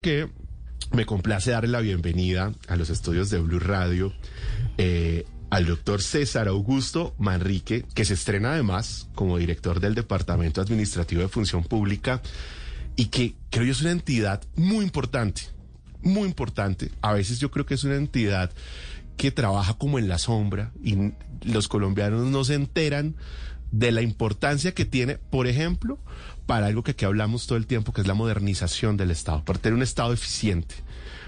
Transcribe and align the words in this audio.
que 0.00 0.30
me 0.92 1.06
complace 1.06 1.50
darle 1.50 1.70
la 1.70 1.80
bienvenida 1.80 2.52
a 2.68 2.76
los 2.76 2.88
estudios 2.88 3.30
de 3.30 3.40
Blue 3.40 3.58
Radio 3.58 4.12
eh, 4.76 5.24
al 5.50 5.66
doctor 5.66 6.00
César 6.02 6.46
Augusto 6.46 7.16
Manrique, 7.18 7.84
que 7.94 8.04
se 8.04 8.14
estrena 8.14 8.52
además 8.52 9.08
como 9.16 9.38
director 9.38 9.80
del 9.80 9.96
Departamento 9.96 10.60
Administrativo 10.60 11.22
de 11.22 11.28
Función 11.28 11.64
Pública 11.64 12.22
y 12.94 13.06
que 13.06 13.34
creo 13.50 13.64
yo 13.64 13.72
es 13.72 13.80
una 13.80 13.90
entidad 13.90 14.40
muy 14.54 14.84
importante, 14.84 15.42
muy 16.00 16.28
importante. 16.28 16.92
A 17.00 17.12
veces 17.12 17.40
yo 17.40 17.50
creo 17.50 17.66
que 17.66 17.74
es 17.74 17.82
una 17.82 17.96
entidad 17.96 18.52
que 19.16 19.32
trabaja 19.32 19.74
como 19.74 19.98
en 19.98 20.06
la 20.06 20.18
sombra 20.18 20.70
y 20.80 21.12
los 21.42 21.66
colombianos 21.66 22.24
no 22.28 22.44
se 22.44 22.54
enteran 22.54 23.16
de 23.70 23.92
la 23.92 24.02
importancia 24.02 24.72
que 24.72 24.84
tiene, 24.84 25.18
por 25.18 25.46
ejemplo, 25.46 25.98
para 26.46 26.66
algo 26.66 26.82
que 26.82 26.92
aquí 26.92 27.04
hablamos 27.04 27.46
todo 27.46 27.58
el 27.58 27.66
tiempo, 27.66 27.92
que 27.92 28.00
es 28.00 28.06
la 28.06 28.14
modernización 28.14 28.96
del 28.96 29.10
Estado, 29.10 29.44
para 29.44 29.58
tener 29.58 29.74
un 29.74 29.82
Estado 29.82 30.12
eficiente, 30.12 30.74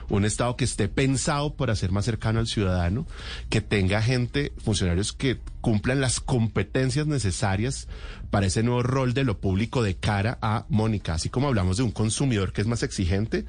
un 0.08 0.24
Estado 0.24 0.56
que 0.56 0.64
esté 0.64 0.88
pensado 0.88 1.54
para 1.54 1.76
ser 1.76 1.92
más 1.92 2.06
cercano 2.06 2.40
al 2.40 2.46
ciudadano, 2.46 3.06
que 3.48 3.60
tenga 3.60 4.02
gente, 4.02 4.52
funcionarios 4.64 5.12
que 5.12 5.38
cumplan 5.60 6.00
las 6.00 6.20
competencias 6.20 7.06
necesarias 7.06 7.86
para 8.30 8.46
ese 8.46 8.62
nuevo 8.62 8.82
rol 8.82 9.12
de 9.12 9.24
lo 9.24 9.38
público 9.38 9.82
de 9.82 9.96
cara 9.96 10.38
a 10.40 10.64
Mónica. 10.68 11.14
Así 11.14 11.28
como 11.28 11.48
hablamos 11.48 11.76
de 11.76 11.82
un 11.82 11.92
consumidor 11.92 12.52
que 12.52 12.62
es 12.62 12.66
más 12.66 12.82
exigente, 12.82 13.44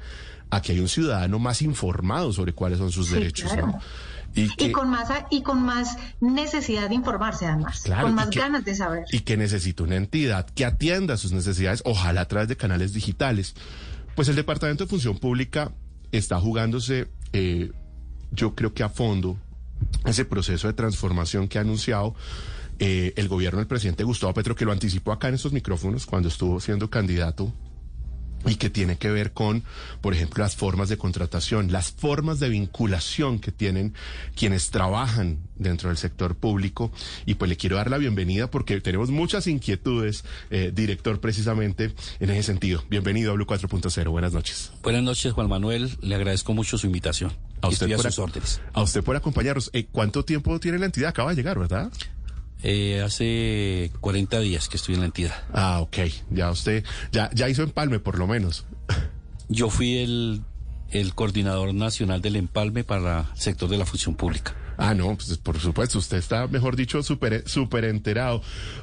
aquí 0.50 0.72
hay 0.72 0.80
un 0.80 0.88
ciudadano 0.88 1.38
más 1.38 1.62
informado 1.62 2.32
sobre 2.32 2.52
cuáles 2.52 2.78
son 2.78 2.92
sus 2.92 3.10
derechos. 3.10 3.50
Y, 4.34 4.72
con 4.72 4.88
más 4.88 5.08
y 5.30 5.42
con 5.42 5.62
más 5.62 5.98
necesidad 6.20 6.88
de 6.88 6.94
informarse 6.94 7.46
además, 7.46 7.84
con 8.00 8.14
más 8.14 8.30
ganas 8.30 8.64
de 8.64 8.74
saber. 8.74 9.04
Y 9.12 9.20
que 9.20 9.36
necesita 9.36 9.82
una 9.82 9.96
entidad 9.96 10.46
que 10.46 10.64
atienda 10.64 11.16
sus 11.16 11.32
necesidades, 11.32 11.82
ojalá 11.84 12.22
a 12.22 12.28
través 12.28 12.48
de 12.48 12.56
canales 12.56 12.92
digitales. 12.92 13.54
Pues 14.14 14.28
el 14.28 14.36
Departamento 14.36 14.84
de 14.84 14.90
Función 14.90 15.18
Pública 15.18 15.72
está 16.12 16.38
jugándose, 16.40 17.08
eh, 17.32 17.72
yo 18.30 18.54
creo 18.54 18.72
que 18.74 18.82
a 18.82 18.88
fondo, 18.88 19.36
ese 20.04 20.24
proceso 20.24 20.66
de 20.68 20.74
transformación 20.74 21.48
que 21.48 21.58
ha 21.58 21.62
anunciado 21.62 22.14
eh, 22.78 23.12
el 23.16 23.28
gobierno 23.28 23.58
del 23.58 23.68
presidente 23.68 24.04
Gustavo 24.04 24.34
Petro, 24.34 24.54
que 24.54 24.64
lo 24.64 24.72
anticipó 24.72 25.12
acá 25.12 25.28
en 25.28 25.34
estos 25.34 25.52
micrófonos 25.52 26.06
cuando 26.06 26.28
estuvo 26.28 26.60
siendo 26.60 26.90
candidato 26.90 27.52
y 28.46 28.56
que 28.56 28.70
tiene 28.70 28.96
que 28.96 29.10
ver 29.10 29.32
con, 29.32 29.64
por 30.00 30.14
ejemplo, 30.14 30.42
las 30.42 30.56
formas 30.56 30.88
de 30.88 30.98
contratación, 30.98 31.72
las 31.72 31.92
formas 31.92 32.40
de 32.40 32.48
vinculación 32.48 33.38
que 33.38 33.52
tienen 33.52 33.94
quienes 34.34 34.70
trabajan 34.70 35.38
dentro 35.56 35.88
del 35.88 35.98
sector 35.98 36.34
público. 36.34 36.92
Y 37.26 37.34
pues 37.34 37.48
le 37.48 37.56
quiero 37.56 37.76
dar 37.76 37.90
la 37.90 37.98
bienvenida 37.98 38.50
porque 38.50 38.80
tenemos 38.80 39.10
muchas 39.10 39.46
inquietudes, 39.46 40.24
eh, 40.50 40.72
director, 40.74 41.20
precisamente 41.20 41.94
en 42.20 42.30
ese 42.30 42.42
sentido. 42.42 42.84
Bienvenido 42.88 43.32
a 43.32 43.34
Blue 43.34 43.46
4.0. 43.46 44.10
Buenas 44.10 44.32
noches. 44.32 44.72
Buenas 44.82 45.02
noches, 45.02 45.32
Juan 45.32 45.48
Manuel. 45.48 45.96
Le 46.00 46.14
agradezco 46.14 46.54
mucho 46.54 46.78
su 46.78 46.86
invitación. 46.86 47.32
A 47.60 47.68
usted, 47.68 47.94
por, 47.94 48.02
sus 48.02 48.18
órdenes. 48.18 48.60
a 48.72 48.82
usted 48.82 49.04
por 49.04 49.14
acompañarnos. 49.14 49.70
Eh, 49.72 49.86
¿Cuánto 49.90 50.24
tiempo 50.24 50.58
tiene 50.58 50.78
la 50.78 50.86
entidad? 50.86 51.10
Acaba 51.10 51.30
de 51.30 51.36
llegar, 51.36 51.60
¿verdad? 51.60 51.92
Eh, 52.62 53.02
hace 53.04 53.90
40 54.00 54.40
días 54.40 54.68
que 54.68 54.76
estoy 54.76 54.94
en 54.94 55.00
la 55.00 55.06
entidad. 55.06 55.34
Ah, 55.52 55.80
ok. 55.80 55.98
Ya 56.30 56.50
usted, 56.50 56.84
ya, 57.10 57.30
ya 57.34 57.48
hizo 57.48 57.62
empalme 57.62 57.98
por 57.98 58.18
lo 58.18 58.26
menos. 58.26 58.66
Yo 59.48 59.68
fui 59.68 59.98
el, 59.98 60.42
el 60.90 61.14
coordinador 61.14 61.74
nacional 61.74 62.22
del 62.22 62.36
empalme 62.36 62.84
para 62.84 63.30
el 63.34 63.40
sector 63.40 63.68
de 63.68 63.78
la 63.78 63.86
función 63.86 64.14
pública. 64.14 64.54
Ah, 64.76 64.94
no, 64.94 65.14
pues 65.14 65.36
por 65.38 65.58
supuesto, 65.58 65.98
usted 65.98 66.16
está, 66.16 66.46
mejor 66.46 66.76
dicho, 66.76 67.02
súper 67.02 67.48
super 67.48 67.84
enterado. 67.84 68.42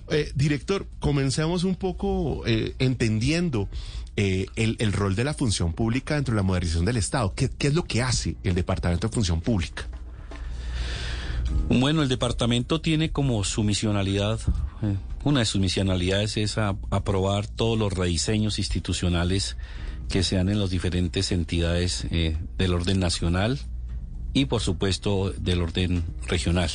Eh, 0.09 0.31
director, 0.35 0.87
comencemos 0.99 1.63
un 1.63 1.75
poco 1.75 2.45
eh, 2.45 2.75
entendiendo 2.79 3.69
eh, 4.15 4.45
el, 4.55 4.75
el, 4.79 4.93
rol 4.93 5.15
de 5.15 5.23
la 5.23 5.33
función 5.33 5.73
pública 5.73 6.15
dentro 6.15 6.33
de 6.33 6.37
la 6.37 6.43
modernización 6.43 6.85
del 6.85 6.97
Estado. 6.97 7.33
¿Qué, 7.35 7.49
¿Qué 7.49 7.67
es 7.67 7.73
lo 7.73 7.83
que 7.83 8.01
hace 8.01 8.37
el 8.43 8.55
Departamento 8.55 9.07
de 9.07 9.13
Función 9.13 9.41
Pública? 9.41 9.87
Bueno, 11.69 12.01
el 12.01 12.09
departamento 12.09 12.81
tiene 12.81 13.11
como 13.11 13.43
su 13.43 13.63
misionalidad, 13.63 14.39
eh, 14.81 14.95
una 15.23 15.41
de 15.41 15.45
sus 15.45 15.61
misionalidades 15.61 16.37
es 16.37 16.57
aprobar 16.57 17.45
todos 17.47 17.77
los 17.77 17.93
rediseños 17.93 18.57
institucionales 18.57 19.57
que 20.09 20.23
sean 20.23 20.49
en 20.49 20.59
las 20.59 20.69
diferentes 20.69 21.31
entidades 21.31 22.07
eh, 22.09 22.37
del 22.57 22.73
orden 22.73 22.99
nacional 22.99 23.59
y 24.33 24.45
por 24.45 24.61
supuesto 24.61 25.31
del 25.31 25.61
orden 25.61 26.03
regional. 26.27 26.69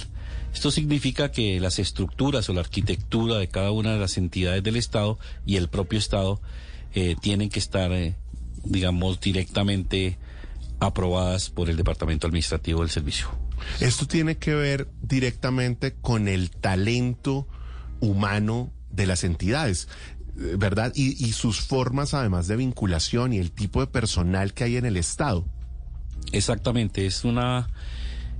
Esto 0.52 0.70
significa 0.70 1.32
que 1.32 1.58
las 1.58 1.78
estructuras 1.78 2.48
o 2.48 2.52
la 2.52 2.60
arquitectura 2.60 3.38
de 3.38 3.48
cada 3.48 3.72
una 3.72 3.94
de 3.94 3.98
las 3.98 4.16
entidades 4.18 4.62
del 4.62 4.76
Estado 4.76 5.18
y 5.44 5.56
el 5.56 5.68
propio 5.68 5.98
Estado 5.98 6.40
eh, 6.94 7.16
tienen 7.20 7.48
que 7.48 7.58
estar, 7.58 7.90
digamos, 8.62 9.20
directamente 9.20 10.18
aprobadas 10.78 11.50
por 11.50 11.70
el 11.70 11.76
Departamento 11.76 12.26
Administrativo 12.26 12.80
del 12.80 12.90
Servicio. 12.90 13.30
Esto 13.80 14.06
tiene 14.06 14.36
que 14.36 14.54
ver 14.54 14.88
directamente 15.02 15.94
con 15.94 16.28
el 16.28 16.50
talento 16.50 17.46
humano 18.00 18.72
de 18.90 19.06
las 19.06 19.24
entidades. 19.24 19.88
¿Verdad? 20.36 20.92
Y, 20.96 21.32
sus 21.32 21.60
formas 21.60 22.12
además 22.12 22.48
de 22.48 22.56
vinculación 22.56 23.32
y 23.32 23.38
el 23.38 23.52
tipo 23.52 23.80
de 23.80 23.86
personal 23.86 24.52
que 24.52 24.64
hay 24.64 24.76
en 24.76 24.84
el 24.84 24.96
Estado. 24.96 25.44
Exactamente, 26.32 27.06
es 27.06 27.24
una, 27.24 27.68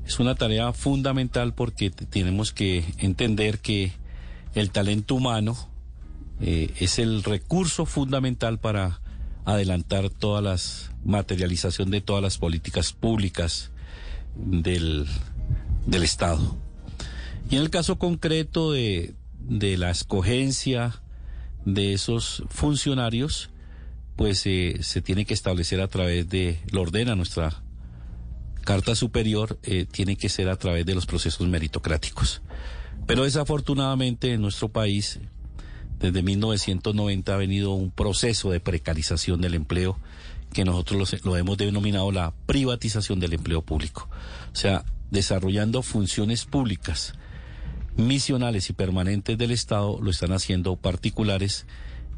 es 0.05 0.19
una 0.19 0.35
tarea 0.35 0.73
fundamental 0.73 1.55
porque 1.55 1.91
tenemos 1.91 2.53
que 2.53 2.85
entender 2.99 3.61
que 3.61 3.93
el 4.55 4.71
talento 4.71 5.15
humano 5.15 5.56
eh, 6.41 6.73
es 6.81 6.99
el 6.99 7.23
recurso 7.23 7.87
fundamental 7.87 8.59
para 8.59 9.01
adelantar 9.45 10.11
todas 10.11 10.43
las 10.43 10.91
materialización 11.05 11.91
de 11.91 12.01
todas 12.01 12.23
las 12.23 12.39
políticas 12.39 12.93
públicas 12.93 13.71
del, 14.37 15.06
del 15.87 16.03
Estado. 16.03 16.56
Y 17.50 17.56
en 17.56 17.62
el 17.62 17.71
caso 17.71 17.99
concreto 17.99 18.72
de, 18.72 19.15
de 19.39 19.77
la 19.77 19.91
escogencia 19.91 21.03
de 21.65 21.95
esos 21.95 22.43
funcionarios, 22.49 23.50
pues 24.17 24.47
eh, 24.47 24.78
se 24.81 25.03
tiene 25.03 25.25
que 25.25 25.34
establecer 25.34 25.81
a 25.81 25.89
través 25.89 26.28
de, 26.28 26.61
lo 26.71 26.83
ordena 26.83 27.17
nuestra 27.17 27.62
Carta 28.65 28.94
Superior, 28.94 29.59
eh, 29.62 29.87
tiene 29.91 30.17
que 30.17 30.28
ser 30.28 30.49
a 30.49 30.56
través 30.56 30.87
de 30.87 30.94
los 30.94 31.05
procesos 31.05 31.47
meritocráticos. 31.49 32.41
Pero 33.06 33.25
desafortunadamente 33.25 34.33
en 34.33 34.41
nuestro 34.41 34.71
país, 34.71 35.21
desde 35.99 36.23
1990 36.23 37.34
ha 37.34 37.37
venido 37.37 37.73
un 37.73 37.91
proceso 37.91 38.50
de 38.50 38.61
precarización 38.61 39.41
del 39.41 39.55
empleo 39.55 39.99
que 40.55 40.65
nosotros 40.65 41.23
lo, 41.25 41.37
hemos 41.37 41.59
denominado 41.59 42.11
la 42.13 42.33
privatización 42.47 43.21
del 43.21 43.35
empleo 43.35 43.61
público. 43.61 44.09
O 44.53 44.57
sea, 44.57 44.87
desarrollando 45.11 45.83
funciones 45.83 46.47
públicas, 46.47 47.13
misionales 47.97 48.71
y 48.71 48.73
permanentes 48.73 49.37
del 49.37 49.51
Estado, 49.51 49.99
lo 50.01 50.11
están 50.11 50.33
haciendo 50.33 50.77
particulares 50.77 51.67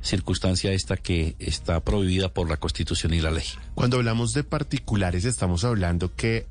circunstancia 0.03 0.73
esta 0.73 0.97
que 0.97 1.35
está 1.41 1.81
prohibida 1.81 2.29
por 2.29 2.49
la 2.49 2.59
Constitución 2.59 3.13
y 3.15 3.21
la 3.21 3.33
ley. 3.33 3.47
Cuando 3.75 3.97
hablamos 3.97 4.35
de 4.35 4.45
particulares, 4.45 5.25
estamos 5.25 5.65
hablando 5.65 6.15
que 6.15 6.47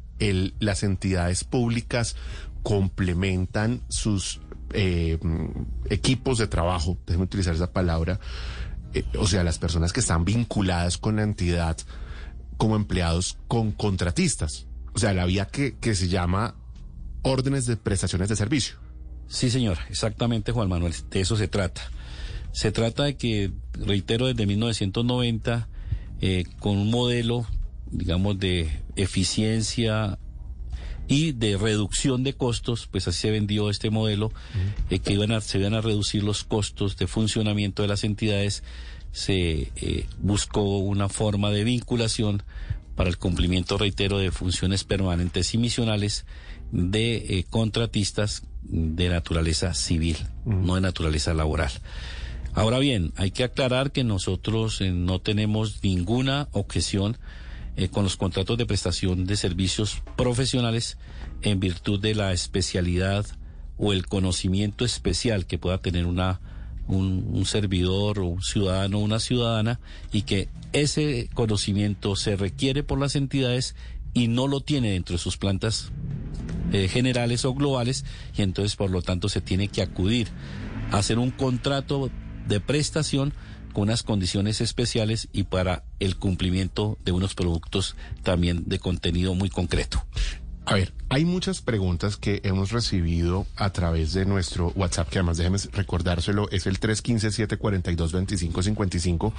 las 0.60 0.84
entidades 0.84 1.44
públicas 1.44 2.16
complementan 2.64 3.82
sus 3.88 4.42
eh, 4.74 5.20
equipos 5.90 6.38
de 6.38 6.48
trabajo, 6.48 6.98
déjeme 7.06 7.26
utilizar 7.26 7.54
esa 7.54 7.72
palabra, 7.72 8.20
eh, 8.96 9.06
o 9.18 9.28
sea, 9.28 9.44
las 9.44 9.60
personas 9.60 9.94
que 9.94 10.00
están 10.00 10.26
vinculadas 10.26 10.98
con 10.98 11.18
la 11.18 11.24
entidad 11.24 11.78
como 12.58 12.76
empleados 12.76 13.38
con 13.48 13.72
contratistas. 13.72 14.68
O 14.94 15.00
sea, 15.00 15.14
la 15.14 15.26
vía 15.26 15.46
que, 15.46 15.76
que 15.78 15.94
se 15.94 16.08
llama 16.08 16.56
órdenes 17.22 17.66
de 17.66 17.76
prestaciones 17.76 18.30
de 18.30 18.36
servicio. 18.36 18.78
Sí, 19.28 19.50
señor, 19.50 19.78
exactamente, 19.90 20.52
Juan 20.52 20.70
Manuel, 20.70 20.94
de 21.10 21.20
eso 21.20 21.36
se 21.36 21.48
trata. 21.48 21.82
Se 22.54 22.72
trata 22.72 23.04
de 23.04 23.18
que, 23.18 23.52
reitero, 23.74 24.28
desde 24.28 24.46
1990, 24.46 25.68
eh, 26.22 26.46
con 26.60 26.78
un 26.78 26.92
modelo, 26.92 27.46
digamos, 27.92 28.40
de 28.40 28.70
eficiencia 28.96 30.18
y 31.08 31.34
de 31.34 31.58
reducción 31.58 32.24
de 32.24 32.34
costos, 32.34 32.88
pues 32.88 33.08
así 33.08 33.22
se 33.22 33.32
vendió 33.32 33.70
este 33.70 33.90
modelo, 33.90 34.32
eh, 34.90 35.00
que 35.00 35.14
iban 35.14 35.32
a, 35.32 35.42
se 35.42 35.60
iban 35.60 35.74
a 35.74 35.82
reducir 35.82 36.24
los 36.24 36.44
costos 36.44 36.96
de 36.98 37.08
funcionamiento 37.08 37.82
de 37.82 37.90
las 37.90 38.04
entidades, 38.04 38.64
se 39.16 39.72
eh, 39.78 40.08
buscó 40.20 40.80
una 40.80 41.08
forma 41.08 41.50
de 41.50 41.64
vinculación 41.64 42.44
para 42.98 43.10
el 43.10 43.18
cumplimiento, 43.18 43.78
reitero, 43.78 44.18
de 44.18 44.30
funciones 44.30 44.84
permanentes 44.84 45.54
y 45.54 45.58
misionales 45.58 46.26
de 46.74 47.16
eh, 47.16 47.46
contratistas 47.50 48.44
de 48.64 49.08
naturaleza 49.08 49.74
civil, 49.74 50.18
no 50.44 50.76
de 50.76 50.82
naturaleza 50.82 51.34
laboral. 51.34 51.72
Ahora 52.54 52.78
bien, 52.80 53.14
hay 53.16 53.32
que 53.32 53.46
aclarar 53.46 53.94
que 53.94 54.04
nosotros 54.04 54.82
no 54.82 55.22
tenemos 55.22 55.82
ninguna 55.82 56.50
objeción 56.52 57.18
eh, 57.78 57.88
con 57.88 58.04
los 58.04 58.18
contratos 58.18 58.58
de 58.58 58.66
prestación 58.66 59.26
de 59.26 59.38
servicios 59.38 60.04
profesionales 60.18 60.98
en 61.42 61.62
virtud 61.62 62.02
de 62.02 62.16
la 62.16 62.34
especialidad 62.34 63.26
o 63.78 63.94
el 63.94 64.08
conocimiento 64.08 64.84
especial 64.84 65.46
que 65.46 65.58
pueda 65.58 65.78
tener 65.78 66.06
una 66.06 66.42
un, 66.88 67.46
servidor 67.46 68.20
un 68.20 68.42
ciudadano 68.42 69.00
una 69.00 69.20
ciudadana 69.20 69.80
y 70.12 70.24
que 70.24 70.50
ese 70.74 71.30
conocimiento 71.34 72.16
se 72.16 72.36
requiere 72.36 72.84
por 72.84 73.00
las 73.00 73.16
entidades 73.16 73.76
y 74.14 74.28
no 74.28 74.48
lo 74.48 74.62
tiene 74.62 74.92
dentro 74.92 75.14
de 75.14 75.20
sus 75.20 75.38
plantas 75.38 75.92
eh, 76.72 76.88
generales 76.88 77.46
o 77.46 77.54
globales 77.54 78.06
y 78.36 78.42
entonces 78.42 78.76
por 78.76 78.90
lo 78.90 79.02
tanto 79.02 79.30
se 79.30 79.42
tiene 79.42 79.68
que 79.68 79.82
acudir 79.82 80.28
a 80.92 80.98
hacer 80.98 81.20
un 81.20 81.32
contrato 81.32 82.10
de 82.48 82.60
prestación 82.60 83.34
con 83.76 83.84
unas 83.84 84.04
condiciones 84.04 84.62
especiales 84.62 85.28
y 85.34 85.44
para 85.44 85.84
el 86.00 86.16
cumplimiento 86.16 86.98
de 87.04 87.12
unos 87.12 87.36
productos 87.36 87.98
también 88.24 88.64
de 88.68 88.80
contenido 88.80 89.36
muy 89.36 89.50
concreto. 89.50 90.06
A 90.66 90.74
ver, 90.74 90.94
hay 91.10 91.26
muchas 91.26 91.62
preguntas 91.62 92.18
que 92.18 92.42
hemos 92.44 92.72
recibido 92.72 93.46
a 93.56 93.70
través 93.72 94.14
de 94.14 94.26
nuestro 94.26 94.74
WhatsApp, 94.76 95.10
que 95.10 95.20
además 95.20 95.38
déjeme 95.38 95.60
recordárselo, 95.72 96.50
es 96.50 96.66
el 96.66 96.80
315-742-2555, 96.80 99.32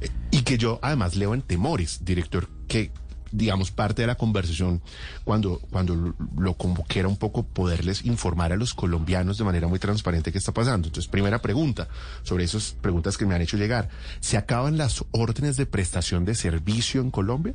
eh, 0.00 0.10
y 0.32 0.42
que 0.42 0.58
yo 0.58 0.80
además 0.82 1.14
leo 1.14 1.34
en 1.34 1.42
temores, 1.42 2.04
director, 2.04 2.48
que 2.66 2.90
digamos, 3.32 3.70
parte 3.70 4.02
de 4.02 4.06
la 4.06 4.16
conversación 4.16 4.82
cuando, 5.24 5.58
cuando 5.70 6.14
lo 6.36 6.54
convoqué 6.54 7.00
era 7.00 7.08
un 7.08 7.16
poco 7.16 7.44
poderles 7.44 8.04
informar 8.04 8.52
a 8.52 8.56
los 8.56 8.74
colombianos 8.74 9.38
de 9.38 9.44
manera 9.44 9.68
muy 9.68 9.78
transparente 9.78 10.32
qué 10.32 10.38
está 10.38 10.52
pasando. 10.52 10.88
Entonces, 10.88 11.10
primera 11.10 11.40
pregunta 11.40 11.88
sobre 12.22 12.44
esas 12.44 12.76
preguntas 12.80 13.16
que 13.16 13.24
me 13.24 13.34
han 13.34 13.40
hecho 13.40 13.56
llegar. 13.56 13.88
¿Se 14.20 14.36
acaban 14.36 14.76
las 14.76 15.02
órdenes 15.12 15.56
de 15.56 15.64
prestación 15.66 16.26
de 16.26 16.34
servicio 16.34 17.00
en 17.00 17.10
Colombia? 17.10 17.54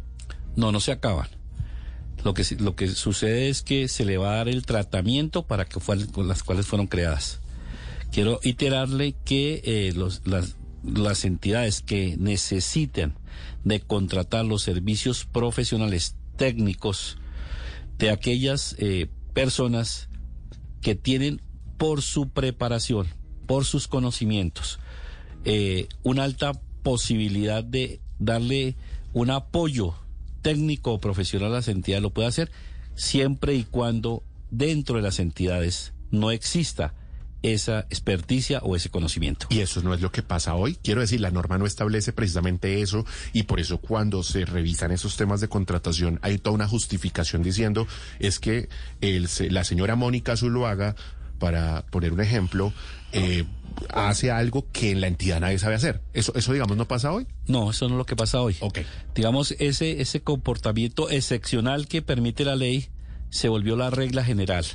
No, 0.55 0.71
no 0.71 0.79
se 0.79 0.91
acaban. 0.91 1.27
Lo 2.27 2.33
que, 2.33 2.43
lo 2.59 2.75
que 2.75 2.89
sucede 2.89 3.47
es 3.47 3.61
que 3.61 3.87
se 3.87 4.03
le 4.03 4.17
va 4.17 4.33
a 4.33 4.35
dar 4.35 4.49
el 4.49 4.65
tratamiento 4.65 5.47
para 5.47 5.63
que 5.63 5.79
con 6.11 6.27
las 6.27 6.43
cuales 6.43 6.65
fueron 6.65 6.87
creadas. 6.87 7.39
Quiero 8.11 8.41
iterarle 8.43 9.15
que 9.23 9.61
eh, 9.63 9.93
las, 9.95 10.57
las 10.83 11.23
entidades 11.23 11.81
que 11.81 12.17
necesiten 12.19 13.13
de 13.63 13.79
contratar 13.79 14.43
los 14.43 14.61
servicios 14.61 15.23
profesionales 15.23 16.17
técnicos 16.35 17.17
de 17.97 18.09
aquellas 18.09 18.75
eh, 18.77 19.07
personas 19.33 20.09
que 20.81 20.95
tienen 20.95 21.41
por 21.77 22.01
su 22.01 22.27
preparación, 22.27 23.07
por 23.45 23.63
sus 23.63 23.87
conocimientos, 23.87 24.79
eh, 25.45 25.87
una 26.03 26.25
alta 26.25 26.51
posibilidad 26.83 27.63
de 27.63 28.01
darle 28.19 28.75
un 29.13 29.29
apoyo 29.29 29.95
técnico 30.41 30.93
o 30.93 30.99
profesional 30.99 31.51
a 31.51 31.55
las 31.55 31.67
entidades, 31.67 32.03
lo 32.03 32.11
puede 32.11 32.27
hacer 32.27 32.51
siempre 32.95 33.53
y 33.53 33.63
cuando 33.63 34.23
dentro 34.49 34.95
de 34.97 35.03
las 35.03 35.19
entidades 35.19 35.93
no 36.11 36.31
exista 36.31 36.93
esa 37.43 37.81
experticia 37.89 38.59
o 38.59 38.75
ese 38.75 38.89
conocimiento. 38.89 39.47
Y 39.49 39.59
eso 39.59 39.81
no 39.81 39.93
es 39.93 40.01
lo 40.01 40.11
que 40.11 40.23
pasa 40.23 40.55
hoy. 40.55 40.77
Quiero 40.83 41.01
decir, 41.01 41.21
la 41.21 41.31
norma 41.31 41.57
no 41.57 41.65
establece 41.65 42.11
precisamente 42.13 42.81
eso 42.81 43.05
y 43.33 43.43
por 43.43 43.59
eso 43.59 43.77
cuando 43.77 44.23
se 44.23 44.45
revisan 44.45 44.91
esos 44.91 45.17
temas 45.17 45.39
de 45.39 45.47
contratación 45.47 46.19
hay 46.23 46.39
toda 46.39 46.55
una 46.55 46.67
justificación 46.67 47.43
diciendo 47.43 47.87
es 48.19 48.39
que 48.39 48.69
el, 49.01 49.29
la 49.51 49.63
señora 49.63 49.95
Mónica 49.95 50.35
Zuluaga, 50.35 50.95
para 51.39 51.85
poner 51.91 52.11
un 52.13 52.21
ejemplo, 52.21 52.73
eh, 53.11 53.45
hace 53.89 54.31
algo 54.31 54.67
que 54.71 54.91
en 54.91 55.01
la 55.01 55.07
entidad 55.07 55.39
nadie 55.39 55.59
sabe 55.59 55.75
hacer. 55.75 56.01
Eso, 56.13 56.33
eso 56.35 56.53
digamos, 56.53 56.77
no 56.77 56.87
pasa 56.87 57.11
hoy. 57.11 57.27
No, 57.47 57.71
eso 57.71 57.87
no 57.87 57.95
es 57.95 57.97
lo 57.99 58.05
que 58.05 58.15
pasa 58.15 58.41
hoy. 58.41 58.57
Ok. 58.59 58.79
Digamos, 59.15 59.55
ese, 59.59 60.01
ese 60.01 60.21
comportamiento 60.21 61.09
excepcional 61.09 61.87
que 61.87 62.01
permite 62.01 62.45
la 62.45 62.55
ley 62.55 62.89
se 63.29 63.49
volvió 63.49 63.75
la 63.75 63.89
regla 63.89 64.23
general. 64.23 64.65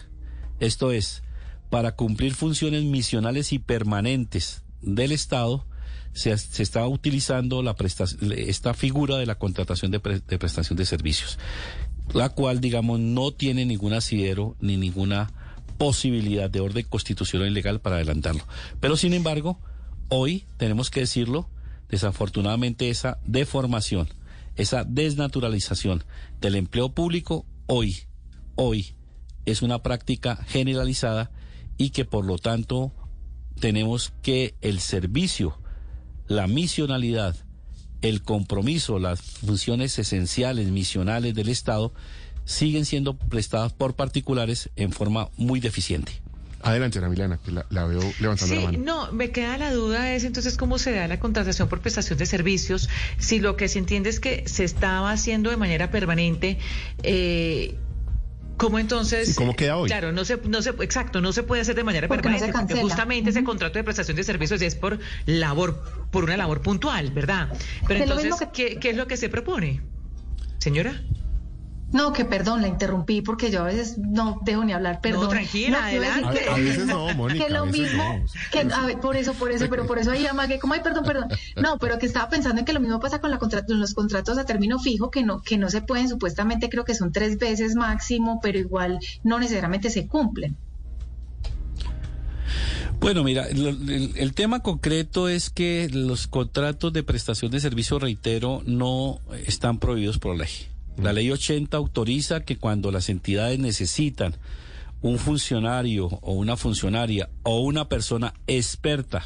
Esto 0.60 0.92
es, 0.92 1.22
para 1.70 1.96
cumplir 1.96 2.34
funciones 2.34 2.84
misionales 2.84 3.52
y 3.52 3.58
permanentes 3.58 4.62
del 4.80 5.12
Estado, 5.12 5.66
se, 6.12 6.36
se 6.36 6.62
está 6.62 6.86
utilizando 6.86 7.62
la 7.62 7.74
esta 8.36 8.74
figura 8.74 9.16
de 9.16 9.26
la 9.26 9.36
contratación 9.36 9.90
de, 9.90 10.00
prestación 10.00 10.76
de 10.76 10.84
servicios, 10.84 11.38
la 12.12 12.28
cual, 12.28 12.60
digamos, 12.60 13.00
no 13.00 13.32
tiene 13.32 13.64
ningún 13.64 13.94
asidero 13.94 14.56
ni 14.60 14.76
ninguna 14.76 15.32
posibilidad 15.82 16.48
de 16.48 16.60
orden 16.60 16.86
constitucional 16.88 17.48
y 17.48 17.50
legal 17.50 17.80
para 17.80 17.96
adelantarlo. 17.96 18.46
Pero, 18.78 18.96
sin 18.96 19.14
embargo, 19.14 19.58
hoy 20.10 20.46
tenemos 20.56 20.90
que 20.90 21.00
decirlo, 21.00 21.50
desafortunadamente 21.88 22.88
esa 22.88 23.18
deformación, 23.26 24.08
esa 24.54 24.84
desnaturalización 24.84 26.04
del 26.40 26.54
empleo 26.54 26.90
público, 26.90 27.46
hoy, 27.66 27.96
hoy, 28.54 28.94
es 29.44 29.60
una 29.60 29.82
práctica 29.82 30.36
generalizada 30.46 31.32
y 31.78 31.90
que 31.90 32.04
por 32.04 32.26
lo 32.26 32.38
tanto 32.38 32.92
tenemos 33.58 34.12
que 34.22 34.54
el 34.60 34.78
servicio, 34.78 35.58
la 36.28 36.46
misionalidad, 36.46 37.34
el 38.02 38.22
compromiso, 38.22 39.00
las 39.00 39.20
funciones 39.20 39.98
esenciales, 39.98 40.68
misionales 40.68 41.34
del 41.34 41.48
Estado, 41.48 41.92
siguen 42.44 42.84
siendo 42.84 43.16
prestadas 43.16 43.72
por 43.72 43.94
particulares 43.94 44.70
en 44.76 44.92
forma 44.92 45.28
muy 45.36 45.60
deficiente. 45.60 46.12
Adelante, 46.62 46.98
Ana 46.98 47.08
Milena, 47.08 47.38
que 47.44 47.50
la, 47.50 47.84
veo 47.86 48.00
levantando 48.20 48.54
la 48.54 48.60
mano. 48.60 48.78
No, 48.78 49.12
me 49.12 49.32
queda 49.32 49.58
la 49.58 49.72
duda 49.72 50.14
es 50.14 50.22
entonces 50.22 50.56
cómo 50.56 50.78
se 50.78 50.92
da 50.92 51.08
la 51.08 51.18
contratación 51.18 51.68
por 51.68 51.80
prestación 51.80 52.18
de 52.18 52.26
servicios, 52.26 52.88
si 53.18 53.40
lo 53.40 53.56
que 53.56 53.66
se 53.68 53.80
entiende 53.80 54.10
es 54.10 54.20
que 54.20 54.44
se 54.46 54.62
estaba 54.62 55.10
haciendo 55.10 55.50
de 55.50 55.56
manera 55.56 55.90
permanente 55.90 56.58
eh, 57.02 57.76
¿Cómo 58.56 58.78
entonces? 58.78 59.34
cómo 59.34 59.56
queda 59.56 59.76
hoy? 59.76 59.88
Claro, 59.88 60.12
no 60.12 60.24
se, 60.24 60.36
no 60.36 60.62
se, 60.62 60.70
exacto, 60.70 61.20
no 61.20 61.32
se 61.32 61.42
puede 61.42 61.62
hacer 61.62 61.74
de 61.74 61.82
manera 61.82 62.06
permanente, 62.06 62.52
porque 62.52 62.80
justamente 62.80 63.30
ese 63.30 63.42
contrato 63.42 63.78
de 63.78 63.82
prestación 63.82 64.16
de 64.16 64.22
servicios 64.22 64.62
es 64.62 64.76
por 64.76 65.00
labor, 65.26 65.82
por 66.12 66.22
una 66.22 66.36
labor 66.36 66.62
puntual, 66.62 67.10
¿verdad? 67.10 67.48
Pero 67.88 68.04
entonces, 68.04 68.34
¿qué, 68.52 68.78
¿qué 68.78 68.90
es 68.90 68.96
lo 68.96 69.08
que 69.08 69.16
se 69.16 69.28
propone? 69.28 69.80
Señora. 70.58 71.02
No, 71.92 72.12
que 72.12 72.24
perdón, 72.24 72.62
la 72.62 72.68
interrumpí 72.68 73.22
porque 73.22 73.50
yo 73.50 73.62
a 73.62 73.64
veces 73.64 73.98
no 73.98 74.40
dejo 74.44 74.64
ni 74.64 74.72
hablar, 74.72 75.00
perdón. 75.00 75.24
No, 75.24 75.28
tranquila, 75.28 75.86
adelante. 75.86 76.48
a, 76.48 76.54
veces 76.56 76.86
no, 76.86 77.12
Mónica. 77.14 77.46
Que 77.46 77.52
lo 77.52 77.66
mismo, 77.66 78.24
que, 78.50 78.60
a 78.60 78.86
ver, 78.86 78.98
por 78.98 79.16
eso, 79.16 79.34
por 79.34 79.50
eso, 79.50 79.66
pero 79.68 79.86
por 79.86 79.98
eso 79.98 80.10
ahí 80.10 80.26
que 80.48 80.58
como, 80.58 80.74
ay, 80.74 80.80
perdón, 80.80 81.04
perdón. 81.04 81.28
No, 81.56 81.78
pero 81.78 81.98
que 81.98 82.06
estaba 82.06 82.28
pensando 82.28 82.60
en 82.60 82.64
que 82.64 82.72
lo 82.72 82.80
mismo 82.80 82.98
pasa 82.98 83.20
con 83.20 83.30
la 83.30 83.38
los 83.68 83.94
contratos 83.94 84.38
a 84.38 84.44
término 84.44 84.78
fijo, 84.78 85.10
que 85.10 85.22
no, 85.22 85.42
que 85.42 85.58
no 85.58 85.68
se 85.68 85.82
pueden, 85.82 86.08
supuestamente 86.08 86.68
creo 86.68 86.84
que 86.84 86.94
son 86.94 87.12
tres 87.12 87.38
veces 87.38 87.74
máximo, 87.74 88.40
pero 88.42 88.58
igual 88.58 88.98
no 89.22 89.38
necesariamente 89.38 89.90
se 89.90 90.06
cumplen. 90.06 90.56
Bueno, 93.00 93.24
mira, 93.24 93.48
el, 93.48 94.32
tema 94.32 94.60
concreto 94.60 95.28
es 95.28 95.50
que 95.50 95.88
los 95.92 96.28
contratos 96.28 96.92
de 96.92 97.02
prestación 97.02 97.50
de 97.50 97.58
servicio, 97.58 97.98
reitero, 97.98 98.62
no 98.64 99.18
están 99.44 99.80
prohibidos 99.80 100.18
por 100.18 100.36
ley. 100.36 100.48
La 100.96 101.12
ley 101.12 101.30
80 101.30 101.76
autoriza 101.76 102.44
que 102.44 102.58
cuando 102.58 102.90
las 102.90 103.08
entidades 103.08 103.58
necesitan 103.58 104.36
un 105.00 105.18
funcionario 105.18 106.06
o 106.06 106.32
una 106.32 106.56
funcionaria 106.56 107.28
o 107.42 107.60
una 107.60 107.88
persona 107.88 108.34
experta 108.46 109.24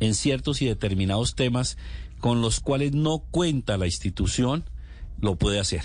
en 0.00 0.14
ciertos 0.14 0.62
y 0.62 0.66
determinados 0.66 1.34
temas 1.34 1.76
con 2.18 2.40
los 2.40 2.60
cuales 2.60 2.92
no 2.92 3.18
cuenta 3.30 3.76
la 3.76 3.86
institución, 3.86 4.64
lo 5.20 5.36
puede 5.36 5.60
hacer. 5.60 5.82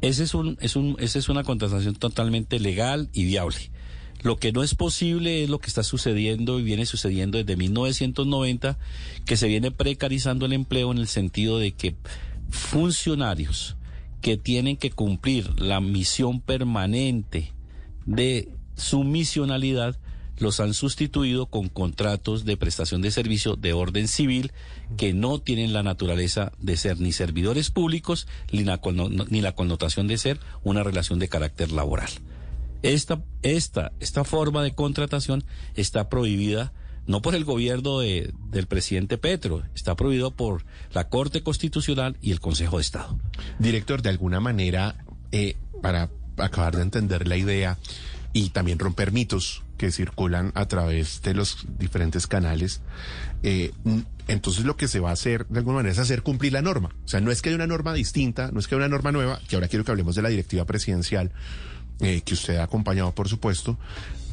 Ese 0.00 0.24
es 0.24 0.34
un, 0.34 0.58
es 0.60 0.76
un, 0.76 0.96
esa 0.98 1.18
es 1.18 1.28
una 1.28 1.44
contratación 1.44 1.94
totalmente 1.94 2.60
legal 2.60 3.08
y 3.12 3.24
viable. 3.24 3.70
Lo 4.22 4.36
que 4.36 4.52
no 4.52 4.62
es 4.62 4.74
posible 4.74 5.42
es 5.42 5.50
lo 5.50 5.58
que 5.58 5.68
está 5.68 5.82
sucediendo 5.82 6.58
y 6.58 6.62
viene 6.62 6.86
sucediendo 6.86 7.38
desde 7.38 7.56
1990, 7.56 8.78
que 9.26 9.36
se 9.36 9.48
viene 9.48 9.70
precarizando 9.70 10.46
el 10.46 10.52
empleo 10.52 10.92
en 10.92 10.98
el 10.98 11.08
sentido 11.08 11.58
de 11.58 11.72
que 11.72 11.96
funcionarios, 12.50 13.76
que 14.24 14.38
tienen 14.38 14.78
que 14.78 14.90
cumplir 14.90 15.60
la 15.60 15.82
misión 15.82 16.40
permanente 16.40 17.52
de 18.06 18.48
su 18.74 19.04
misionalidad, 19.04 19.98
los 20.38 20.60
han 20.60 20.72
sustituido 20.72 21.44
con 21.44 21.68
contratos 21.68 22.46
de 22.46 22.56
prestación 22.56 23.02
de 23.02 23.10
servicio 23.10 23.56
de 23.56 23.74
orden 23.74 24.08
civil 24.08 24.52
que 24.96 25.12
no 25.12 25.40
tienen 25.40 25.74
la 25.74 25.82
naturaleza 25.82 26.52
de 26.58 26.78
ser 26.78 27.00
ni 27.00 27.12
servidores 27.12 27.70
públicos 27.70 28.26
ni 28.50 28.64
la, 28.64 28.78
connotación 29.52 30.06
de 30.08 30.16
ser 30.16 30.40
una 30.62 30.82
relación 30.82 31.18
de 31.18 31.28
carácter 31.28 31.70
laboral. 31.70 32.08
Esta, 32.82 33.22
esta, 33.42 33.92
esta 34.00 34.24
forma 34.24 34.62
de 34.62 34.74
contratación 34.74 35.44
está 35.74 36.08
prohibida 36.08 36.72
no 37.06 37.22
por 37.22 37.34
el 37.34 37.44
gobierno 37.44 37.98
de, 37.98 38.32
del 38.50 38.66
presidente 38.66 39.18
Petro, 39.18 39.62
está 39.74 39.94
prohibido 39.94 40.30
por 40.30 40.64
la 40.92 41.08
Corte 41.08 41.42
Constitucional 41.42 42.16
y 42.20 42.32
el 42.32 42.40
Consejo 42.40 42.76
de 42.78 42.82
Estado. 42.82 43.18
Director, 43.58 44.02
de 44.02 44.10
alguna 44.10 44.40
manera, 44.40 45.04
eh, 45.32 45.56
para 45.82 46.10
acabar 46.38 46.76
de 46.76 46.82
entender 46.82 47.28
la 47.28 47.36
idea 47.36 47.78
y 48.32 48.50
también 48.50 48.78
romper 48.78 49.12
mitos 49.12 49.62
que 49.76 49.90
circulan 49.90 50.52
a 50.54 50.66
través 50.66 51.22
de 51.22 51.34
los 51.34 51.66
diferentes 51.78 52.26
canales, 52.26 52.80
eh, 53.42 53.72
entonces 54.28 54.64
lo 54.64 54.76
que 54.76 54.88
se 54.88 55.00
va 55.00 55.10
a 55.10 55.12
hacer 55.12 55.46
de 55.48 55.58
alguna 55.58 55.76
manera 55.76 55.92
es 55.92 55.98
hacer 55.98 56.22
cumplir 56.22 56.52
la 56.52 56.62
norma. 56.62 56.94
O 57.04 57.08
sea, 57.08 57.20
no 57.20 57.30
es 57.30 57.42
que 57.42 57.50
haya 57.50 57.56
una 57.56 57.66
norma 57.66 57.92
distinta, 57.92 58.50
no 58.52 58.60
es 58.60 58.66
que 58.66 58.74
haya 58.74 58.86
una 58.86 58.88
norma 58.88 59.12
nueva, 59.12 59.40
que 59.48 59.56
ahora 59.56 59.68
quiero 59.68 59.84
que 59.84 59.90
hablemos 59.90 60.14
de 60.14 60.22
la 60.22 60.28
directiva 60.28 60.64
presidencial, 60.64 61.32
eh, 62.00 62.22
que 62.24 62.34
usted 62.34 62.56
ha 62.56 62.64
acompañado, 62.64 63.14
por 63.14 63.28
supuesto, 63.28 63.78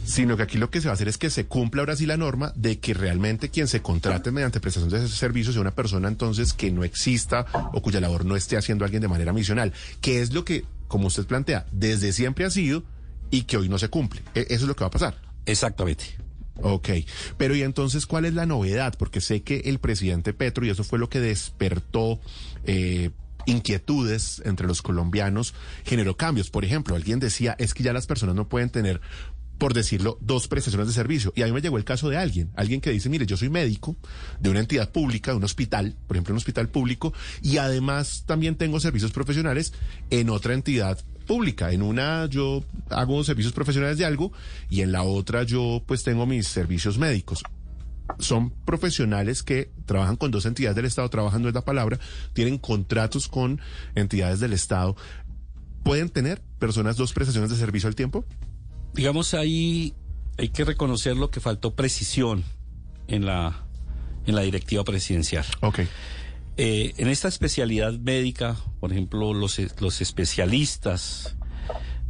sino 0.04 0.38
que 0.38 0.44
aquí 0.44 0.58
lo 0.58 0.70
que 0.70 0.82
se 0.82 0.88
va 0.88 0.92
a 0.92 0.96
hacer 0.96 1.08
es 1.08 1.18
que 1.18 1.30
se 1.30 1.46
cumpla 1.46 1.82
ahora 1.82 1.96
sí 1.96 2.06
la 2.06 2.18
norma 2.18 2.54
de 2.56 2.80
que 2.80 2.94
realmente 2.94 3.50
quien 3.50 3.68
se 3.68 3.82
contrate 3.82 4.32
mediante 4.32 4.60
prestación 4.60 4.90
de 4.90 5.08
servicios 5.08 5.54
sea 5.54 5.62
una 5.62 5.76
persona 5.76 6.08
entonces 6.08 6.54
que 6.54 6.72
no 6.72 6.84
exista 6.84 7.46
o 7.74 7.82
cuya 7.82 8.02
labor 8.02 8.26
no 8.26 8.36
esté 8.36 8.58
haciendo 8.58 8.86
alguien 8.86 9.02
de 9.02 9.08
manera 9.08 9.34
misional, 9.34 9.74
que 10.02 10.22
es 10.22 10.34
lo 10.34 10.44
que, 10.46 10.66
como 10.88 11.08
usted 11.08 11.26
plantea, 11.26 11.66
desde 11.72 12.14
siempre 12.14 12.46
ha 12.46 12.50
sido 12.50 12.84
y 13.30 13.44
que 13.44 13.58
hoy 13.58 13.70
no 13.70 13.78
se 13.78 13.90
cumple. 13.90 14.22
E, 14.36 14.42
eso 14.50 14.64
es 14.64 14.68
lo 14.68 14.76
que 14.76 14.84
va 14.84 14.88
a 14.88 14.92
pasar. 14.92 15.16
Exactamente. 15.46 16.06
Ok, 16.64 16.90
pero 17.38 17.56
y 17.56 17.64
entonces, 17.64 18.06
¿cuál 18.06 18.26
es 18.26 18.34
la 18.34 18.46
novedad? 18.46 18.94
Porque 18.98 19.22
sé 19.22 19.42
que 19.42 19.62
el 19.66 19.80
presidente 19.80 20.34
Petro, 20.34 20.66
y 20.66 20.70
eso 20.70 20.84
fue 20.84 21.00
lo 21.00 21.10
que 21.10 21.20
despertó 21.20 22.20
eh, 22.66 23.10
inquietudes 23.46 24.42
entre 24.46 24.68
los 24.68 24.82
colombianos, 24.82 25.54
generó 25.86 26.18
cambios. 26.18 26.50
Por 26.50 26.66
ejemplo, 26.66 26.96
alguien 26.96 27.20
decía, 27.20 27.56
es 27.58 27.74
que 27.74 27.84
ya 27.84 27.94
las 27.94 28.06
personas 28.06 28.36
no 28.36 28.48
pueden 28.48 28.70
tener 28.70 29.02
por 29.62 29.76
decirlo, 29.76 30.18
dos 30.22 30.48
prestaciones 30.48 30.88
de 30.88 30.94
servicio. 30.94 31.34
Y 31.36 31.44
a 31.44 31.46
mí 31.46 31.52
me 31.52 31.62
llegó 31.62 31.78
el 31.78 31.84
caso 31.84 32.10
de 32.10 32.18
alguien, 32.18 32.50
alguien 32.56 32.82
que 32.82 32.90
dice, 32.90 33.10
mire, 33.10 33.28
yo 33.28 33.38
soy 33.38 33.52
médico 33.52 33.96
de 34.40 34.50
una 34.50 34.60
entidad 34.60 34.92
pública, 34.92 35.30
de 35.30 35.38
un 35.38 35.44
hospital, 35.44 35.96
por 36.08 36.18
ejemplo, 36.18 36.34
un 36.34 36.38
hospital 36.38 36.68
público, 36.70 37.14
y 37.44 37.58
además 37.58 38.24
también 38.26 38.56
tengo 38.56 38.80
servicios 38.80 39.12
profesionales 39.12 39.72
en 40.10 40.32
otra 40.32 40.56
entidad 40.56 40.98
pública. 41.28 41.74
En 41.74 41.84
una 41.84 42.26
yo 42.26 42.66
hago 42.90 43.24
servicios 43.24 43.54
profesionales 43.54 44.00
de 44.00 44.06
algo 44.06 44.32
y 44.68 44.82
en 44.82 44.92
la 44.92 45.04
otra 45.04 45.44
yo 45.44 45.84
pues 45.86 46.02
tengo 46.02 46.26
mis 46.26 46.48
servicios 46.48 46.98
médicos 46.98 47.44
son 48.18 48.50
profesionales 48.50 49.44
que 49.44 49.72
trabajan 49.86 50.16
con 50.16 50.32
dos 50.32 50.48
entidades 50.48 50.76
del 50.76 50.86
Estado, 50.86 51.08
trabajando 51.10 51.50
es 51.50 51.54
la 51.54 51.64
palabra, 51.64 52.00
tienen 52.34 52.58
contratos 52.58 53.28
con 53.28 53.62
entidades 53.94 54.40
del 54.40 54.54
Estado. 54.54 54.96
¿Pueden 55.84 56.10
tener 56.10 56.42
personas 56.58 56.98
dos 56.98 57.14
prestaciones 57.14 57.52
de 57.52 57.58
servicio 57.58 57.88
al 57.88 57.96
tiempo? 57.96 58.26
Digamos, 58.94 59.34
ahí 59.34 59.94
hay 60.38 60.50
que 60.50 60.66
reconocer 60.66 61.16
lo 61.18 61.30
que 61.30 61.40
faltó 61.40 61.76
precisión 61.76 62.44
en 63.08 63.26
la, 63.26 63.66
en 64.26 64.36
la 64.36 64.42
directiva 64.42 64.84
presidencial. 64.84 65.46
Ok. 65.62 65.82
Eh, 66.58 66.94
en 66.98 67.08
esta 67.08 67.28
especialidad 67.28 67.94
médica, 67.94 68.58
por 68.80 68.92
ejemplo, 68.92 69.34
los, 69.34 69.60
los 69.80 70.02
especialistas, 70.02 71.36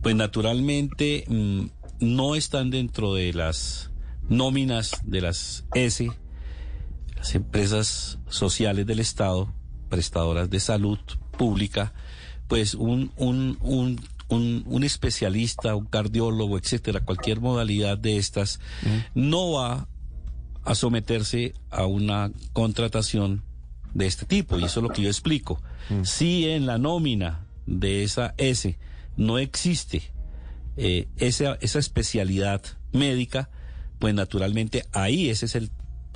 pues 0.02 0.16
naturalmente 0.16 1.26
mm, 1.28 1.66
no 2.00 2.36
están 2.36 2.70
dentro 2.70 3.14
de 3.14 3.34
las 3.34 3.92
nóminas 4.28 5.02
de 5.04 5.22
las 5.22 5.66
S, 5.76 6.10
las 7.16 7.36
empresas 7.36 8.20
sociales 8.30 8.86
del 8.88 9.00
Estado, 9.00 9.54
prestadoras 9.90 10.50
de 10.50 10.60
salud 10.60 11.00
pública, 11.38 11.94
pues 12.48 12.74
un, 12.74 13.12
un, 13.18 13.58
un 13.62 14.02
un, 14.36 14.84
especialista, 14.84 15.76
un 15.76 15.86
cardiólogo, 15.86 16.58
etcétera, 16.58 17.02
cualquier 17.02 17.42
modalidad 17.42 17.98
de 17.98 18.18
estas, 18.18 18.60
no 19.14 19.52
va 19.54 19.88
a 20.64 20.76
someterse 20.76 21.54
a 21.70 21.86
una 21.86 22.32
contratación 22.54 23.44
de 23.94 24.08
este 24.08 24.26
tipo. 24.26 24.58
Y 24.58 24.64
eso 24.64 24.80
es 24.80 24.84
lo 24.84 24.90
que 24.90 25.02
yo 25.02 25.10
explico. 25.10 25.62
Si 26.04 26.48
en 26.48 26.66
la 26.66 26.78
nómina 26.78 27.46
de 27.66 28.04
esa 28.04 28.34
S 28.38 28.78
no 29.18 29.38
existe 29.38 30.04
eh, 30.78 31.08
esa, 31.18 31.58
esa 31.60 31.80
especialidad 31.80 32.62
médica, 32.94 33.50
pues 34.00 34.14
naturalmente 34.14 34.86
ahí 34.94 35.30
ese 35.30 35.46
es 35.46 35.56
el 35.56 35.72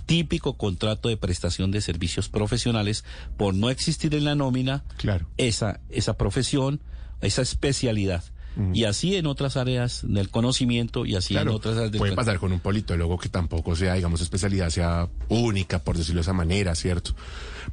típico 0.05 0.55
contrato 0.55 1.09
de 1.09 1.17
prestación 1.17 1.71
de 1.71 1.81
servicios 1.81 2.29
profesionales 2.29 3.03
por 3.37 3.53
no 3.53 3.69
existir 3.69 4.13
en 4.15 4.23
la 4.23 4.35
nómina 4.35 4.83
claro. 4.97 5.27
esa, 5.37 5.81
esa 5.89 6.15
profesión 6.15 6.81
esa 7.21 7.41
especialidad. 7.41 8.23
Y 8.73 8.85
así 8.85 9.17
en 9.17 9.25
otras 9.25 9.57
áreas 9.57 9.99
del 10.07 10.29
conocimiento 10.29 11.05
y 11.05 11.15
así 11.15 11.35
en 11.35 11.49
otras 11.49 11.75
áreas 11.75 11.91
del 11.91 11.99
Puede 11.99 12.15
pasar 12.15 12.39
con 12.39 12.53
un 12.53 12.61
politólogo 12.61 13.17
que 13.17 13.27
tampoco 13.27 13.75
sea, 13.75 13.95
digamos, 13.95 14.21
especialidad 14.21 14.69
sea 14.69 15.09
única, 15.27 15.79
por 15.79 15.97
decirlo 15.97 16.19
de 16.19 16.21
esa 16.21 16.31
manera, 16.31 16.73
¿cierto? 16.73 17.11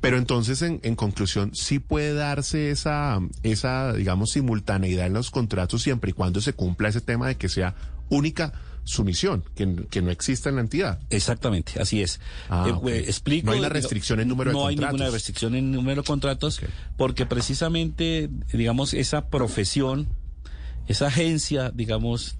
Pero 0.00 0.18
entonces, 0.18 0.60
en, 0.62 0.80
en 0.82 0.96
conclusión, 0.96 1.54
sí 1.54 1.78
puede 1.78 2.14
darse 2.14 2.72
esa, 2.72 3.20
esa, 3.44 3.92
digamos, 3.92 4.32
simultaneidad 4.32 5.06
en 5.06 5.12
los 5.12 5.30
contratos 5.30 5.82
siempre 5.82 6.10
y 6.10 6.14
cuando 6.14 6.40
se 6.40 6.52
cumpla 6.52 6.88
ese 6.88 7.00
tema 7.00 7.28
de 7.28 7.36
que 7.36 7.48
sea 7.48 7.76
única 8.08 8.52
sumisión, 8.84 9.44
que, 9.54 9.86
que 9.90 10.02
no 10.02 10.10
exista 10.10 10.48
en 10.48 10.56
la 10.56 10.62
entidad. 10.62 11.00
Exactamente, 11.10 11.80
así 11.80 12.02
es. 12.02 12.20
Ah, 12.48 12.66
eh, 12.68 12.90
eh, 12.90 13.04
explico. 13.06 13.46
No 13.46 13.52
hay 13.52 13.60
una 13.60 13.68
restricción 13.68 14.20
en 14.20 14.28
número 14.28 14.50
de 14.50 14.54
contratos. 14.54 14.80
No 14.80 14.86
hay 14.86 14.92
ninguna 14.92 15.10
restricción 15.10 15.54
en 15.54 15.70
número 15.70 16.02
de 16.02 16.06
contratos, 16.06 16.60
porque 16.96 17.26
precisamente, 17.26 18.28
digamos, 18.52 18.94
esa 18.94 19.28
profesión, 19.28 20.08
esa 20.88 21.06
agencia, 21.08 21.70
digamos, 21.70 22.36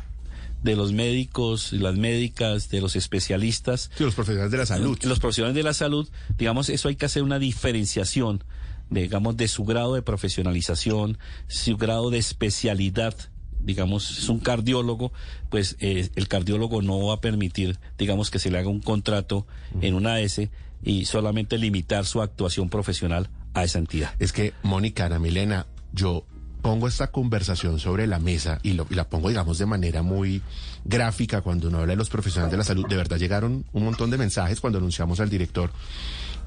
de 0.63 0.77
los 0.77 0.93
médicos, 0.93 1.73
las 1.73 1.97
médicas, 1.97 2.69
de 2.71 2.81
los 2.81 2.97
especialistas. 2.97 3.91
Sí, 3.97 4.05
los 4.05 4.15
profesionales 4.15 4.53
de 4.53 4.59
la 4.59 4.67
salud. 4.67 4.99
Los 5.03 5.19
profesionales 5.19 5.57
de 5.57 5.63
la 5.63 5.75
salud, 5.75 6.09
digamos, 6.39 6.69
eso 6.69 6.89
hay 6.89 6.97
que 6.97 7.07
hacer 7.07 7.23
una 7.23 7.39
diferenciación, 7.39 8.45
digamos, 8.91 9.37
de 9.37 9.49
su 9.49 9.65
grado 9.65 9.95
de 9.95 10.03
profesionalización, 10.03 11.19
su 11.49 11.77
grado 11.77 12.11
de 12.11 12.19
especialidad 12.19 13.15
digamos, 13.63 14.19
es 14.19 14.29
un 14.29 14.39
cardiólogo, 14.39 15.13
pues 15.51 15.77
eh, 15.81 16.09
el 16.15 16.29
cardiólogo 16.29 16.83
no 16.83 17.07
va 17.07 17.15
a 17.15 17.21
permitir, 17.21 17.79
digamos, 17.99 18.31
que 18.31 18.39
se 18.39 18.51
le 18.51 18.59
haga 18.59 18.69
un 18.69 18.81
contrato 18.81 19.47
en 19.81 19.95
una 19.95 20.21
S 20.21 20.51
y 20.83 21.05
solamente 21.05 21.59
limitar 21.59 22.05
su 22.05 22.23
actuación 22.23 22.69
profesional 22.69 23.29
a 23.55 23.65
esa 23.65 23.79
entidad. 23.79 24.15
Es 24.19 24.33
que, 24.33 24.53
Mónica, 24.63 25.07
Ana 25.07 25.19
Milena, 25.19 25.67
yo 25.93 26.25
pongo 26.63 26.87
esta 26.89 27.11
conversación 27.11 27.79
sobre 27.79 28.07
la 28.07 28.19
mesa 28.19 28.61
y, 28.63 28.73
lo, 28.73 28.87
y, 28.89 28.95
la 28.95 29.09
pongo, 29.09 29.29
digamos, 29.29 29.59
de 29.59 29.67
manera 29.67 30.03
muy 30.03 30.43
gráfica 30.85 31.43
cuando 31.43 31.69
uno 31.69 31.79
habla 31.79 31.93
de 31.93 31.97
los 31.97 32.09
profesionales 32.09 32.53
de 32.53 32.59
la 32.59 32.65
salud. 32.65 32.87
De 32.89 32.97
verdad 32.97 33.19
llegaron 33.19 33.65
un 33.73 33.85
montón 33.85 34.11
de 34.11 34.19
mensajes 34.19 34.61
cuando 34.61 34.79
anunciamos 34.79 35.21
al 35.21 35.29
director. 35.29 35.71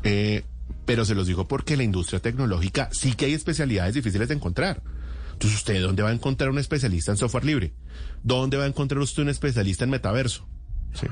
Eh, 0.03 0.43
pero 0.85 1.05
se 1.05 1.15
los 1.15 1.27
digo 1.27 1.47
porque 1.47 1.77
la 1.77 1.83
industria 1.83 2.19
tecnológica 2.19 2.89
sí 2.91 3.13
que 3.13 3.25
hay 3.25 3.33
especialidades 3.33 3.93
difíciles 3.93 4.27
de 4.27 4.35
encontrar. 4.35 4.81
Entonces, 5.35 5.59
¿usted 5.59 5.81
dónde 5.81 6.01
va 6.01 6.09
a 6.09 6.13
encontrar 6.13 6.49
un 6.49 6.59
especialista 6.59 7.11
en 7.11 7.17
software 7.17 7.43
libre? 7.43 7.73
¿Dónde 8.23 8.55
va 8.55 8.63
a 8.63 8.67
encontrar 8.67 9.01
usted 9.01 9.23
un 9.23 9.29
especialista 9.29 9.83
en 9.83 9.89
metaverso? 9.89 10.47
Sí. 10.93 11.07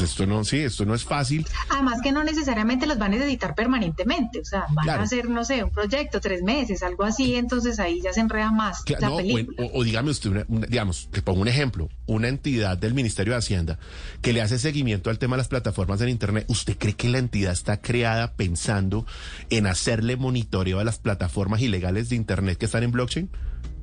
Esto 0.00 0.26
no, 0.26 0.44
sí, 0.44 0.58
esto 0.58 0.84
no 0.84 0.94
es 0.94 1.04
fácil. 1.04 1.46
Además 1.70 2.00
que 2.02 2.12
no 2.12 2.24
necesariamente 2.24 2.86
los 2.86 2.98
van 2.98 3.12
a 3.12 3.16
necesitar 3.16 3.54
permanentemente, 3.54 4.40
o 4.40 4.44
sea, 4.44 4.66
van 4.70 4.88
a 4.88 5.02
hacer, 5.02 5.28
no 5.28 5.44
sé, 5.44 5.62
un 5.62 5.70
proyecto, 5.70 6.20
tres 6.20 6.42
meses, 6.42 6.82
algo 6.82 7.04
así, 7.04 7.34
entonces 7.34 7.78
ahí 7.78 8.00
ya 8.02 8.12
se 8.12 8.20
enreda 8.20 8.50
más 8.50 8.82
la 8.98 9.16
película. 9.16 9.68
O, 9.72 9.84
dígame 9.84 10.10
usted, 10.10 10.46
digamos, 10.48 11.08
te 11.10 11.22
pongo 11.22 11.40
un 11.40 11.48
ejemplo, 11.48 11.88
una 12.06 12.28
entidad 12.28 12.78
del 12.78 12.94
Ministerio 12.94 13.32
de 13.32 13.38
Hacienda 13.38 13.78
que 14.22 14.32
le 14.32 14.42
hace 14.42 14.58
seguimiento 14.58 15.10
al 15.10 15.18
tema 15.18 15.36
de 15.36 15.38
las 15.38 15.48
plataformas 15.48 16.00
en 16.00 16.08
Internet, 16.08 16.46
¿usted 16.48 16.76
cree 16.78 16.94
que 16.94 17.08
la 17.08 17.18
entidad 17.18 17.52
está 17.52 17.80
creada 17.80 18.34
pensando 18.34 19.06
en 19.50 19.66
hacerle 19.66 20.16
monitoreo 20.16 20.80
a 20.80 20.84
las 20.84 20.98
plataformas 20.98 21.60
ilegales 21.60 22.08
de 22.08 22.16
Internet 22.16 22.58
que 22.58 22.66
están 22.66 22.82
en 22.82 22.92
blockchain? 22.92 23.30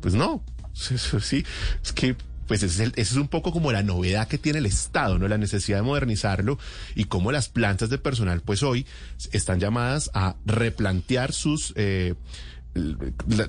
Pues 0.01 0.15
no, 0.15 0.43
sí, 0.73 1.45
es 1.81 1.93
que 1.93 2.15
pues 2.47 2.63
ese 2.63 2.85
es, 2.85 2.91
es, 2.95 3.13
un 3.13 3.27
poco 3.27 3.51
como 3.51 3.71
la 3.71 3.83
novedad 3.83 4.27
que 4.27 4.37
tiene 4.37 4.59
el 4.59 4.65
Estado, 4.65 5.17
¿no? 5.19 5.27
La 5.27 5.37
necesidad 5.37 5.77
de 5.77 5.83
modernizarlo 5.83 6.57
y 6.95 7.05
cómo 7.05 7.31
las 7.31 7.49
plantas 7.49 7.89
de 7.89 7.97
personal, 7.97 8.41
pues 8.41 8.63
hoy 8.63 8.85
están 9.31 9.59
llamadas 9.59 10.09
a 10.13 10.35
replantear 10.45 11.33
sus... 11.33 11.73
Eh, 11.75 12.15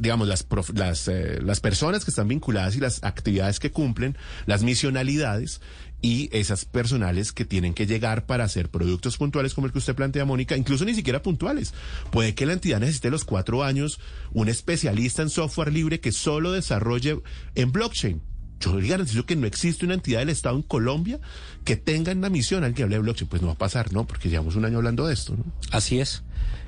digamos, 0.01 0.29
las, 0.29 0.47
las, 0.75 1.09
eh, 1.09 1.41
las 1.43 1.61
personas 1.61 2.05
que 2.05 2.11
están 2.11 2.29
vinculadas 2.29 2.77
y 2.77 2.81
las 2.81 3.03
actividades 3.03 3.59
que 3.59 3.71
cumplen, 3.71 4.19
las 4.45 4.63
misionalidades 4.63 5.63
y 6.03 6.29
esas 6.37 6.67
personales 6.67 7.33
que 7.33 7.47
tienen 7.47 7.73
que 7.73 7.87
llegar 7.87 8.27
para 8.27 8.45
hacer 8.45 8.69
productos 8.69 9.17
puntuales 9.17 9.55
como 9.55 9.67
el 9.67 9.73
que 9.73 9.79
usted 9.79 9.95
plantea, 9.95 10.27
Mónica, 10.27 10.55
incluso 10.55 10.85
ni 10.85 10.95
siquiera 10.95 11.23
puntuales. 11.23 11.73
Puede 12.11 12.35
que 12.35 12.45
la 12.45 12.53
entidad 12.53 12.81
necesite 12.81 13.11
los 13.11 13.25
cuatro 13.25 13.65
años 13.65 13.99
un 14.35 14.51
especialista 14.51 15.23
en 15.23 15.31
software 15.31 15.73
libre 15.73 16.01
que 16.01 16.13
solo 16.13 16.53
desarrolle 16.53 17.21
en 17.55 17.73
blockchain 17.73 18.21
yo 18.61 18.79
le 18.79 18.89
garantizo 18.89 19.27
que 19.27 19.37
no 19.37 19.47
existe 19.47 19.85
una 19.85 19.95
entidad 19.95 20.21
del 20.21 20.31
Estado 20.31 20.57
en 20.57 20.63
Colombia 20.63 21.21
que 21.65 21.77
tenga 21.77 22.13
una 22.13 22.31
misión 22.31 22.65
al 22.65 22.75
que 22.75 22.83
hable 22.83 22.97
de 22.97 23.03
blockchain. 23.03 23.29
Pues 23.29 23.43
no 23.43 23.49
va 23.49 23.55
a 23.55 23.59
pasar, 23.59 23.93
¿no? 23.93 24.07
Porque 24.07 24.29
llevamos 24.29 24.57
un 24.57 24.65
año 24.65 24.79
hablando 24.79 25.07
de 25.07 25.15
esto, 25.15 25.37
¿no? 25.37 25.45
Así 25.71 26.01
es. 26.01 26.23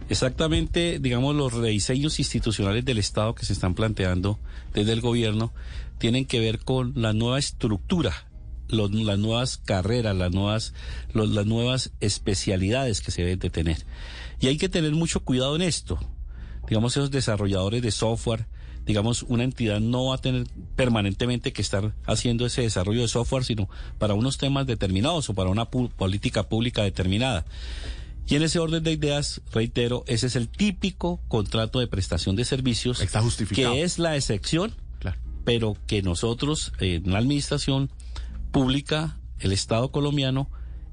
Exactamente, 0.09 0.99
digamos, 1.01 1.35
los 1.35 1.53
rediseños 1.53 2.19
institucionales 2.19 2.85
del 2.85 2.99
Estado 2.99 3.35
que 3.35 3.45
se 3.45 3.53
están 3.53 3.75
planteando 3.75 4.39
desde 4.73 4.93
el 4.93 5.01
gobierno 5.01 5.53
tienen 5.99 6.27
que 6.27 6.39
ver 6.39 6.61
con 6.61 6.93
la 6.95 7.13
nueva 7.13 7.39
estructura, 7.39 8.29
las 8.69 9.19
nuevas 9.19 9.57
carreras, 9.57 10.15
las 10.15 10.33
nuevas, 10.33 10.75
las 11.13 11.47
nuevas 11.47 11.93
especialidades 12.01 13.01
que 13.01 13.11
se 13.11 13.23
deben 13.23 13.39
de 13.39 13.51
tener. 13.51 13.79
Y 14.39 14.49
hay 14.49 14.59
que 14.59 14.69
tener 14.69 14.93
mucho 14.93 15.21
cuidado 15.21 15.57
en 15.57 15.63
esto. 15.63 15.99
Digamos, 16.69 16.97
esos 16.97 17.11
desarrolladores 17.11 17.83
de 17.83 17.91
software, 17.91 18.47
digamos, 18.87 19.25
una 19.25 19.45
entidad 19.45 19.81
no 19.81 20.07
va 20.07 20.15
a 20.15 20.19
tener 20.19 20.47
permanentemente 20.77 21.53
que 21.53 21.61
estar 21.61 21.93
haciendo 22.07 22.47
ese 22.47 22.63
desarrollo 22.63 23.03
de 23.03 23.09
software, 23.09 23.45
sino 23.45 23.69
para 23.99 24.15
unos 24.15 24.39
temas 24.39 24.67
determinados 24.67 25.29
o 25.29 25.35
para 25.35 25.51
una 25.51 25.69
política 25.69 26.49
pública 26.49 26.83
determinada. 26.83 27.45
Y 28.29 28.37
en 28.37 28.43
ese 28.43 28.59
orden 28.61 28.83
de 28.83 28.93
ideas, 28.93 29.41
reitero, 29.53 30.05
ese 30.07 30.29
es 30.29 30.37
el 30.37 30.49
típico 30.49 31.21
contrato 31.29 31.81
de 31.81 31.89
prestación 31.89 32.37
de 32.37 32.45
servicios. 32.45 33.01
Está 33.01 33.21
justificado. 33.21 33.75
Que 33.75 33.83
es 33.83 33.99
la 33.99 34.17
excepción, 34.17 34.73
pero 35.45 35.77
que 35.87 36.03
nosotros 36.03 36.73
en 36.81 37.13
la 37.13 37.19
administración 37.19 37.91
pública, 38.53 39.19
el 39.41 39.53
Estado 39.53 39.91
colombiano, 39.91 40.49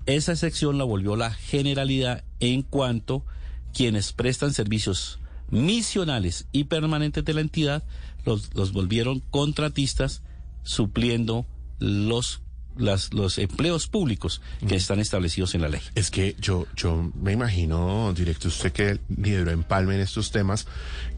esa 0.06 0.34
excepción 0.34 0.78
la 0.78 0.84
volvió 0.84 1.16
la 1.16 1.32
generalidad 1.32 2.24
en 2.40 2.62
cuanto 2.62 3.26
quienes 3.74 4.14
prestan 4.14 4.54
servicios 4.54 5.20
misionales 5.50 6.48
y 6.52 6.66
permanentes 6.66 7.24
de 7.26 7.34
la 7.34 7.42
entidad 7.42 7.84
los, 8.26 8.54
los 8.56 8.72
volvieron 8.72 9.20
contratistas 9.32 10.22
supliendo 10.64 11.46
los 11.80 12.42
las, 12.78 13.14
los 13.14 13.38
empleos 13.38 13.88
públicos 13.88 14.42
que 14.68 14.76
están 14.76 15.00
establecidos 15.00 15.54
en 15.56 15.62
la 15.62 15.70
ley. 15.70 15.82
Es 15.96 16.10
que 16.10 16.36
yo, 16.40 16.66
yo 16.76 17.12
me 17.22 17.32
imagino, 17.32 18.12
directo, 18.14 18.48
usted 18.48 18.72
que 18.72 19.00
lideró 19.16 19.52
empalme 19.52 19.96
en 19.96 20.02
estos 20.02 20.32
temas, 20.32 20.66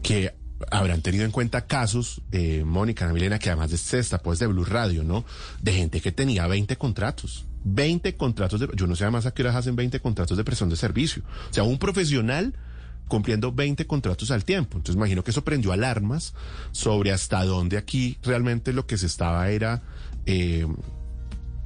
que 0.02 0.34
habrán 0.70 1.02
tenido 1.02 1.24
en 1.24 1.30
cuenta 1.30 1.66
casos, 1.66 2.22
eh, 2.32 2.62
Mónica, 2.64 3.10
Milena, 3.12 3.38
que 3.38 3.50
además 3.50 3.70
de 3.70 3.98
esta, 3.98 4.18
pues 4.18 4.38
de 4.38 4.46
Blue 4.46 4.64
Radio, 4.64 5.04
¿no? 5.04 5.24
De 5.60 5.72
gente 5.72 6.00
que 6.00 6.12
tenía 6.12 6.46
20 6.46 6.76
contratos. 6.76 7.44
20 7.64 8.14
contratos 8.14 8.60
de, 8.60 8.68
yo 8.74 8.86
no 8.86 8.94
sé 8.94 9.04
además 9.04 9.26
a 9.26 9.34
qué 9.34 9.42
horas 9.42 9.56
hacen 9.56 9.74
20 9.76 9.98
contratos 10.00 10.36
de 10.36 10.44
presión 10.44 10.68
de 10.68 10.76
servicio. 10.76 11.22
O 11.50 11.54
sea, 11.54 11.64
un 11.64 11.78
profesional 11.78 12.54
cumpliendo 13.08 13.52
20 13.52 13.86
contratos 13.86 14.30
al 14.30 14.44
tiempo. 14.44 14.78
Entonces 14.78 14.96
imagino 14.96 15.22
que 15.22 15.30
eso 15.30 15.44
prendió 15.44 15.72
alarmas 15.72 16.34
sobre 16.72 17.12
hasta 17.12 17.44
dónde 17.44 17.78
aquí 17.78 18.18
realmente 18.22 18.72
lo 18.72 18.86
que 18.86 18.98
se 18.98 19.06
estaba 19.06 19.48
era 19.50 19.82
eh, 20.26 20.66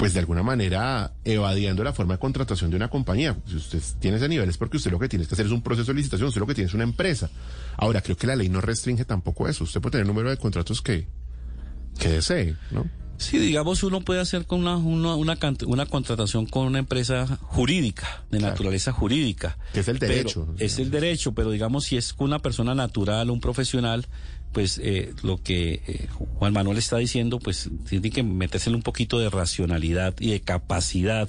pues 0.01 0.15
de 0.15 0.21
alguna 0.21 0.43
manera 0.43 1.13
evadiendo 1.25 1.85
la 1.85 1.93
forma 1.93 2.15
de 2.15 2.21
contratación 2.21 2.71
de 2.71 2.77
una 2.77 2.89
compañía. 2.89 3.37
Si 3.47 3.57
usted 3.57 3.83
tiene 3.99 4.17
ese 4.17 4.29
nivel 4.29 4.49
es 4.49 4.57
porque 4.57 4.79
usted 4.79 4.91
lo 4.91 4.99
que 4.99 5.09
tiene 5.09 5.27
que 5.27 5.35
hacer 5.35 5.45
es 5.45 5.53
un 5.53 5.63
proceso 5.63 5.93
de 5.93 5.97
licitación, 5.97 6.29
usted 6.29 6.41
lo 6.41 6.47
que 6.47 6.55
tiene 6.55 6.69
es 6.69 6.75
una 6.75 6.85
empresa. 6.85 7.31
Ahora, 7.77 8.01
creo 8.01 8.17
que 8.17 8.27
la 8.27 8.35
ley 8.35 8.49
no 8.49 8.61
restringe 8.61 9.05
tampoco 9.05 9.47
eso. 9.47 9.65
Usted 9.65 9.81
puede 9.81 9.93
tener 9.93 10.03
el 10.03 10.09
número 10.09 10.31
de 10.31 10.39
contratos 10.39 10.81
que, 10.81 11.07
que 11.99 12.09
desee, 12.09 12.57
¿no? 12.71 12.89
Sí, 13.21 13.39
digamos, 13.39 13.83
uno 13.83 14.01
puede 14.01 14.21
hacer 14.21 14.47
con 14.47 14.61
una, 14.61 14.77
una, 14.77 15.15
una, 15.15 15.87
contratación 15.87 16.47
con 16.47 16.67
una 16.67 16.79
empresa 16.79 17.27
jurídica, 17.43 18.25
de 18.31 18.41
naturaleza 18.41 18.93
jurídica. 18.93 19.59
Que 19.75 19.81
es 19.81 19.89
el 19.89 19.99
derecho. 19.99 20.49
es 20.59 20.79
el 20.79 20.91
derecho, 20.91 21.33
pero 21.33 21.51
digamos, 21.51 21.85
si 21.85 21.99
es 21.99 22.15
con 22.15 22.29
una 22.29 22.39
persona 22.39 22.75
natural, 22.75 23.29
un 23.29 23.41
profesional, 23.41 24.07
pues 24.53 24.81
eh, 24.83 25.13
lo 25.23 25.37
que 25.37 25.83
eh, 25.87 26.09
Juan 26.39 26.55
Manuel 26.55 26.79
está 26.79 26.97
diciendo, 26.97 27.39
pues 27.39 27.69
tiene 27.87 28.11
que 28.11 28.23
meterse 28.23 28.71
un 28.71 28.83
poquito 28.83 29.19
de 29.19 29.29
racionalidad 29.29 30.15
y 30.19 30.31
de 30.31 30.41
capacidad 30.41 31.29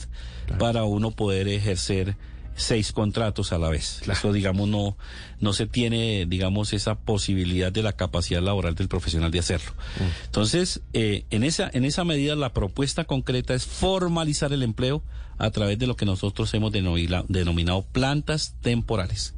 para 0.58 0.86
uno 0.86 1.12
poder 1.12 1.50
ejercer 1.50 2.16
seis 2.56 2.92
contratos 2.92 3.54
a 3.54 3.58
la 3.58 3.70
vez. 3.70 4.02
Eso, 4.08 4.34
digamos, 4.34 4.68
no, 4.68 4.98
no 5.40 5.54
se 5.54 5.68
tiene, 5.68 6.26
digamos, 6.28 6.74
esa 6.74 6.96
posibilidad 6.96 7.72
de 7.72 7.84
la 7.84 7.94
capacidad 7.94 8.42
laboral 8.42 8.76
del 8.76 8.88
profesional 8.88 9.32
de 9.32 9.40
hacerlo. 9.40 9.72
Mm. 9.72 10.26
Entonces, 10.26 10.82
eh, 10.94 11.26
en, 11.30 11.44
esa, 11.44 11.70
en 11.74 11.86
esa 11.86 12.04
medida, 12.04 12.36
la 12.36 12.54
propuesta 12.54 13.06
concreta 13.06 13.54
es 13.54 13.66
formalizar 13.66 14.54
el 14.54 14.64
empleo 14.64 15.04
a 15.38 15.50
través 15.50 15.80
de 15.80 15.88
lo 15.88 15.96
que 15.96 16.06
nosotros 16.06 16.54
hemos 16.54 16.72
denominado 16.72 17.82
plantas 17.92 18.56
temporales. 18.62 19.34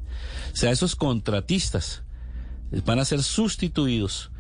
O 0.54 0.58
sea, 0.58 0.72
esos 0.72 0.96
contratistas 0.96 2.04
van 2.86 3.00
a 3.00 3.06
ser 3.06 3.24
sustituidos 3.24 4.32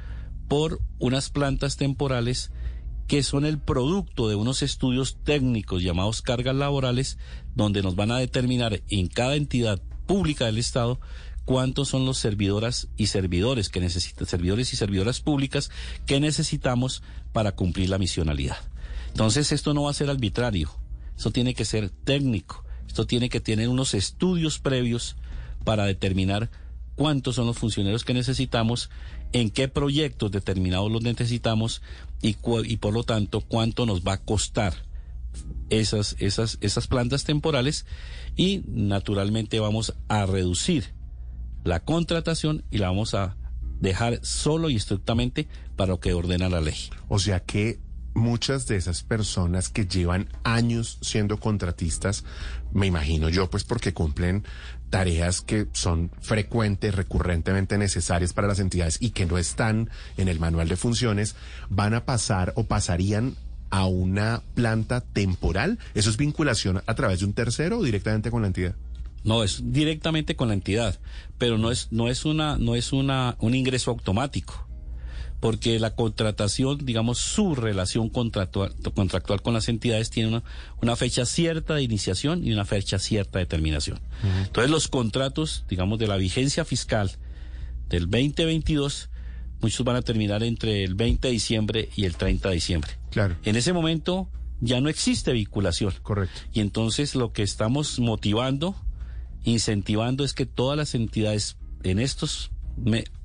por 0.47 0.79
unas 0.99 1.29
plantas 1.29 1.77
temporales 1.77 2.51
que 3.07 3.23
son 3.23 3.45
el 3.45 3.59
producto 3.59 4.27
de 4.27 4.35
unos 4.35 4.61
estudios 4.61 5.17
técnicos 5.23 5.83
llamados 5.83 6.21
cargas 6.21 6.55
laborales, 6.55 7.17
donde 7.55 7.81
nos 7.81 7.95
van 7.95 8.11
a 8.11 8.17
determinar 8.17 8.81
en 8.89 9.07
cada 9.07 9.35
entidad 9.35 9.81
pública 10.05 10.45
del 10.45 10.57
Estado 10.57 10.99
cuántos 11.45 11.89
son 11.89 12.05
los 12.05 12.17
servidoras 12.17 12.87
y 12.97 13.07
servidores 13.07 13.69
que 13.69 13.79
necesitan, 13.79 14.27
servidores 14.27 14.73
y 14.73 14.77
servidoras 14.77 15.19
públicas 15.19 15.71
que 16.05 16.19
necesitamos 16.19 17.03
para 17.33 17.53
cumplir 17.53 17.89
la 17.89 17.97
misionalidad. 17.97 18.57
Entonces 19.09 19.51
esto 19.51 19.73
no 19.73 19.83
va 19.83 19.91
a 19.91 19.95
ser 19.95 20.09
arbitrario, 20.09 20.71
esto 21.15 21.31
tiene 21.31 21.53
que 21.53 21.65
ser 21.65 21.89
técnico, 21.89 22.63
esto 22.87 23.05
tiene 23.05 23.29
que 23.29 23.39
tener 23.39 23.69
unos 23.69 23.93
estudios 23.93 24.59
previos 24.59 25.15
para 25.63 25.85
determinar 25.85 26.49
cuántos 26.95 27.35
son 27.35 27.47
los 27.47 27.57
funcionarios 27.57 28.03
que 28.03 28.13
necesitamos, 28.13 28.89
en 29.33 29.49
qué 29.49 29.67
proyectos 29.67 30.31
determinados 30.31 30.91
los 30.91 31.01
necesitamos 31.01 31.81
y, 32.21 32.37
y 32.65 32.77
por 32.77 32.93
lo 32.93 33.03
tanto 33.03 33.41
cuánto 33.41 33.85
nos 33.85 34.03
va 34.03 34.13
a 34.13 34.21
costar 34.21 34.73
esas, 35.69 36.15
esas, 36.19 36.57
esas 36.61 36.87
plantas 36.87 37.23
temporales 37.23 37.85
y 38.35 38.63
naturalmente 38.67 39.59
vamos 39.59 39.93
a 40.07 40.25
reducir 40.25 40.93
la 41.63 41.79
contratación 41.79 42.63
y 42.71 42.77
la 42.77 42.87
vamos 42.87 43.13
a 43.13 43.37
dejar 43.79 44.19
solo 44.23 44.69
y 44.69 44.75
estrictamente 44.75 45.47
para 45.75 45.91
lo 45.91 45.99
que 45.99 46.13
ordena 46.13 46.49
la 46.49 46.61
ley. 46.61 46.75
O 47.09 47.19
sea 47.19 47.41
que 47.41 47.79
muchas 48.13 48.67
de 48.67 48.75
esas 48.75 49.03
personas 49.03 49.69
que 49.69 49.85
llevan 49.85 50.29
años 50.43 50.99
siendo 51.01 51.39
contratistas, 51.39 52.23
me 52.71 52.87
imagino 52.87 53.29
yo, 53.29 53.49
pues 53.49 53.63
porque 53.63 53.93
cumplen 53.93 54.45
tareas 54.93 55.41
que 55.41 55.65
son 55.71 56.11
frecuentes, 56.21 56.93
recurrentemente 56.93 57.79
necesarias 57.79 58.31
para 58.31 58.47
las 58.47 58.59
entidades 58.59 58.99
y 58.99 59.09
que 59.09 59.25
no 59.25 59.39
están 59.39 59.89
en 60.17 60.27
el 60.27 60.39
manual 60.39 60.67
de 60.67 60.75
funciones, 60.75 61.35
van 61.71 61.95
a 61.95 62.05
pasar 62.05 62.53
o 62.57 62.65
pasarían 62.65 63.33
a 63.71 63.87
una 63.87 64.43
planta 64.53 65.01
temporal. 65.01 65.79
¿Eso 65.95 66.11
es 66.11 66.17
vinculación 66.17 66.83
a 66.85 66.93
través 66.93 67.21
de 67.21 67.25
un 67.25 67.33
tercero 67.33 67.79
o 67.79 67.83
directamente 67.83 68.29
con 68.29 68.43
la 68.43 68.49
entidad? 68.49 68.75
No, 69.23 69.43
es 69.43 69.63
directamente 69.63 70.35
con 70.35 70.49
la 70.49 70.53
entidad, 70.53 70.99
pero 71.39 71.57
no 71.57 71.71
es, 71.71 71.87
no 71.89 72.07
es 72.07 72.23
una, 72.23 72.59
no 72.59 72.75
es 72.75 72.93
una, 72.93 73.35
un 73.39 73.55
ingreso 73.55 73.89
automático 73.89 74.62
porque 75.43 75.77
la 75.77 75.93
contratación, 75.93 76.85
digamos, 76.85 77.17
su 77.17 77.53
relación 77.53 78.07
contractual, 78.07 78.73
contractual 78.95 79.41
con 79.41 79.53
las 79.53 79.67
entidades 79.67 80.09
tiene 80.09 80.41
una, 80.81 80.95
fecha 80.95 81.25
cierta 81.25 81.75
de 81.75 81.83
iniciación 81.83 82.47
y 82.47 82.53
una 82.53 82.63
fecha 82.63 82.97
cierta 82.97 83.39
de 83.39 83.45
terminación. 83.45 83.99
Entonces 84.45 84.71
los 84.71 84.87
contratos, 84.87 85.65
digamos, 85.67 85.99
de 85.99 86.07
la 86.07 86.15
vigencia 86.15 86.63
fiscal 86.63 87.11
del 87.89 88.03
2022, 88.09 89.09
muchos 89.59 89.85
van 89.85 89.97
a 89.97 90.01
terminar 90.01 90.43
entre 90.43 90.85
el 90.85 90.95
20 90.95 91.27
de 91.27 91.33
diciembre 91.33 91.89
y 91.93 92.05
el 92.05 92.15
30 92.15 92.47
de 92.47 92.55
diciembre. 92.55 92.91
Claro. 93.11 93.35
En 93.43 93.57
ese 93.57 93.73
momento 93.73 94.29
ya 94.61 94.79
no 94.79 94.87
existe 94.87 95.33
vinculación. 95.33 95.93
Correcto. 96.03 96.39
Y 96.53 96.61
entonces 96.61 97.15
lo 97.15 97.33
que 97.33 97.43
estamos 97.43 97.99
motivando, 97.99 98.77
incentivando 99.43 100.23
es 100.23 100.31
que 100.31 100.45
todas 100.45 100.77
las 100.77 100.95
entidades 100.95 101.57
en 101.83 101.99
estos 101.99 102.49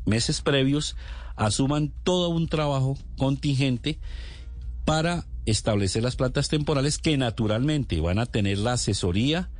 meses 0.04 0.40
previos 0.40 0.96
asuman 1.38 1.92
todo 2.02 2.28
un 2.28 2.48
trabajo 2.48 2.98
contingente 3.16 3.98
para 4.84 5.26
establecer 5.46 6.02
las 6.02 6.16
plantas 6.16 6.48
temporales 6.48 6.98
que 6.98 7.16
naturalmente 7.16 8.00
van 8.00 8.18
a 8.18 8.26
tener 8.26 8.58
la 8.58 8.74
asesoría 8.74 9.50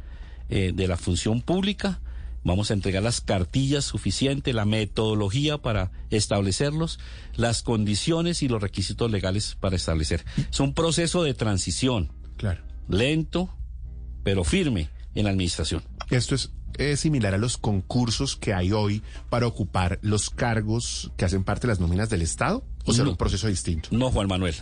eh, 0.48 0.72
de 0.74 0.88
la 0.88 0.96
función 0.96 1.40
pública. 1.40 2.00
Vamos 2.44 2.70
a 2.70 2.74
entregar 2.74 3.02
las 3.02 3.20
cartillas 3.20 3.84
suficientes, 3.84 4.54
la 4.54 4.64
metodología 4.64 5.58
para 5.58 5.90
establecerlos, 6.10 6.98
las 7.34 7.62
condiciones 7.62 8.42
y 8.42 8.48
los 8.48 8.62
requisitos 8.62 9.10
legales 9.10 9.56
para 9.58 9.76
establecer. 9.76 10.24
Es 10.50 10.60
un 10.60 10.74
proceso 10.74 11.22
de 11.22 11.34
transición. 11.34 12.12
Claro. 12.36 12.62
Lento, 12.88 13.50
pero 14.22 14.44
firme 14.44 14.88
en 15.14 15.24
la 15.24 15.30
administración. 15.30 15.82
Esto 16.10 16.34
es 16.34 16.52
es 16.76 17.00
similar 17.00 17.34
a 17.34 17.38
los 17.38 17.58
concursos 17.58 18.36
que 18.36 18.54
hay 18.54 18.72
hoy 18.72 19.02
para 19.28 19.46
ocupar 19.46 19.98
los 20.02 20.30
cargos 20.30 21.10
que 21.16 21.24
hacen 21.24 21.44
parte 21.44 21.66
de 21.66 21.72
las 21.72 21.80
nóminas 21.80 22.10
del 22.10 22.22
Estado? 22.22 22.64
¿O 22.84 22.92
será 22.92 23.08
un 23.08 23.16
proceso 23.16 23.48
distinto? 23.48 23.90
No, 23.92 24.10
Juan 24.10 24.28
Manuel. 24.28 24.54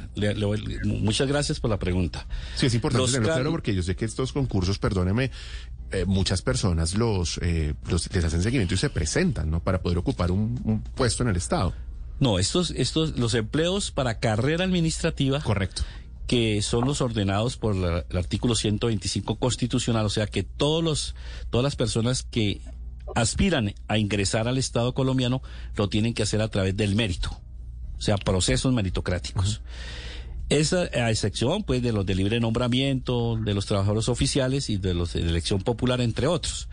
muchas 0.84 1.28
gracias 1.28 1.60
por 1.60 1.70
la 1.70 1.78
pregunta. 1.78 2.26
Sí, 2.56 2.66
es 2.66 2.74
importante 2.74 3.06
tenerlo 3.06 3.34
claro 3.34 3.50
porque 3.52 3.74
yo 3.74 3.82
sé 3.82 3.94
que 3.94 4.04
estos 4.04 4.32
concursos, 4.32 4.78
perdóneme, 4.78 5.30
eh, 5.92 6.04
muchas 6.06 6.42
personas 6.42 6.94
los, 6.94 7.38
eh, 7.42 7.74
los, 7.88 8.12
les 8.12 8.24
hacen 8.24 8.42
seguimiento 8.42 8.74
y 8.74 8.78
se 8.78 8.90
presentan, 8.90 9.50
¿no? 9.50 9.60
Para 9.60 9.80
poder 9.80 9.98
ocupar 9.98 10.32
un, 10.32 10.60
un 10.64 10.82
puesto 10.82 11.22
en 11.22 11.28
el 11.28 11.36
Estado. 11.36 11.72
No, 12.18 12.38
estos, 12.38 12.72
estos, 12.72 13.18
los 13.18 13.34
empleos 13.34 13.90
para 13.92 14.18
carrera 14.18 14.64
administrativa. 14.64 15.40
Correcto 15.40 15.84
que 16.26 16.60
son 16.62 16.84
los 16.86 17.00
ordenados 17.00 17.56
por 17.56 17.76
el 17.76 18.16
artículo 18.16 18.54
125 18.54 19.36
constitucional, 19.36 20.06
o 20.06 20.10
sea 20.10 20.26
que 20.26 20.42
todos 20.42 20.82
los, 20.82 21.14
todas 21.50 21.62
las 21.62 21.76
personas 21.76 22.22
que 22.22 22.60
aspiran 23.14 23.74
a 23.88 23.98
ingresar 23.98 24.48
al 24.48 24.58
Estado 24.58 24.92
colombiano 24.94 25.42
lo 25.76 25.88
tienen 25.88 26.14
que 26.14 26.22
hacer 26.22 26.42
a 26.42 26.48
través 26.48 26.76
del 26.76 26.96
mérito, 26.96 27.30
o 27.96 28.00
sea, 28.00 28.16
procesos 28.16 28.72
meritocráticos. 28.72 29.62
Esa, 30.48 30.82
a 30.82 31.10
excepción, 31.10 31.64
pues, 31.64 31.82
de 31.82 31.92
los 31.92 32.06
de 32.06 32.14
libre 32.14 32.38
nombramiento, 32.38 33.36
de 33.36 33.52
los 33.52 33.66
trabajadores 33.66 34.08
oficiales 34.08 34.70
y 34.70 34.76
de 34.76 34.94
los 34.94 35.12
de 35.14 35.20
elección 35.20 35.60
popular, 35.60 36.00
entre 36.00 36.28
otros. 36.28 36.68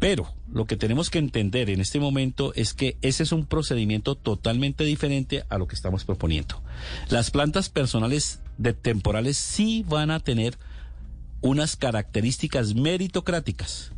Pero 0.00 0.34
lo 0.50 0.64
que 0.64 0.76
tenemos 0.76 1.10
que 1.10 1.18
entender 1.18 1.68
en 1.70 1.80
este 1.80 2.00
momento 2.00 2.52
es 2.54 2.72
que 2.72 2.96
ese 3.02 3.22
es 3.22 3.32
un 3.32 3.44
procedimiento 3.46 4.16
totalmente 4.16 4.82
diferente 4.84 5.44
a 5.50 5.58
lo 5.58 5.68
que 5.68 5.76
estamos 5.76 6.04
proponiendo. 6.04 6.62
Las 7.10 7.30
plantas 7.30 7.68
personales 7.68 8.40
de 8.56 8.72
temporales 8.72 9.36
sí 9.36 9.84
van 9.86 10.10
a 10.10 10.18
tener 10.18 10.58
unas 11.42 11.76
características 11.76 12.74
meritocráticas. 12.74 13.92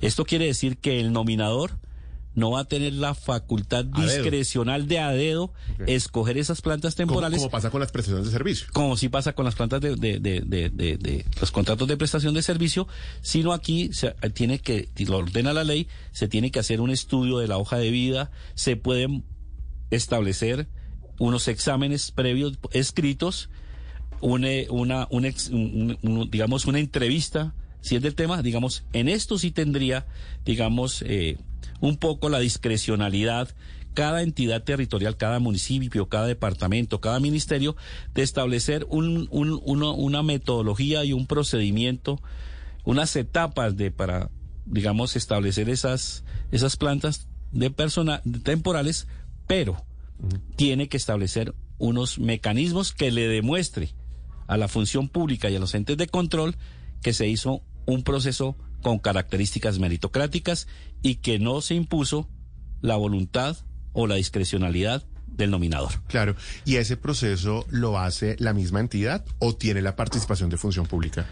Esto 0.00 0.24
quiere 0.24 0.46
decir 0.46 0.76
que 0.78 0.98
el 0.98 1.12
nominador 1.12 1.78
no 2.34 2.50
va 2.50 2.60
a 2.60 2.64
tener 2.64 2.94
la 2.94 3.14
facultad 3.14 3.84
discrecional 3.84 4.88
de 4.88 4.98
a 4.98 5.10
dedo 5.10 5.52
escoger 5.86 6.38
esas 6.38 6.62
plantas 6.62 6.94
temporales. 6.94 7.38
Como, 7.38 7.50
pasa 7.50 7.70
con 7.70 7.80
las 7.80 7.92
prestaciones 7.92 8.26
de 8.26 8.32
servicio. 8.32 8.66
Como 8.72 8.96
si 8.96 9.08
pasa 9.08 9.34
con 9.34 9.44
las 9.44 9.54
plantas 9.54 9.80
de, 9.80 9.96
de, 9.96 10.20
de, 10.20 11.24
los 11.40 11.50
contratos 11.50 11.86
de 11.88 11.96
prestación 11.96 12.34
de 12.34 12.42
servicio, 12.42 12.88
sino 13.20 13.52
aquí 13.52 13.90
se 13.92 14.12
tiene 14.32 14.60
que, 14.60 14.88
lo 15.06 15.18
ordena 15.18 15.52
la 15.52 15.64
ley, 15.64 15.88
se 16.12 16.28
tiene 16.28 16.50
que 16.50 16.58
hacer 16.58 16.80
un 16.80 16.90
estudio 16.90 17.38
de 17.38 17.48
la 17.48 17.58
hoja 17.58 17.76
de 17.76 17.90
vida, 17.90 18.30
se 18.54 18.76
pueden 18.76 19.24
establecer 19.90 20.68
unos 21.18 21.48
exámenes 21.48 22.10
previos 22.12 22.58
escritos, 22.72 23.50
una, 24.20 24.48
una 24.70 25.08
un, 25.10 26.28
digamos, 26.30 26.64
una 26.64 26.78
entrevista, 26.78 27.54
si 27.82 27.96
es 27.96 28.02
del 28.02 28.14
tema, 28.14 28.42
digamos, 28.42 28.84
en 28.92 29.08
esto 29.08 29.38
sí 29.38 29.50
tendría, 29.50 30.06
digamos, 30.44 31.02
eh, 31.06 31.36
un 31.82 31.98
poco 31.98 32.30
la 32.30 32.38
discrecionalidad. 32.38 33.50
Cada 33.92 34.22
entidad 34.22 34.62
territorial, 34.62 35.18
cada 35.18 35.38
municipio, 35.38 36.08
cada 36.08 36.26
departamento, 36.26 37.02
cada 37.02 37.20
ministerio, 37.20 37.76
de 38.14 38.22
establecer 38.22 38.86
un, 38.88 39.28
una 39.30 40.22
metodología 40.22 41.04
y 41.04 41.12
un 41.12 41.26
procedimiento, 41.26 42.22
unas 42.84 43.14
etapas 43.16 43.76
de 43.76 43.90
para, 43.90 44.30
digamos, 44.64 45.14
establecer 45.16 45.68
esas, 45.68 46.24
esas 46.52 46.78
plantas 46.78 47.28
de 47.50 47.70
persona, 47.70 48.22
temporales, 48.44 49.08
pero 49.46 49.84
tiene 50.56 50.88
que 50.88 50.96
establecer 50.96 51.54
unos 51.78 52.18
mecanismos 52.18 52.92
que 52.92 53.10
le 53.10 53.28
demuestre 53.28 53.90
a 54.46 54.56
la 54.56 54.68
función 54.68 55.08
pública 55.08 55.50
y 55.50 55.56
a 55.56 55.60
los 55.60 55.74
entes 55.74 55.98
de 55.98 56.06
control 56.06 56.56
que 57.02 57.12
se 57.12 57.28
hizo 57.28 57.60
un 57.84 58.04
proceso 58.04 58.56
con 58.82 58.98
características 58.98 59.78
meritocráticas 59.78 60.66
y 61.00 61.16
que 61.16 61.38
no 61.38 61.60
se 61.60 61.74
impuso 61.74 62.28
la 62.80 62.96
voluntad 62.96 63.56
o 63.92 64.06
la 64.06 64.16
discrecionalidad 64.16 65.04
del 65.26 65.50
nominador. 65.50 65.92
Claro, 66.08 66.36
¿y 66.64 66.76
ese 66.76 66.96
proceso 66.96 67.64
lo 67.70 67.98
hace 67.98 68.36
la 68.38 68.52
misma 68.52 68.80
entidad 68.80 69.24
o 69.38 69.54
tiene 69.54 69.80
la 69.80 69.96
participación 69.96 70.50
de 70.50 70.58
función 70.58 70.86
pública? 70.86 71.26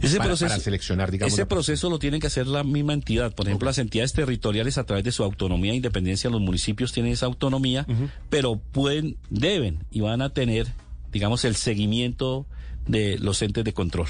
Ese 0.00 0.18
proceso, 0.18 0.48
para 0.48 0.60
seleccionar, 0.60 1.10
digamos. 1.10 1.32
Ese 1.32 1.46
proceso 1.46 1.88
lo 1.88 1.98
tiene 1.98 2.20
que 2.20 2.26
hacer 2.26 2.46
la 2.46 2.64
misma 2.64 2.92
entidad. 2.92 3.34
Por 3.34 3.46
ejemplo, 3.46 3.66
las 3.66 3.78
entidades 3.78 4.12
territoriales 4.12 4.76
a 4.76 4.84
través 4.84 5.04
de 5.04 5.12
su 5.12 5.24
autonomía 5.24 5.72
e 5.72 5.76
independencia, 5.76 6.28
los 6.28 6.40
municipios 6.40 6.92
tienen 6.92 7.12
esa 7.12 7.26
autonomía, 7.26 7.86
pero 8.28 8.58
pueden, 8.58 9.16
deben 9.30 9.84
y 9.90 10.00
van 10.00 10.20
a 10.20 10.30
tener, 10.30 10.66
digamos, 11.12 11.44
el 11.44 11.56
seguimiento 11.56 12.46
de 12.86 13.18
los 13.18 13.40
entes 13.40 13.64
de 13.64 13.72
control. 13.72 14.08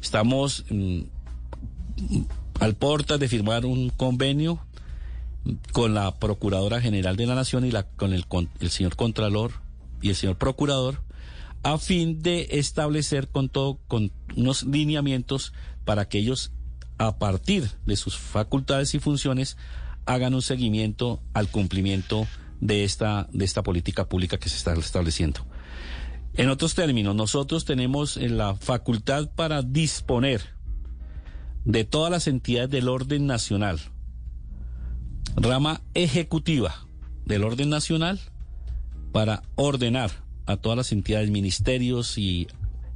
Estamos 0.00 0.64
mm, 0.70 1.00
al 2.60 2.74
portas 2.74 3.18
de 3.20 3.28
firmar 3.28 3.66
un 3.66 3.90
convenio 3.90 4.60
con 5.72 5.94
la 5.94 6.18
Procuradora 6.18 6.80
General 6.80 7.16
de 7.16 7.26
la 7.26 7.34
Nación 7.34 7.64
y 7.64 7.70
la, 7.70 7.84
con 7.84 8.12
el, 8.12 8.24
el 8.60 8.70
señor 8.70 8.96
Contralor 8.96 9.52
y 10.02 10.08
el 10.10 10.16
señor 10.16 10.36
Procurador 10.36 11.02
a 11.62 11.78
fin 11.78 12.22
de 12.22 12.48
establecer 12.52 13.28
con 13.28 13.48
todo, 13.48 13.80
con 13.88 14.12
unos 14.36 14.64
lineamientos 14.64 15.52
para 15.84 16.08
que 16.08 16.18
ellos, 16.18 16.52
a 16.98 17.18
partir 17.18 17.68
de 17.86 17.96
sus 17.96 18.16
facultades 18.16 18.94
y 18.94 19.00
funciones, 19.00 19.56
hagan 20.04 20.34
un 20.34 20.42
seguimiento 20.42 21.20
al 21.34 21.48
cumplimiento 21.48 22.26
de 22.60 22.84
esta, 22.84 23.28
de 23.32 23.44
esta 23.44 23.62
política 23.62 24.08
pública 24.08 24.38
que 24.38 24.48
se 24.48 24.56
está 24.56 24.74
estableciendo. 24.74 25.44
En 26.34 26.50
otros 26.50 26.74
términos, 26.74 27.16
nosotros 27.16 27.64
tenemos 27.64 28.16
la 28.16 28.54
facultad 28.54 29.30
para 29.34 29.62
disponer 29.62 30.55
de 31.66 31.84
todas 31.84 32.12
las 32.12 32.28
entidades 32.28 32.70
del 32.70 32.88
orden 32.88 33.26
nacional, 33.26 33.80
rama 35.34 35.82
ejecutiva 35.94 36.86
del 37.24 37.42
orden 37.42 37.68
nacional, 37.68 38.20
para 39.12 39.42
ordenar 39.56 40.10
a 40.46 40.56
todas 40.56 40.76
las 40.76 40.92
entidades, 40.92 41.30
ministerios 41.30 42.18
y 42.18 42.46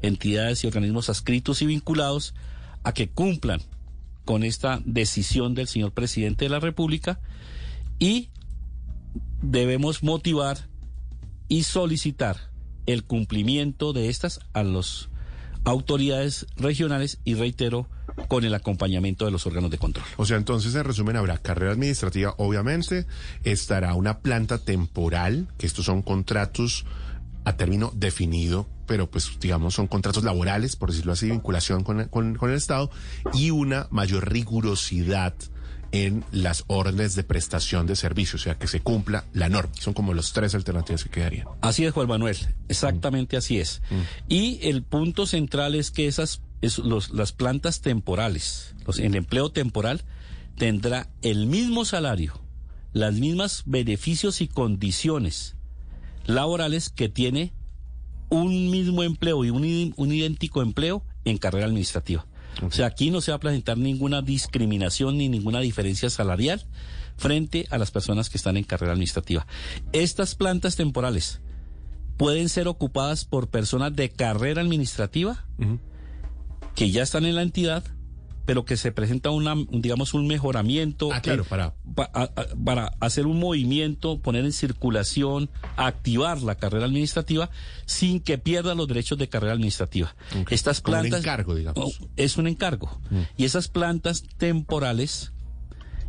entidades 0.02 0.62
y 0.62 0.68
organismos 0.68 1.11
adscritos 1.11 1.62
y 1.62 1.66
vinculados 1.66 2.35
a 2.85 2.92
que 2.92 3.09
cumplan 3.09 3.61
con 4.24 4.44
esta 4.44 4.80
decisión 4.85 5.54
del 5.54 5.66
señor 5.66 5.92
presidente 5.92 6.44
de 6.44 6.50
la 6.50 6.61
República 6.61 7.20
y 7.98 8.28
debemos 9.42 10.04
motivar 10.04 10.68
y 11.48 11.64
solicitar 11.64 12.37
el 12.87 13.02
cumplimiento 13.02 13.92
de 13.92 14.11
estas 14.11 14.40
a 14.52 14.62
las 14.62 15.09
autoridades 15.64 16.46
regionales 16.56 17.18
y 17.24 17.34
reitero 17.34 17.88
con 18.28 18.44
el 18.44 18.54
acompañamiento 18.54 19.24
de 19.24 19.30
los 19.30 19.46
órganos 19.46 19.70
de 19.70 19.78
control. 19.78 20.06
O 20.16 20.26
sea, 20.26 20.36
entonces 20.36 20.74
en 20.74 20.84
resumen 20.84 21.16
habrá 21.16 21.38
carrera 21.38 21.72
administrativa, 21.72 22.34
obviamente, 22.38 23.06
estará 23.44 23.94
una 23.94 24.18
planta 24.20 24.58
temporal, 24.58 25.48
que 25.58 25.66
estos 25.66 25.84
son 25.84 26.02
contratos 26.02 26.84
a 27.44 27.56
término 27.56 27.92
definido, 27.94 28.68
pero 28.86 29.10
pues 29.10 29.30
digamos 29.40 29.74
son 29.74 29.86
contratos 29.86 30.24
laborales, 30.24 30.76
por 30.76 30.90
decirlo 30.90 31.12
así, 31.12 31.30
vinculación 31.30 31.84
con, 31.84 32.08
con 32.08 32.50
el 32.50 32.56
Estado, 32.56 32.90
y 33.32 33.50
una 33.50 33.86
mayor 33.90 34.30
rigurosidad 34.30 35.34
en 35.92 36.24
las 36.31 36.64
órdenes 36.68 37.14
de 37.14 37.24
prestación 37.24 37.87
de 37.87 37.96
servicio, 37.96 38.37
o 38.37 38.40
sea, 38.40 38.57
que 38.57 38.68
se 38.68 38.81
cumpla 38.81 39.24
la 39.33 39.48
norma. 39.48 39.72
Son 39.79 39.94
como 39.94 40.14
los 40.14 40.33
tres 40.33 40.55
alternativas 40.55 41.05
que 41.05 41.11
quedarían. 41.11 41.46
Así 41.61 41.85
es, 41.85 41.92
Juan 41.92 42.09
Manuel, 42.09 42.37
exactamente 42.68 43.37
así 43.37 43.59
es. 43.59 43.83
Mm. 43.90 44.00
Y 44.29 44.59
el 44.62 44.83
punto 44.83 45.26
central 45.26 45.74
es 45.74 45.90
que 45.90 46.07
esas 46.07 46.42
los, 46.79 47.11
las 47.11 47.33
plantas 47.33 47.81
temporales, 47.81 48.74
los, 48.87 48.98
el 48.98 49.14
empleo 49.14 49.50
temporal, 49.50 50.03
tendrá 50.57 51.09
el 51.22 51.46
mismo 51.46 51.85
salario, 51.85 52.40
las 52.92 53.14
mismas 53.14 53.62
beneficios 53.66 54.40
y 54.40 54.48
condiciones 54.48 55.57
laborales 56.26 56.90
que 56.90 57.09
tiene 57.09 57.53
un 58.29 58.70
mismo 58.70 59.03
empleo 59.03 59.44
y 59.44 59.50
un, 59.50 59.94
un 59.96 60.12
idéntico 60.12 60.62
empleo 60.62 61.05
en 61.24 61.38
carrera 61.38 61.66
administrativa. 61.66 62.26
O 62.62 62.70
sea, 62.70 62.86
aquí 62.86 63.10
no 63.10 63.20
se 63.20 63.30
va 63.30 63.36
a 63.36 63.40
presentar 63.40 63.78
ninguna 63.78 64.22
discriminación 64.22 65.18
ni 65.18 65.28
ninguna 65.28 65.60
diferencia 65.60 66.10
salarial 66.10 66.64
frente 67.16 67.66
a 67.70 67.78
las 67.78 67.90
personas 67.90 68.30
que 68.30 68.38
están 68.38 68.56
en 68.56 68.64
carrera 68.64 68.92
administrativa. 68.92 69.46
Estas 69.92 70.34
plantas 70.34 70.76
temporales 70.76 71.40
pueden 72.16 72.48
ser 72.48 72.68
ocupadas 72.68 73.24
por 73.24 73.48
personas 73.48 73.94
de 73.96 74.10
carrera 74.10 74.60
administrativa 74.60 75.46
que 76.74 76.90
ya 76.90 77.02
están 77.02 77.24
en 77.24 77.34
la 77.34 77.42
entidad, 77.42 77.84
pero 78.50 78.64
que 78.64 78.76
se 78.76 78.90
presenta 78.90 79.30
una, 79.30 79.54
digamos, 79.70 80.12
un 80.12 80.26
mejoramiento 80.26 81.12
ah, 81.12 81.20
claro, 81.20 81.44
para... 81.44 81.72
para 82.64 82.86
hacer 82.98 83.28
un 83.28 83.38
movimiento, 83.38 84.18
poner 84.18 84.44
en 84.44 84.50
circulación, 84.50 85.48
activar 85.76 86.42
la 86.42 86.56
carrera 86.56 86.86
administrativa 86.86 87.48
sin 87.86 88.18
que 88.18 88.38
pierda 88.38 88.74
los 88.74 88.88
derechos 88.88 89.18
de 89.18 89.28
carrera 89.28 89.52
administrativa. 89.52 90.16
Estas 90.50 90.80
plantas... 90.80 91.12
un 91.12 91.18
encargo, 91.18 91.54
digamos. 91.54 92.00
Oh, 92.00 92.06
es 92.16 92.38
un 92.38 92.48
encargo. 92.48 93.00
Mm. 93.10 93.20
Y 93.36 93.44
esas 93.44 93.68
plantas 93.68 94.24
temporales, 94.36 95.32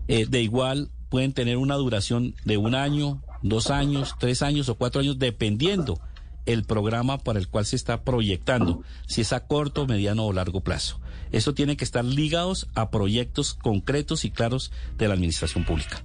eh, 0.08 0.26
de 0.26 0.42
igual, 0.42 0.90
pueden 1.10 1.34
tener 1.34 1.58
una 1.58 1.76
duración 1.76 2.34
de 2.44 2.58
un 2.58 2.74
año, 2.74 3.22
dos 3.44 3.70
años, 3.70 4.16
tres 4.18 4.42
años 4.42 4.68
o 4.68 4.74
cuatro 4.74 5.02
años, 5.02 5.20
dependiendo 5.20 6.02
el 6.48 6.64
programa 6.64 7.20
para 7.20 7.38
el 7.38 7.48
cual 7.48 7.68
se 7.68 7.76
está 7.76 8.02
proyectando, 8.04 8.82
si 9.06 9.22
es 9.22 9.32
a 9.32 9.46
corto, 9.46 9.86
mediano 9.86 10.26
o 10.26 10.34
largo 10.34 10.62
plazo. 10.62 11.00
Eso 11.32 11.54
tiene 11.54 11.78
que 11.78 11.84
estar 11.84 12.04
ligados 12.04 12.68
a 12.76 12.90
proyectos 12.92 13.54
concretos 13.54 14.26
y 14.26 14.32
claros 14.32 14.72
de 14.98 15.08
la 15.08 15.14
administración 15.14 15.66
pública. 15.66 16.04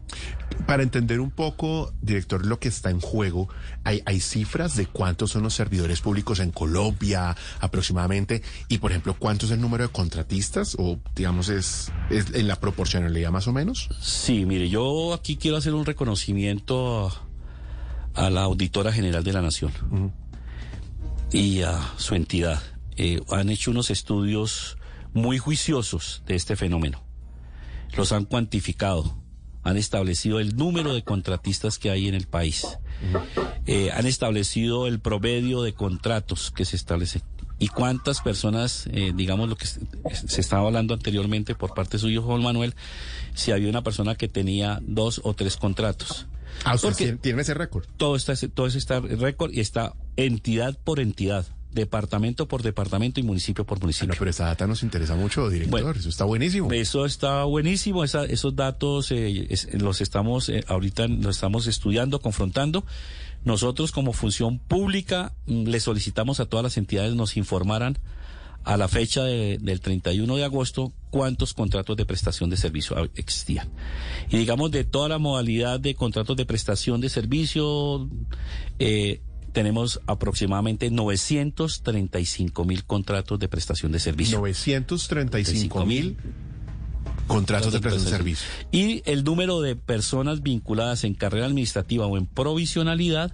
Para 0.66 0.82
entender 0.82 1.20
un 1.20 1.30
poco, 1.30 1.92
director, 2.00 2.46
lo 2.46 2.58
que 2.58 2.68
está 2.68 2.90
en 2.90 3.00
juego, 3.00 3.48
hay, 3.84 4.02
hay 4.06 4.20
cifras 4.20 4.76
de 4.76 4.86
cuántos 4.86 5.32
son 5.32 5.42
los 5.42 5.54
servidores 5.54 6.00
públicos 6.00 6.40
en 6.40 6.50
Colombia 6.50 7.36
aproximadamente 7.60 8.42
y, 8.68 8.78
por 8.78 8.90
ejemplo, 8.90 9.16
cuánto 9.18 9.46
es 9.46 9.52
el 9.52 9.60
número 9.60 9.84
de 9.84 9.92
contratistas 9.92 10.76
o, 10.78 10.98
digamos, 11.14 11.48
es, 11.48 11.92
es 12.10 12.34
en 12.34 12.48
la 12.48 12.56
proporcionalidad 12.60 13.30
más 13.30 13.48
o 13.48 13.52
menos. 13.52 13.88
Sí, 14.00 14.44
mire, 14.46 14.68
yo 14.68 15.14
aquí 15.14 15.36
quiero 15.36 15.56
hacer 15.56 15.74
un 15.74 15.84
reconocimiento 15.84 17.12
a, 18.14 18.30
la 18.30 18.42
Auditora 18.42 18.92
General 18.92 19.22
de 19.22 19.32
la 19.32 19.42
Nación 19.42 19.72
y 21.32 21.62
a 21.62 21.92
su 21.96 22.14
entidad. 22.14 22.62
Eh, 22.96 23.20
han 23.30 23.50
hecho 23.50 23.70
unos 23.70 23.90
estudios 23.90 24.75
muy 25.16 25.38
juiciosos 25.38 26.22
de 26.26 26.34
este 26.34 26.56
fenómeno. 26.56 27.02
Los 27.96 28.12
han 28.12 28.26
cuantificado, 28.26 29.16
han 29.62 29.78
establecido 29.78 30.40
el 30.40 30.56
número 30.56 30.92
de 30.92 31.02
contratistas 31.02 31.78
que 31.78 31.90
hay 31.90 32.06
en 32.06 32.14
el 32.14 32.26
país, 32.26 32.78
eh, 33.64 33.90
han 33.92 34.06
establecido 34.06 34.86
el 34.86 35.00
promedio 35.00 35.62
de 35.62 35.72
contratos 35.72 36.50
que 36.50 36.66
se 36.66 36.76
establecen 36.76 37.22
y 37.58 37.68
cuántas 37.68 38.20
personas, 38.20 38.86
eh, 38.92 39.12
digamos 39.14 39.48
lo 39.48 39.56
que 39.56 39.66
se 39.66 40.40
estaba 40.40 40.66
hablando 40.66 40.92
anteriormente 40.92 41.54
por 41.54 41.72
parte 41.72 41.98
suyo, 41.98 42.20
Juan 42.20 42.42
Manuel, 42.42 42.74
si 43.34 43.52
había 43.52 43.70
una 43.70 43.82
persona 43.82 44.14
que 44.16 44.28
tenía 44.28 44.80
dos 44.82 45.22
o 45.24 45.32
tres 45.32 45.56
contratos. 45.56 46.26
Ah, 46.64 46.76
Porque 46.80 47.12
tiene 47.14 47.40
ese 47.40 47.54
récord. 47.54 47.86
Todo 47.96 48.16
está, 48.16 48.34
todo 48.52 48.66
ese 48.66 49.00
récord 49.00 49.52
y 49.52 49.60
está 49.60 49.94
entidad 50.16 50.78
por 50.84 51.00
entidad 51.00 51.46
departamento 51.76 52.48
por 52.48 52.64
departamento 52.64 53.20
y 53.20 53.22
municipio 53.22 53.64
por 53.64 53.80
municipio. 53.80 54.16
pero 54.18 54.28
esa 54.28 54.46
data 54.46 54.66
nos 54.66 54.82
interesa 54.82 55.14
mucho, 55.14 55.48
director. 55.48 55.96
eso 55.96 56.08
está 56.08 56.24
buenísimo. 56.24 56.72
Eso 56.72 57.06
está 57.06 57.44
buenísimo. 57.44 58.02
esos 58.02 58.56
datos 58.56 59.12
eh, 59.12 59.48
los 59.74 60.00
estamos 60.00 60.48
eh, 60.48 60.64
ahorita 60.66 61.06
los 61.06 61.36
estamos 61.36 61.68
estudiando, 61.68 62.18
confrontando. 62.20 62.84
Nosotros 63.44 63.92
como 63.92 64.12
función 64.12 64.58
pública 64.58 65.32
mm, 65.46 65.68
le 65.68 65.78
solicitamos 65.78 66.40
a 66.40 66.46
todas 66.46 66.64
las 66.64 66.76
entidades 66.78 67.14
nos 67.14 67.36
informaran 67.36 67.98
a 68.66 68.76
la 68.76 68.88
fecha 68.88 69.22
del 69.22 69.80
31 69.80 70.36
de 70.36 70.44
agosto 70.44 70.92
cuántos 71.10 71.54
contratos 71.54 71.96
de 71.96 72.04
prestación 72.04 72.50
de 72.50 72.56
servicio 72.56 72.96
existían. 73.14 73.70
Y 74.28 74.38
digamos, 74.38 74.72
de 74.72 74.82
toda 74.82 75.08
la 75.08 75.18
modalidad 75.18 75.78
de 75.78 75.94
contratos 75.94 76.36
de 76.36 76.46
prestación 76.46 77.00
de 77.00 77.08
servicio, 77.08 78.10
eh, 78.80 79.20
tenemos 79.56 80.02
aproximadamente 80.06 80.90
935 80.90 82.66
mil 82.66 82.84
contratos 82.84 83.38
de 83.38 83.48
prestación 83.48 83.90
de 83.90 84.00
servicio. 84.00 84.36
935 84.36 85.86
mil 85.86 86.18
contratos 87.26 87.72
de 87.72 87.80
prestación 87.80 88.04
de 88.04 88.18
servicio. 88.18 88.46
Y 88.70 89.02
el 89.06 89.24
número 89.24 89.62
de 89.62 89.74
personas 89.74 90.42
vinculadas 90.42 91.04
en 91.04 91.14
carrera 91.14 91.46
administrativa 91.46 92.04
o 92.04 92.18
en 92.18 92.26
provisionalidad 92.26 93.32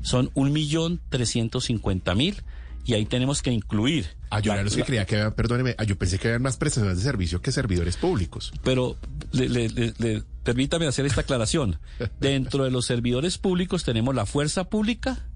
son 0.00 0.30
un 0.34 0.52
millón 0.52 1.00
trescientos 1.08 1.64
cincuenta 1.64 2.14
mil 2.14 2.44
y 2.84 2.94
ahí 2.94 3.04
tenemos 3.04 3.42
que 3.42 3.50
incluir. 3.50 4.06
Ah, 4.30 4.38
yo 4.38 4.52
que 4.54 4.84
creía 4.84 5.06
que 5.06 5.28
perdóneme, 5.32 5.74
ah, 5.76 5.82
yo 5.82 5.98
pensé 5.98 6.20
que 6.20 6.28
había 6.28 6.38
más 6.38 6.56
prestaciones 6.56 6.98
de 6.98 7.02
servicio 7.02 7.42
que 7.42 7.50
servidores 7.50 7.96
públicos. 7.96 8.52
Pero 8.62 8.96
le, 9.32 10.22
permítame 10.44 10.86
hacer 10.86 11.04
esta 11.04 11.22
aclaración. 11.22 11.80
Dentro 12.20 12.62
de 12.62 12.70
los 12.70 12.86
servidores 12.86 13.38
públicos 13.38 13.82
tenemos 13.82 14.14
la 14.14 14.24
fuerza 14.24 14.70
pública 14.70 15.26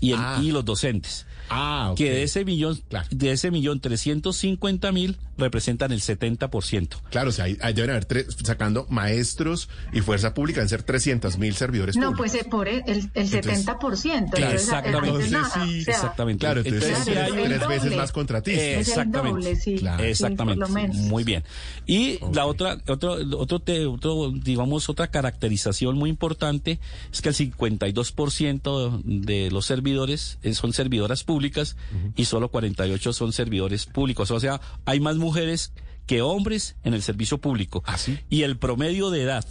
y, 0.00 0.12
ah. 0.12 0.40
y 0.42 0.50
los 0.50 0.64
docentes. 0.64 1.26
Ah, 1.50 1.94
Que 1.96 2.10
de 2.10 2.22
ese 2.24 2.44
millón, 2.44 2.80
de 3.10 3.32
ese 3.32 3.50
millón 3.50 3.80
trescientos 3.80 4.36
cincuenta 4.36 4.92
mil 4.92 5.16
representan 5.38 5.92
el 5.92 6.00
70%. 6.00 6.96
Claro, 7.10 7.30
o 7.30 7.32
sea, 7.32 7.44
hay, 7.44 7.72
deben 7.72 7.90
haber 7.90 8.26
sacando 8.44 8.86
maestros 8.90 9.68
y 9.92 10.00
fuerza 10.00 10.34
pública, 10.34 10.56
deben 10.56 10.68
ser 10.68 10.82
300 10.82 11.38
mil 11.38 11.54
servidores 11.54 11.96
no, 11.96 12.12
públicos. 12.12 12.34
No, 12.34 12.40
pues 12.40 12.50
por 12.50 12.68
el, 12.68 12.82
el 13.14 13.30
70%. 13.30 14.30
Claro, 14.30 14.52
exactamente. 14.52 15.36
exactamente. 15.86 16.40
Claro, 16.40 16.60
entonces, 16.64 17.08
hay 17.16 17.44
tres 17.44 17.68
veces 17.68 17.96
más 17.96 18.12
contratistas. 18.12 18.88
Exactamente. 18.88 19.56
sí. 19.56 19.80
Exactamente. 20.00 20.66
Muy 20.94 21.22
bien. 21.22 21.44
Y 21.86 22.18
la 22.34 22.44
otra, 22.46 22.78
otro, 22.88 23.12
otro, 23.38 23.62
otro, 23.92 24.32
digamos, 24.32 24.88
otra 24.88 25.06
caracterización 25.06 25.96
muy 25.96 26.10
importante 26.10 26.80
es 27.12 27.22
que 27.22 27.28
el 27.28 27.36
52% 27.36 29.02
de 29.04 29.50
los 29.52 29.66
servidores 29.66 29.87
eh, 30.42 30.54
son 30.54 30.72
servidoras 30.72 31.24
públicas 31.24 31.76
y 32.16 32.24
solo 32.24 32.50
48 32.50 33.12
son 33.12 33.32
servidores 33.32 33.86
públicos. 33.86 34.30
O 34.30 34.40
sea, 34.40 34.60
hay 34.84 35.00
más 35.00 35.16
mujeres 35.16 35.72
que 36.06 36.22
hombres 36.22 36.76
en 36.84 36.94
el 36.94 37.02
servicio 37.02 37.38
público. 37.38 37.82
¿Ah, 37.86 37.96
y 38.28 38.42
el 38.42 38.56
promedio 38.56 39.10
de 39.10 39.22
edad 39.22 39.44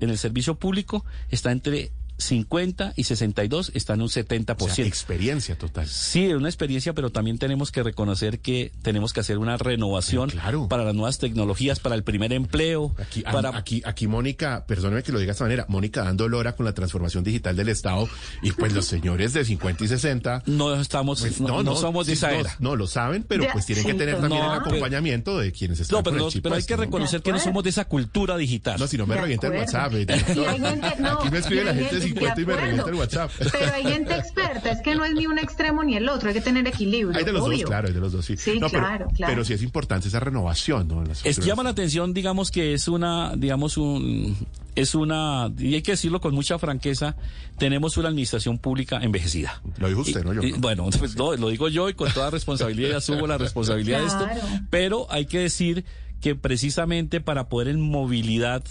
en 0.00 0.10
el 0.10 0.18
servicio 0.18 0.56
público 0.56 1.04
está 1.30 1.50
entre 1.52 1.92
50 2.18 2.94
y 2.96 3.04
62 3.04 3.72
están 3.74 3.96
en 3.96 4.02
un 4.02 4.08
70%. 4.08 4.56
O 4.62 4.68
sea, 4.68 4.86
experiencia 4.86 5.56
total. 5.56 5.86
Sí, 5.86 6.32
una 6.32 6.48
experiencia, 6.48 6.92
pero 6.92 7.10
también 7.10 7.38
tenemos 7.38 7.70
que 7.70 7.82
reconocer 7.82 8.40
que 8.40 8.72
tenemos 8.82 9.12
que 9.12 9.20
hacer 9.20 9.38
una 9.38 9.56
renovación 9.56 10.32
para 10.68 10.84
las 10.84 10.94
nuevas 10.94 11.18
tecnologías, 11.18 11.80
para 11.80 11.94
el 11.94 12.02
primer 12.02 12.32
empleo. 12.32 12.94
Aquí, 12.98 13.22
para... 13.22 13.56
aquí, 13.56 13.82
aquí 13.84 14.06
Mónica, 14.06 14.64
perdóneme 14.66 15.02
que 15.02 15.12
lo 15.12 15.18
diga 15.18 15.30
de 15.30 15.32
esta 15.32 15.44
manera, 15.44 15.66
Mónica 15.68 16.04
dando 16.04 16.28
lora 16.28 16.54
con 16.54 16.66
la 16.66 16.74
transformación 16.74 17.24
digital 17.24 17.56
del 17.56 17.68
Estado 17.68 18.08
y 18.42 18.52
pues 18.52 18.72
los 18.72 18.86
señores 18.86 19.32
de 19.32 19.44
50 19.44 19.84
y 19.84 19.88
60 19.88 20.42
no 20.46 20.74
estamos, 20.80 21.20
pues, 21.20 21.40
no, 21.40 21.62
no, 21.62 21.76
somos 21.76 22.06
de 22.06 22.14
esa 22.14 22.32
era. 22.32 22.56
No, 22.58 22.76
lo 22.76 22.86
saben, 22.86 23.24
pero 23.24 23.46
pues 23.52 23.66
tienen 23.66 23.84
que 23.84 23.94
tener 23.94 24.20
también 24.20 24.44
el 24.44 24.50
acompañamiento 24.50 25.38
de 25.38 25.52
quienes 25.52 25.80
están 25.80 25.98
No, 25.98 26.02
pero, 26.02 26.28
pero 26.42 26.54
hay 26.54 26.60
este, 26.60 26.74
que 26.74 26.80
reconocer 26.80 27.22
que 27.22 27.32
no 27.32 27.38
somos 27.38 27.64
de 27.64 27.70
esa 27.70 27.86
cultura 27.86 28.36
digital. 28.36 28.78
No, 28.78 28.86
si 28.86 28.96
no 28.96 29.06
me 29.06 29.16
revienta 29.16 29.48
el 29.48 29.54
WhatsApp. 29.54 29.92
aquí 29.94 31.30
me 31.30 31.38
escribe 31.38 31.64
la 31.64 31.74
gente 31.74 32.00
pero 32.12 33.74
hay 33.74 33.84
gente 33.84 34.14
experta, 34.14 34.70
es 34.70 34.80
que 34.82 34.94
no 34.94 35.04
es 35.04 35.14
ni 35.14 35.26
un 35.26 35.38
extremo 35.38 35.82
ni 35.82 35.96
el 35.96 36.08
otro, 36.08 36.28
hay 36.28 36.34
que 36.34 36.40
tener 36.40 36.66
equilibrio. 36.66 37.16
Hay 37.16 37.24
de 37.24 37.32
los 37.32 37.44
dos, 37.44 37.62
claro, 37.64 37.88
hay 37.88 37.94
de 37.94 38.00
los 38.00 38.12
dos, 38.12 38.24
sí. 38.24 38.36
Sí, 38.36 38.58
claro, 38.58 39.08
pero, 39.16 39.28
pero, 39.28 39.44
sí 39.44 39.52
es 39.52 39.62
importante 39.62 40.08
esa 40.08 40.20
renovación, 40.20 40.88
¿no? 40.88 41.02
Es, 41.24 41.38
llama 41.38 41.62
la 41.62 41.70
atención, 41.70 42.12
digamos 42.12 42.50
que 42.50 42.74
es 42.74 42.88
una, 42.88 43.34
digamos, 43.36 43.76
un 43.76 44.36
es 44.74 44.94
una, 44.94 45.52
y 45.56 45.74
hay 45.74 45.82
que 45.82 45.92
decirlo 45.92 46.20
con 46.20 46.34
mucha 46.34 46.58
franqueza, 46.58 47.16
tenemos 47.58 47.96
una 47.96 48.08
administración 48.08 48.58
pública 48.58 48.98
envejecida. 49.00 49.62
Lo 49.78 49.88
dijo 49.88 50.00
usted, 50.00 50.24
¿no? 50.24 50.32
Yo, 50.32 50.42
bueno, 50.58 50.88
pues, 50.98 51.16
no, 51.16 51.36
lo 51.36 51.48
digo 51.48 51.68
yo 51.68 51.88
y 51.88 51.94
con 51.94 52.12
toda 52.12 52.30
responsabilidad 52.30 52.88
y 52.90 52.92
asumo 52.92 53.26
la 53.26 53.38
responsabilidad 53.38 54.00
de 54.00 54.06
esto, 54.06 54.26
pero 54.70 55.06
hay 55.10 55.26
que 55.26 55.40
decir 55.40 55.84
que 56.20 56.34
precisamente 56.34 57.20
para 57.20 57.48
poder 57.48 57.68
en 57.68 57.80
movilidad 57.80 58.64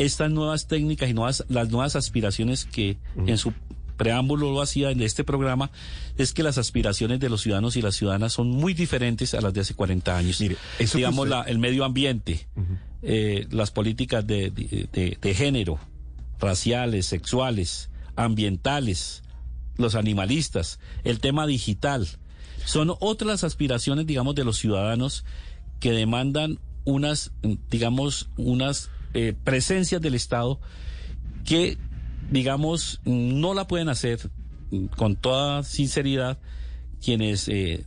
estas 0.00 0.30
nuevas 0.30 0.66
técnicas 0.66 1.10
y 1.10 1.14
nuevas, 1.14 1.44
las 1.48 1.70
nuevas 1.70 1.94
aspiraciones 1.94 2.64
que 2.64 2.96
en 3.26 3.36
su 3.36 3.52
preámbulo 3.98 4.50
lo 4.50 4.62
hacía 4.62 4.90
en 4.90 5.02
este 5.02 5.24
programa, 5.24 5.70
es 6.16 6.32
que 6.32 6.42
las 6.42 6.56
aspiraciones 6.56 7.20
de 7.20 7.28
los 7.28 7.42
ciudadanos 7.42 7.76
y 7.76 7.82
las 7.82 7.96
ciudadanas 7.96 8.32
son 8.32 8.48
muy 8.48 8.72
diferentes 8.72 9.34
a 9.34 9.42
las 9.42 9.52
de 9.52 9.60
hace 9.60 9.74
40 9.74 10.16
años. 10.16 10.42
Digamos, 10.94 11.28
la, 11.28 11.42
el 11.42 11.58
medio 11.58 11.84
ambiente, 11.84 12.48
eh, 13.02 13.46
las 13.50 13.70
políticas 13.70 14.26
de, 14.26 14.50
de, 14.50 15.34
género, 15.34 15.78
raciales, 16.38 17.04
sexuales, 17.04 17.90
ambientales, 18.16 19.22
los 19.76 19.94
animalistas, 19.94 20.80
el 21.04 21.20
tema 21.20 21.46
digital, 21.46 22.08
son 22.64 22.94
otras 23.00 23.44
aspiraciones, 23.44 24.06
digamos, 24.06 24.34
de 24.34 24.44
los 24.44 24.56
ciudadanos 24.56 25.26
que 25.78 25.92
demandan 25.92 26.58
unas, 26.84 27.32
digamos, 27.68 28.30
unas 28.38 28.88
eh, 29.14 29.34
presencias 29.44 30.00
del 30.00 30.14
Estado 30.14 30.60
que, 31.44 31.78
digamos, 32.30 33.00
no 33.04 33.54
la 33.54 33.66
pueden 33.66 33.88
hacer 33.88 34.30
con 34.96 35.16
toda 35.16 35.62
sinceridad 35.64 36.38
quienes 37.02 37.48
eh, 37.48 37.86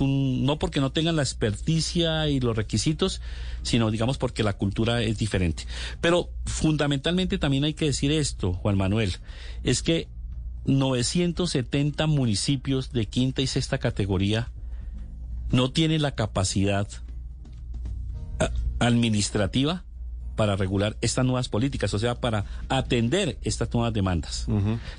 un 0.00 0.44
no 0.44 0.58
porque 0.58 0.80
no 0.80 0.92
tengan 0.92 1.16
la 1.16 1.22
experticia 1.22 2.28
y 2.28 2.38
los 2.38 2.54
requisitos 2.54 3.20
sino 3.62 3.90
digamos 3.90 4.18
porque 4.18 4.42
la 4.42 4.52
cultura 4.52 5.02
es 5.02 5.18
diferente. 5.18 5.64
Pero 6.00 6.30
fundamentalmente 6.44 7.38
también 7.38 7.64
hay 7.64 7.74
que 7.74 7.86
decir 7.86 8.12
esto 8.12 8.52
Juan 8.52 8.76
Manuel 8.76 9.16
es 9.64 9.82
que 9.82 10.08
970 10.66 12.06
municipios 12.06 12.92
de 12.92 13.06
quinta 13.06 13.40
y 13.40 13.46
sexta 13.46 13.78
categoría 13.78 14.50
no 15.50 15.72
tienen 15.72 16.02
la 16.02 16.14
capacidad 16.14 16.86
administrativa 18.78 19.84
para 20.36 20.56
regular 20.56 20.96
estas 21.02 21.24
nuevas 21.24 21.48
políticas, 21.48 21.92
o 21.92 21.98
sea, 21.98 22.14
para 22.14 22.44
atender 22.68 23.38
estas 23.42 23.72
nuevas 23.74 23.92
demandas. 23.92 24.46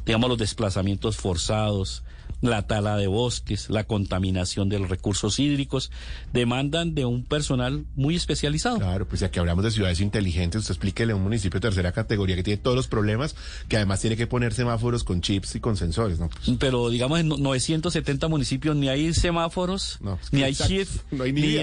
Digamos, 0.05 0.29
los 0.29 0.37
desplazamientos 0.37 1.17
forzados, 1.17 2.03
la 2.41 2.67
tala 2.67 2.97
de 2.97 3.07
bosques, 3.07 3.69
la 3.69 3.83
contaminación 3.83 4.69
de 4.69 4.79
los 4.79 4.89
recursos 4.89 5.39
hídricos, 5.39 5.91
demandan 6.33 6.95
de 6.95 7.05
un 7.05 7.23
personal 7.23 7.85
muy 7.95 8.15
especializado. 8.15 8.77
Claro, 8.77 9.07
pues 9.07 9.21
ya 9.21 9.31
que 9.31 9.39
hablamos 9.39 9.63
de 9.63 9.71
ciudades 9.71 10.01
inteligentes, 10.01 10.61
usted 10.61 10.73
explíquele 10.73 11.13
a 11.13 11.15
un 11.15 11.23
municipio 11.23 11.59
de 11.59 11.67
tercera 11.67 11.91
categoría 11.91 12.35
que 12.35 12.43
tiene 12.43 12.61
todos 12.61 12.75
los 12.75 12.87
problemas, 12.87 13.35
que 13.67 13.77
además 13.77 14.01
tiene 14.01 14.17
que 14.17 14.27
poner 14.27 14.53
semáforos 14.53 15.03
con 15.03 15.21
chips 15.21 15.55
y 15.55 15.59
con 15.59 15.77
sensores, 15.77 16.19
¿no? 16.19 16.29
Pues 16.29 16.57
Pero 16.59 16.89
digamos 16.89 17.19
en 17.19 17.29
970 17.29 18.27
municipios 18.27 18.75
ni 18.75 18.89
hay 18.89 19.13
semáforos, 19.13 19.99
ni 20.31 20.43
hay 20.43 20.55
chips, 20.55 21.01
ni, 21.11 21.57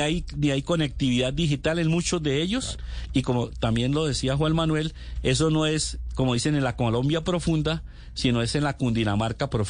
hay, 0.00 0.24
ni 0.36 0.50
hay 0.50 0.62
conectividad 0.62 1.32
digital 1.32 1.78
en 1.78 1.88
muchos 1.88 2.22
de 2.22 2.42
ellos 2.42 2.78
y 3.12 3.22
como 3.22 3.48
también 3.48 3.92
lo 3.92 4.06
decía 4.06 4.36
Juan 4.36 4.54
Manuel, 4.54 4.94
eso 5.22 5.50
no 5.50 5.66
es 5.66 5.98
como 6.14 6.34
dicen 6.34 6.54
en 6.54 6.64
la 6.64 6.76
Colombia 6.76 7.22
profunda, 7.24 7.82
sino 8.14 8.42
es 8.42 8.54
en 8.54 8.64
la 8.64 8.76
Cundinamarca 8.76 9.50
profunda, 9.50 9.63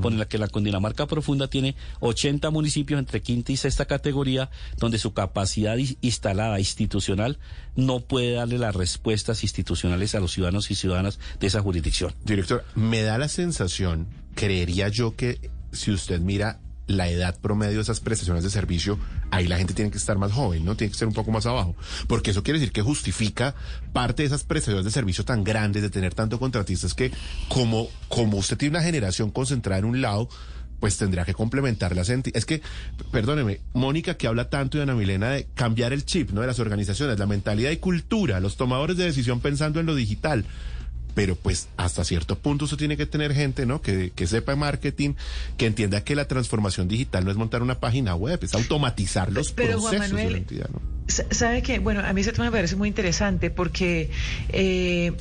por 0.00 0.12
la 0.12 0.26
que 0.26 0.38
la 0.38 0.48
Cundinamarca 0.48 1.06
profunda 1.06 1.48
tiene 1.48 1.74
80 2.00 2.50
municipios 2.50 2.98
entre 2.98 3.22
quinta 3.22 3.52
y 3.52 3.56
sexta 3.56 3.84
categoría, 3.84 4.50
donde 4.78 4.98
su 4.98 5.12
capacidad 5.12 5.76
instalada 6.00 6.58
institucional 6.58 7.38
no 7.74 8.00
puede 8.00 8.32
darle 8.32 8.58
las 8.58 8.74
respuestas 8.74 9.42
institucionales 9.42 10.14
a 10.14 10.20
los 10.20 10.32
ciudadanos 10.32 10.70
y 10.70 10.74
ciudadanas 10.74 11.18
de 11.40 11.46
esa 11.46 11.60
jurisdicción. 11.60 12.12
Director, 12.24 12.64
me 12.74 13.02
da 13.02 13.18
la 13.18 13.28
sensación, 13.28 14.06
creería 14.34 14.88
yo 14.88 15.16
que 15.16 15.50
si 15.72 15.90
usted 15.90 16.20
mira 16.20 16.60
la 16.86 17.08
edad 17.08 17.38
promedio 17.40 17.76
de 17.76 17.82
esas 17.82 18.00
prestaciones 18.00 18.44
de 18.44 18.50
servicio, 18.50 18.98
ahí 19.30 19.48
la 19.48 19.58
gente 19.58 19.74
tiene 19.74 19.90
que 19.90 19.98
estar 19.98 20.18
más 20.18 20.32
joven, 20.32 20.64
¿no? 20.64 20.76
Tiene 20.76 20.92
que 20.92 20.98
ser 20.98 21.08
un 21.08 21.14
poco 21.14 21.32
más 21.32 21.46
abajo. 21.46 21.74
Porque 22.06 22.30
eso 22.30 22.42
quiere 22.42 22.60
decir 22.60 22.72
que 22.72 22.82
justifica 22.82 23.54
parte 23.92 24.22
de 24.22 24.28
esas 24.28 24.44
prestaciones 24.44 24.84
de 24.84 24.90
servicio 24.90 25.24
tan 25.24 25.44
grandes, 25.44 25.82
de 25.82 25.90
tener 25.90 26.14
tanto 26.14 26.38
contratistas 26.38 26.94
que 26.94 27.10
como, 27.48 27.88
como 28.08 28.36
usted 28.38 28.56
tiene 28.56 28.76
una 28.76 28.84
generación 28.84 29.30
concentrada 29.30 29.80
en 29.80 29.84
un 29.84 30.00
lado, 30.00 30.28
pues 30.80 30.96
tendría 30.98 31.24
que 31.24 31.34
complementar 31.34 31.96
las 31.96 32.10
Es 32.10 32.44
que, 32.44 32.62
perdóneme, 33.10 33.60
Mónica 33.72 34.16
que 34.16 34.26
habla 34.26 34.50
tanto 34.50 34.78
y 34.78 34.82
Ana 34.82 34.94
Milena 34.94 35.30
de 35.30 35.48
cambiar 35.54 35.92
el 35.92 36.04
chip, 36.04 36.30
¿no? 36.30 36.42
De 36.42 36.46
las 36.46 36.60
organizaciones, 36.60 37.18
la 37.18 37.26
mentalidad 37.26 37.70
y 37.70 37.78
cultura, 37.78 38.40
los 38.40 38.56
tomadores 38.56 38.96
de 38.96 39.04
decisión 39.04 39.40
pensando 39.40 39.80
en 39.80 39.86
lo 39.86 39.94
digital 39.94 40.44
pero 41.16 41.34
pues 41.34 41.68
hasta 41.78 42.04
cierto 42.04 42.38
punto 42.38 42.66
usted 42.66 42.76
tiene 42.76 42.98
que 42.98 43.06
tener 43.06 43.32
gente, 43.32 43.64
¿no? 43.64 43.80
Que, 43.80 44.12
que 44.14 44.26
sepa 44.26 44.54
marketing, 44.54 45.14
que 45.56 45.64
entienda 45.64 46.04
que 46.04 46.14
la 46.14 46.28
transformación 46.28 46.88
digital 46.88 47.24
no 47.24 47.30
es 47.30 47.38
montar 47.38 47.62
una 47.62 47.80
página 47.80 48.14
web, 48.14 48.38
es 48.42 48.52
automatizar 48.52 49.32
los 49.32 49.50
pero, 49.50 49.80
procesos 49.80 50.14
de 50.14 50.30
la 50.30 50.36
entidad, 50.36 50.68
¿no? 50.68 50.82
¿Sabe 51.08 51.62
qué? 51.62 51.78
Bueno, 51.78 52.00
a 52.00 52.12
mí 52.12 52.20
ese 52.20 52.32
tema 52.32 52.44
me 52.44 52.52
parece 52.52 52.76
muy 52.76 52.88
interesante 52.88 53.50
porque... 53.50 54.10
Eh, 54.50 55.12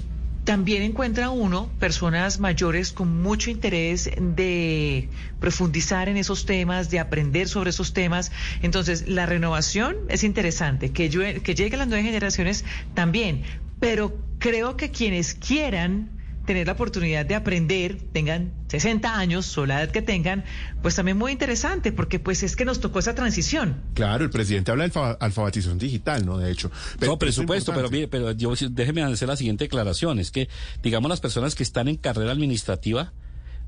también 0.44 0.84
encuentra 0.84 1.32
uno 1.32 1.72
personas 1.80 2.40
mayores 2.40 2.92
con 2.92 3.24
mucho 3.24 3.50
interés 3.50 4.12
de 4.20 5.10
profundizar 5.40 6.08
en 6.08 6.18
esos 6.18 6.46
temas, 6.46 6.92
de 6.92 7.00
aprender 7.00 7.48
sobre 7.48 7.72
esos 7.72 7.94
temas. 7.94 8.32
Entonces, 8.62 9.08
la 9.08 9.26
renovación 9.26 9.96
es 10.08 10.24
interesante, 10.24 10.92
que, 10.92 11.10
que 11.10 11.56
lleguen 11.56 11.80
las 11.80 11.88
nuevas 11.88 12.06
generaciones 12.06 12.64
también, 12.94 13.42
pero 13.80 14.16
creo 14.40 14.78
que 14.78 14.92
quienes 14.92 15.34
quieran 15.34 16.16
tener 16.46 16.68
la 16.68 16.74
oportunidad 16.74 17.26
de 17.26 17.36
aprender, 17.36 17.98
tengan 18.14 18.54
60 18.68 19.18
años 19.18 19.58
o 19.58 19.66
la 19.66 19.82
edad 19.82 19.92
que 19.92 20.02
tengan, 20.02 20.46
pues 20.82 20.96
también 20.96 21.18
muy 21.18 21.32
interesante, 21.32 21.92
porque 21.92 22.20
pues 22.20 22.44
es 22.44 22.56
que 22.56 22.66
nos 22.66 22.80
tocó 22.80 23.00
esa 23.00 23.16
transición. 23.16 23.82
Claro, 23.96 24.24
el 24.24 24.30
presidente 24.30 24.72
habla 24.72 24.88
de 24.88 25.18
alfabetización 25.20 25.78
digital, 25.78 26.26
¿no? 26.26 26.38
De 26.38 26.52
hecho. 26.52 26.72
Pero, 27.00 27.14
no, 27.14 27.20
presupuesto, 27.20 27.74
pero 27.74 27.90
mire, 27.90 28.08
pero 28.08 28.32
yo 28.32 28.54
déjeme 28.70 29.04
hacer 29.04 29.28
la 29.28 29.36
siguiente 29.36 29.66
declaración, 29.66 30.20
es 30.20 30.32
que, 30.32 30.48
digamos, 30.84 31.10
las 31.10 31.20
personas 31.20 31.56
que 31.56 31.64
están 31.64 31.88
en 31.88 31.98
carrera 31.98 32.32
administrativa, 32.32 33.14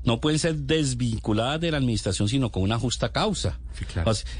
no 0.04 0.20
pueden 0.20 0.38
ser 0.38 0.56
desvinculadas 0.56 1.60
de 1.60 1.70
la 1.70 1.78
administración, 1.78 2.28
sino 2.28 2.50
con 2.50 2.62
una 2.62 2.78
justa 2.78 3.10
causa. 3.10 3.58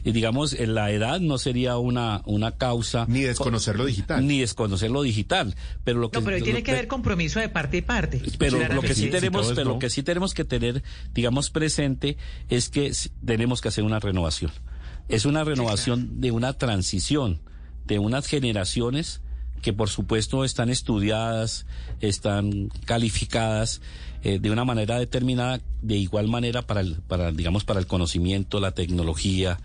y 0.05 0.13
digamos, 0.13 0.59
la 0.59 0.91
edad 0.91 1.21
no 1.21 1.39
sería 1.39 1.77
una, 1.79 2.23
una 2.27 2.53
causa. 2.53 3.07
Ni 3.09 3.23
desconocer 3.23 3.77
lo 3.77 3.85
digital. 3.85 4.27
Ni 4.27 4.41
desconocer 4.41 4.91
lo 4.91 5.03
digital. 5.03 5.55
Pero 5.85 5.99
lo 5.99 6.11
que. 6.11 6.21
No, 6.21 6.25
pero 6.25 6.43
tiene 6.43 6.63
que 6.63 6.73
haber 6.73 6.89
compromiso 6.89 7.41
de 7.41 7.49
parte 7.49 7.79
y 7.79 7.83
parte. 7.83 8.23
Pero 8.39 8.59
lo 8.73 8.83
que 8.83 8.95
sí, 8.95 9.11
tenemos, 9.11 9.53
pero 9.55 9.73
lo 9.73 9.79
que 9.79 9.91
sí 9.91 10.03
tenemos 10.03 10.35
que 10.35 10.45
tener, 10.45 10.83
digamos, 11.15 11.51
presente 11.51 12.17
es 12.49 12.69
que 12.69 12.93
tenemos 13.25 13.61
que 13.61 13.69
hacer 13.69 13.85
una 13.85 14.01
renovación. 14.01 14.53
Es 15.09 15.25
una 15.25 15.45
renovación 15.45 16.21
de 16.21 16.31
una 16.31 16.53
transición 16.53 17.41
de 17.89 17.99
unas 17.99 18.27
generaciones 18.27 19.23
que 19.63 19.73
por 19.73 19.89
supuesto 19.89 20.45
están 20.45 20.69
estudiadas, 20.69 21.67
están 22.01 22.69
calificadas 22.85 23.81
eh, 24.29 24.39
de 24.39 24.51
una 24.51 24.67
manera 24.67 24.99
determinada, 24.99 25.59
de 25.81 25.97
igual 25.97 26.29
manera 26.29 26.61
para 26.61 26.83
el, 26.83 26.97
para, 26.97 27.33
digamos, 27.33 27.65
para 27.65 27.81
el 27.81 27.87
conocimiento, 27.87 28.61
la 28.61 28.73
tecnología. 28.73 29.59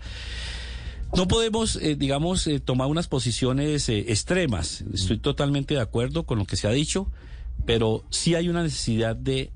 No 1.14 1.28
podemos, 1.28 1.76
eh, 1.76 1.96
digamos, 1.96 2.46
eh, 2.46 2.60
tomar 2.60 2.86
unas 2.86 3.06
posiciones 3.06 3.90
extremas. 3.90 4.82
Estoy 4.94 5.18
totalmente 5.18 5.74
de 5.74 5.80
acuerdo 5.80 6.22
con 6.22 6.38
lo 6.38 6.46
que 6.46 6.56
se 6.56 6.66
ha 6.66 6.70
dicho, 6.70 7.10
pero 7.66 8.04
sí 8.08 8.34
hay 8.34 8.48
una 8.48 8.62
necesidad 8.62 9.14
de 9.14 9.50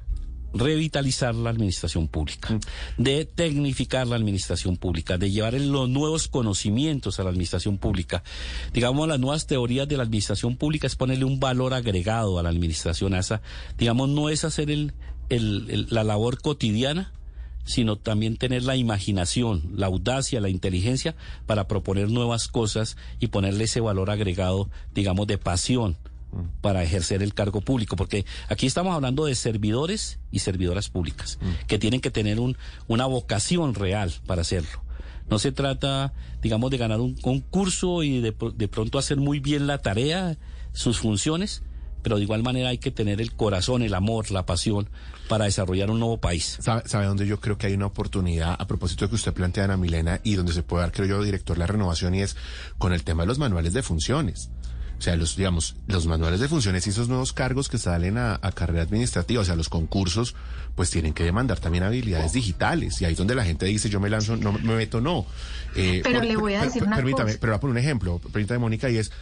revitalizar 0.54 1.34
la 1.34 1.50
administración 1.50 2.08
pública, 2.08 2.58
de 2.96 3.24
tecnificar 3.24 4.06
la 4.06 4.16
administración 4.16 4.76
pública, 4.76 5.18
de 5.18 5.30
llevar 5.30 5.54
los 5.54 5.88
nuevos 5.88 6.28
conocimientos 6.28 7.20
a 7.20 7.24
la 7.24 7.30
administración 7.30 7.78
pública. 7.78 8.22
Digamos, 8.72 9.08
las 9.08 9.20
nuevas 9.20 9.46
teorías 9.46 9.88
de 9.88 9.96
la 9.96 10.04
administración 10.04 10.56
pública 10.56 10.86
es 10.86 10.96
ponerle 10.96 11.24
un 11.24 11.40
valor 11.40 11.74
agregado 11.74 12.38
a 12.38 12.42
la 12.42 12.48
administración. 12.48 13.14
esa, 13.14 13.42
digamos, 13.76 14.08
no 14.08 14.28
es 14.30 14.44
hacer 14.44 14.70
el, 14.70 14.92
la 15.90 16.04
labor 16.04 16.40
cotidiana, 16.40 17.12
sino 17.64 17.96
también 17.96 18.38
tener 18.38 18.62
la 18.62 18.76
imaginación, 18.76 19.62
la 19.74 19.86
audacia, 19.86 20.40
la 20.40 20.48
inteligencia 20.48 21.14
para 21.46 21.68
proponer 21.68 22.08
nuevas 22.08 22.48
cosas 22.48 22.96
y 23.20 23.26
ponerle 23.26 23.64
ese 23.64 23.80
valor 23.80 24.10
agregado, 24.10 24.70
digamos, 24.94 25.26
de 25.26 25.36
pasión 25.36 25.98
para 26.60 26.82
ejercer 26.82 27.22
el 27.22 27.34
cargo 27.34 27.60
público, 27.60 27.96
porque 27.96 28.24
aquí 28.48 28.66
estamos 28.66 28.94
hablando 28.94 29.24
de 29.24 29.34
servidores 29.34 30.18
y 30.30 30.40
servidoras 30.40 30.88
públicas, 30.88 31.38
mm. 31.40 31.66
que 31.66 31.78
tienen 31.78 32.00
que 32.00 32.10
tener 32.10 32.40
un, 32.40 32.56
una 32.86 33.06
vocación 33.06 33.74
real 33.74 34.12
para 34.26 34.42
hacerlo. 34.42 34.82
No 35.30 35.38
se 35.38 35.52
trata, 35.52 36.12
digamos, 36.40 36.70
de 36.70 36.78
ganar 36.78 37.00
un 37.00 37.14
concurso 37.14 38.02
y 38.02 38.20
de, 38.20 38.34
de 38.54 38.68
pronto 38.68 38.98
hacer 38.98 39.18
muy 39.18 39.40
bien 39.40 39.66
la 39.66 39.78
tarea, 39.78 40.38
sus 40.72 40.98
funciones, 40.98 41.62
pero 42.02 42.16
de 42.16 42.22
igual 42.22 42.42
manera 42.42 42.70
hay 42.70 42.78
que 42.78 42.90
tener 42.90 43.20
el 43.20 43.34
corazón, 43.34 43.82
el 43.82 43.94
amor, 43.94 44.30
la 44.30 44.46
pasión 44.46 44.88
para 45.28 45.44
desarrollar 45.44 45.90
un 45.90 46.00
nuevo 46.00 46.18
país. 46.18 46.56
¿Sabe, 46.60 46.82
¿Sabe, 46.86 47.06
dónde 47.06 47.26
yo 47.26 47.40
creo 47.40 47.58
que 47.58 47.66
hay 47.66 47.74
una 47.74 47.86
oportunidad 47.86 48.56
a 48.58 48.66
propósito 48.66 49.04
de 49.04 49.10
que 49.10 49.16
usted 49.16 49.34
plantea, 49.34 49.64
Ana 49.64 49.76
Milena, 49.76 50.20
y 50.24 50.34
donde 50.34 50.52
se 50.52 50.62
puede 50.62 50.82
dar, 50.82 50.92
creo 50.92 51.06
yo, 51.06 51.22
director, 51.22 51.58
la 51.58 51.66
renovación 51.66 52.14
y 52.14 52.22
es 52.22 52.36
con 52.78 52.92
el 52.92 53.04
tema 53.04 53.24
de 53.24 53.26
los 53.26 53.38
manuales 53.38 53.72
de 53.72 53.82
funciones? 53.82 54.50
O 54.98 55.00
sea, 55.00 55.14
los, 55.14 55.36
digamos, 55.36 55.76
los 55.86 56.06
manuales 56.06 56.40
de 56.40 56.48
funciones 56.48 56.86
y 56.86 56.90
esos 56.90 57.08
nuevos 57.08 57.32
cargos 57.32 57.68
que 57.68 57.78
salen 57.78 58.18
a, 58.18 58.40
carrera 58.54 58.82
administrativa, 58.82 59.42
o 59.42 59.44
sea, 59.44 59.54
los 59.54 59.68
concursos, 59.68 60.34
pues 60.74 60.90
tienen 60.90 61.14
que 61.14 61.22
demandar 61.22 61.60
también 61.60 61.84
habilidades 61.84 62.32
digitales. 62.32 63.00
Y 63.00 63.04
ahí 63.04 63.12
es 63.12 63.18
donde 63.18 63.36
la 63.36 63.44
gente 63.44 63.66
dice, 63.66 63.88
yo 63.88 64.00
me 64.00 64.10
lanzo, 64.10 64.36
no 64.36 64.52
me 64.52 64.74
meto, 64.74 65.00
no. 65.00 65.24
Eh, 65.76 66.00
pero 66.02 66.20
le 66.20 66.36
voy 66.36 66.54
a 66.54 66.64
decir 66.64 66.82
una 66.82 66.96
permítame, 66.96 67.34
Pero 67.34 67.52
voy 67.52 67.56
a 67.56 67.60
poner 67.60 67.72
un 67.72 67.78
ejemplo, 67.78 68.18
permítame, 68.32 68.58
Mónica, 68.58 68.90
y 68.90 68.96
es 68.96 69.12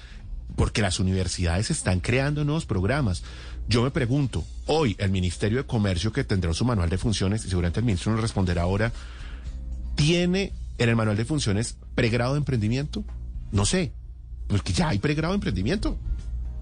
porque 0.55 0.81
las 0.81 0.99
universidades 0.99 1.71
están 1.71 2.01
creando 2.01 2.43
nuevos 2.45 2.65
programas. 2.65 3.23
Yo 3.69 3.83
me 3.83 3.91
pregunto, 3.91 4.45
hoy 4.67 4.97
el 4.99 5.11
Ministerio 5.11 5.59
de 5.59 5.65
Comercio, 5.65 6.11
que 6.11 6.25
tendrá 6.25 6.55
su 6.55 6.65
manual 6.65 6.89
de 6.89 6.97
funciones, 6.97 7.45
y 7.45 7.51
seguramente 7.51 7.81
el 7.81 7.87
ministro 7.87 8.13
nos 8.13 8.23
responderá 8.23 8.63
ahora, 8.63 8.93
¿tiene 9.95 10.55
en 10.79 10.89
el 10.89 10.97
manual 10.97 11.19
de 11.19 11.27
funciones 11.27 11.77
pregrado 11.95 12.33
de 12.33 12.39
emprendimiento? 12.39 13.05
No 13.53 13.67
sé, 13.67 13.93
pues 14.47 14.63
que 14.63 14.73
ya 14.73 14.89
hay 14.89 14.99
pregrado 14.99 15.33
de 15.33 15.37
emprendimiento. 15.37 15.99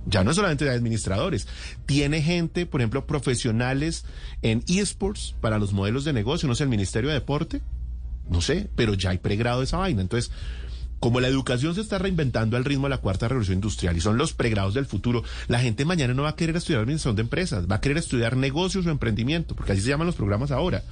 Ya 0.07 0.23
no 0.23 0.35
solamente 0.35 0.65
de 0.65 0.71
administradores. 0.71 1.49
Tiene 1.87 2.23
gente, 2.23 2.67
por 2.67 2.81
ejemplo, 2.81 3.07
profesionales 3.07 4.05
en 4.43 4.63
esports 4.69 5.35
para 5.41 5.59
los 5.59 5.73
modelos 5.73 6.05
de 6.05 6.13
negocio, 6.13 6.47
no 6.47 6.55
sé, 6.55 6.65
el 6.65 6.71
Ministerio 6.71 7.09
de 7.09 7.15
Deporte. 7.15 7.63
No 8.29 8.41
sé, 8.41 8.69
pero 8.77 8.95
ya 8.95 9.11
hay 9.11 9.19
pregrado 9.19 9.61
de 9.61 9.65
esa 9.65 9.79
vaina. 9.79 10.03
Entonces, 10.03 10.31
como 11.01 11.21
la 11.21 11.29
educación 11.29 11.75
se 11.75 11.81
está 11.81 11.99
reinventando 11.99 12.57
al 12.57 12.65
ritmo 12.65 12.87
de 12.87 12.91
la 12.91 12.99
cuarta 12.99 13.29
revolución 13.29 13.57
industrial 13.57 13.97
y 13.97 14.01
son 14.01 14.17
los 14.17 14.33
pregrados 14.33 14.75
del 14.75 14.87
futuro, 14.87 15.23
la 15.49 15.61
gente 15.61 15.85
mañana 15.85 16.15
no 16.15 16.23
va 16.23 16.31
a 16.31 16.37
querer 16.37 16.57
estudiar 16.57 16.81
administración 16.81 17.17
de 17.17 17.23
empresas, 17.23 17.67
va 17.71 17.77
a 17.77 17.81
querer 17.81 17.99
estudiar 17.99 18.37
negocios 18.37 18.87
o 18.87 18.91
emprendimiento, 18.91 19.55
porque 19.55 19.73
así 19.73 19.83
se 19.83 19.91
llaman 19.91 20.07
los 20.07 20.17
programas 20.17 20.51
ahora 20.51 20.83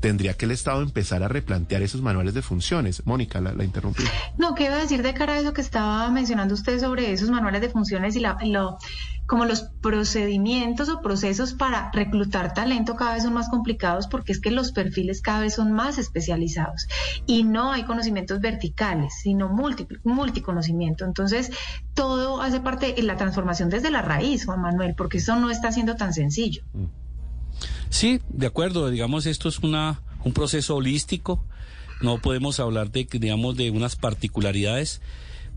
tendría 0.00 0.34
que 0.34 0.46
el 0.46 0.50
Estado 0.50 0.82
empezar 0.82 1.22
a 1.22 1.28
replantear 1.28 1.82
esos 1.82 2.02
manuales 2.02 2.34
de 2.34 2.42
funciones. 2.42 3.06
Mónica, 3.06 3.40
la, 3.40 3.62
interrumpí. 3.62 4.02
No, 4.38 4.54
¿qué 4.54 4.64
iba 4.64 4.74
a 4.74 4.78
decir 4.78 5.02
de 5.02 5.14
cara 5.14 5.34
a 5.34 5.38
eso 5.38 5.52
que 5.52 5.60
estaba 5.60 6.10
mencionando 6.10 6.54
usted 6.54 6.80
sobre 6.80 7.12
esos 7.12 7.30
manuales 7.30 7.60
de 7.60 7.68
funciones 7.68 8.16
y 8.16 8.20
la, 8.20 8.36
lo, 8.42 8.78
como 9.26 9.44
los 9.44 9.62
procedimientos 9.80 10.88
o 10.88 11.00
procesos 11.02 11.54
para 11.54 11.90
reclutar 11.92 12.54
talento 12.54 12.96
cada 12.96 13.14
vez 13.14 13.22
son 13.22 13.34
más 13.34 13.48
complicados 13.48 14.08
porque 14.08 14.32
es 14.32 14.40
que 14.40 14.50
los 14.50 14.72
perfiles 14.72 15.20
cada 15.20 15.40
vez 15.40 15.54
son 15.54 15.72
más 15.72 15.98
especializados 15.98 16.88
y 17.26 17.44
no 17.44 17.72
hay 17.72 17.84
conocimientos 17.84 18.40
verticales, 18.40 19.14
sino 19.22 19.48
multi, 19.48 19.86
multiconocimiento. 20.02 21.04
Entonces, 21.04 21.52
todo 21.94 22.40
hace 22.40 22.60
parte 22.60 22.94
de 22.94 23.02
la 23.02 23.16
transformación 23.16 23.68
desde 23.68 23.90
la 23.90 24.02
raíz, 24.02 24.46
Juan 24.46 24.62
Manuel, 24.62 24.94
porque 24.96 25.18
eso 25.18 25.36
no 25.36 25.50
está 25.50 25.70
siendo 25.70 25.94
tan 25.96 26.14
sencillo. 26.14 26.62
Mm. 26.72 26.86
Sí, 27.90 28.20
de 28.28 28.46
acuerdo. 28.46 28.88
Digamos, 28.88 29.26
esto 29.26 29.48
es 29.48 29.58
una, 29.58 30.00
un 30.24 30.32
proceso 30.32 30.76
holístico. 30.76 31.44
No 32.00 32.22
podemos 32.22 32.60
hablar 32.60 32.90
de, 32.90 33.06
digamos, 33.10 33.56
de 33.56 33.70
unas 33.70 33.96
particularidades. 33.96 35.02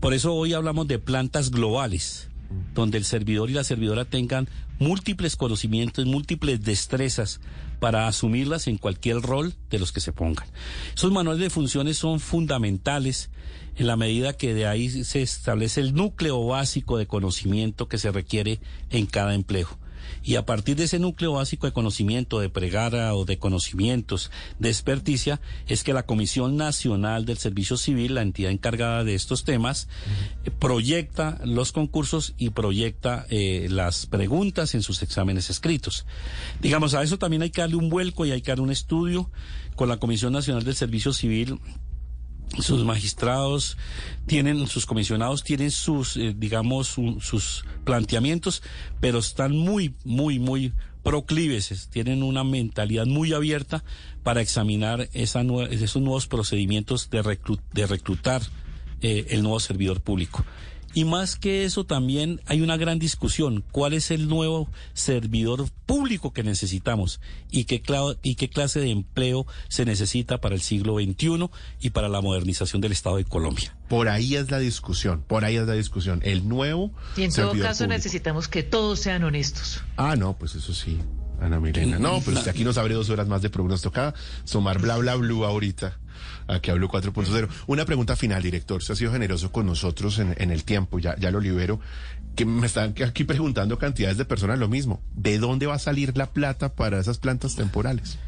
Por 0.00 0.12
eso 0.12 0.34
hoy 0.34 0.52
hablamos 0.52 0.86
de 0.88 0.98
plantas 0.98 1.50
globales, 1.50 2.28
donde 2.74 2.98
el 2.98 3.04
servidor 3.04 3.48
y 3.48 3.54
la 3.54 3.64
servidora 3.64 4.04
tengan 4.04 4.48
múltiples 4.78 5.36
conocimientos, 5.36 6.04
múltiples 6.04 6.62
destrezas 6.62 7.40
para 7.80 8.08
asumirlas 8.08 8.66
en 8.66 8.76
cualquier 8.76 9.20
rol 9.20 9.54
de 9.70 9.78
los 9.78 9.92
que 9.92 10.00
se 10.00 10.12
pongan. 10.12 10.46
Esos 10.94 11.12
manuales 11.12 11.40
de 11.40 11.50
funciones 11.50 11.96
son 11.96 12.20
fundamentales 12.20 13.30
en 13.76 13.86
la 13.86 13.96
medida 13.96 14.36
que 14.36 14.54
de 14.54 14.66
ahí 14.66 14.88
se 15.04 15.22
establece 15.22 15.80
el 15.80 15.94
núcleo 15.94 16.44
básico 16.46 16.98
de 16.98 17.06
conocimiento 17.06 17.88
que 17.88 17.98
se 17.98 18.10
requiere 18.10 18.60
en 18.90 19.06
cada 19.06 19.34
empleo. 19.34 19.68
Y 20.22 20.36
a 20.36 20.46
partir 20.46 20.76
de 20.76 20.84
ese 20.84 20.98
núcleo 20.98 21.32
básico 21.32 21.66
de 21.66 21.72
conocimiento, 21.72 22.40
de 22.40 22.48
pregara 22.48 23.14
o 23.14 23.24
de 23.24 23.38
conocimientos, 23.38 24.30
de 24.58 24.68
experticia, 24.68 25.40
es 25.66 25.84
que 25.84 25.92
la 25.92 26.04
Comisión 26.04 26.56
Nacional 26.56 27.24
del 27.24 27.38
Servicio 27.38 27.76
Civil, 27.76 28.14
la 28.14 28.22
entidad 28.22 28.50
encargada 28.50 29.04
de 29.04 29.14
estos 29.14 29.44
temas, 29.44 29.88
proyecta 30.58 31.40
los 31.44 31.72
concursos 31.72 32.34
y 32.38 32.50
proyecta 32.50 33.26
eh, 33.30 33.68
las 33.70 34.06
preguntas 34.06 34.74
en 34.74 34.82
sus 34.82 35.02
exámenes 35.02 35.50
escritos. 35.50 36.06
Digamos, 36.60 36.94
a 36.94 37.02
eso 37.02 37.18
también 37.18 37.42
hay 37.42 37.50
que 37.50 37.60
darle 37.60 37.76
un 37.76 37.88
vuelco 37.88 38.26
y 38.26 38.32
hay 38.32 38.40
que 38.40 38.50
dar 38.50 38.60
un 38.60 38.70
estudio 38.70 39.30
con 39.76 39.88
la 39.88 39.98
Comisión 39.98 40.32
Nacional 40.32 40.64
del 40.64 40.74
Servicio 40.74 41.12
Civil 41.12 41.58
sus 42.60 42.84
magistrados 42.84 43.76
tienen, 44.26 44.66
sus 44.66 44.86
comisionados 44.86 45.42
tienen 45.42 45.70
sus, 45.70 46.16
eh, 46.16 46.34
digamos, 46.36 46.88
sus 46.88 47.64
planteamientos, 47.84 48.62
pero 49.00 49.18
están 49.18 49.56
muy, 49.56 49.94
muy, 50.04 50.38
muy 50.38 50.72
proclives, 51.02 51.88
tienen 51.90 52.22
una 52.22 52.44
mentalidad 52.44 53.06
muy 53.06 53.32
abierta 53.32 53.84
para 54.22 54.40
examinar 54.40 55.08
esa 55.12 55.42
esos 55.70 56.02
nuevos 56.02 56.26
procedimientos 56.26 57.10
de, 57.10 57.38
de 57.72 57.86
reclutar 57.86 58.42
eh, 59.02 59.26
el 59.30 59.42
nuevo 59.42 59.60
servidor 59.60 60.00
público. 60.00 60.44
Y 60.94 61.04
más 61.04 61.36
que 61.36 61.64
eso, 61.64 61.84
también 61.84 62.40
hay 62.46 62.60
una 62.60 62.76
gran 62.76 63.00
discusión. 63.00 63.64
¿Cuál 63.72 63.94
es 63.94 64.12
el 64.12 64.28
nuevo 64.28 64.70
servidor 64.92 65.68
público 65.86 66.32
que 66.32 66.44
necesitamos? 66.44 67.20
¿Y 67.50 67.64
qué, 67.64 67.82
y 68.22 68.36
qué 68.36 68.48
clase 68.48 68.80
de 68.80 68.90
empleo 68.90 69.46
se 69.68 69.84
necesita 69.84 70.40
para 70.40 70.54
el 70.54 70.60
siglo 70.60 70.94
XXI 70.94 71.50
y 71.80 71.90
para 71.90 72.08
la 72.08 72.20
modernización 72.20 72.80
del 72.80 72.92
Estado 72.92 73.16
de 73.16 73.24
Colombia? 73.24 73.76
Por 73.88 74.08
ahí 74.08 74.36
es 74.36 74.50
la 74.50 74.60
discusión, 74.60 75.22
por 75.26 75.44
ahí 75.44 75.56
es 75.56 75.66
la 75.66 75.74
discusión. 75.74 76.20
El 76.22 76.48
nuevo. 76.48 76.92
Y 77.16 77.22
en 77.24 77.32
todo 77.32 77.58
caso 77.58 77.86
necesitamos 77.88 78.46
que 78.46 78.62
todos 78.62 79.00
sean 79.00 79.24
honestos. 79.24 79.82
Ah, 79.96 80.14
no, 80.16 80.38
pues 80.38 80.54
eso 80.54 80.72
sí. 80.72 80.98
Ana 81.44 81.60
Milena. 81.60 81.98
No, 81.98 82.20
pues 82.20 82.46
aquí 82.46 82.64
nos 82.64 82.78
abre 82.78 82.94
dos 82.94 83.10
horas 83.10 83.28
más 83.28 83.42
de 83.42 83.50
programa. 83.50 83.74
Nos 83.74 83.82
toca 83.82 84.14
sumar 84.44 84.80
bla 84.80 84.96
bla 84.96 85.14
blue 85.16 85.44
ahorita. 85.44 85.98
Aquí 86.46 86.70
hablo 86.70 86.88
4.0. 86.88 87.48
Una 87.66 87.84
pregunta 87.84 88.16
final, 88.16 88.42
director. 88.42 88.82
Se 88.82 88.92
ha 88.92 88.96
sido 88.96 89.12
generoso 89.12 89.50
con 89.50 89.66
nosotros 89.66 90.18
en, 90.18 90.50
el 90.50 90.64
tiempo, 90.64 90.98
ya, 90.98 91.16
ya 91.18 91.30
lo 91.30 91.40
libero. 91.40 91.80
Que 92.36 92.44
me 92.44 92.66
están 92.66 92.94
aquí 93.04 93.24
preguntando 93.24 93.78
cantidades 93.78 94.18
de 94.18 94.24
personas 94.24 94.58
lo 94.58 94.68
mismo. 94.68 95.00
¿De 95.14 95.38
dónde 95.38 95.66
va 95.66 95.74
a 95.74 95.78
salir 95.78 96.16
la 96.16 96.30
plata 96.30 96.74
para 96.74 96.98
esas 96.98 97.18
plantas 97.18 97.56
temporales? 97.56 98.18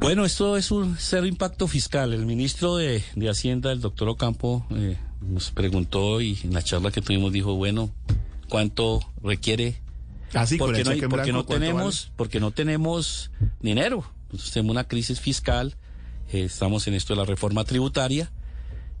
Bueno, 0.00 0.24
esto 0.24 0.56
es 0.56 0.70
un 0.70 0.96
cero 0.98 1.26
impacto 1.26 1.68
fiscal. 1.68 2.12
El 2.12 2.26
ministro 2.26 2.76
de, 2.76 3.02
Hacienda, 3.28 3.72
el 3.72 3.80
doctor 3.80 4.08
Ocampo, 4.08 4.66
eh, 4.70 4.96
nos 5.20 5.50
preguntó 5.50 6.20
y 6.20 6.38
en 6.42 6.54
la 6.54 6.62
charla 6.62 6.90
que 6.90 7.02
tuvimos 7.02 7.32
dijo, 7.32 7.54
bueno, 7.54 7.90
¿cuánto 8.48 9.00
requiere? 9.22 9.76
Ah, 10.34 10.46
porque, 10.58 10.84
no, 10.84 11.08
porque 11.08 11.32
no 11.32 11.44
tenemos, 11.44 12.12
porque 12.16 12.40
no 12.40 12.50
tenemos 12.50 13.30
dinero. 13.60 14.04
tenemos 14.52 14.70
una 14.70 14.84
crisis 14.84 15.20
fiscal, 15.20 15.76
eh, 16.32 16.44
estamos 16.44 16.86
en 16.86 16.94
esto 16.94 17.14
de 17.14 17.18
la 17.18 17.24
reforma 17.24 17.64
tributaria 17.64 18.30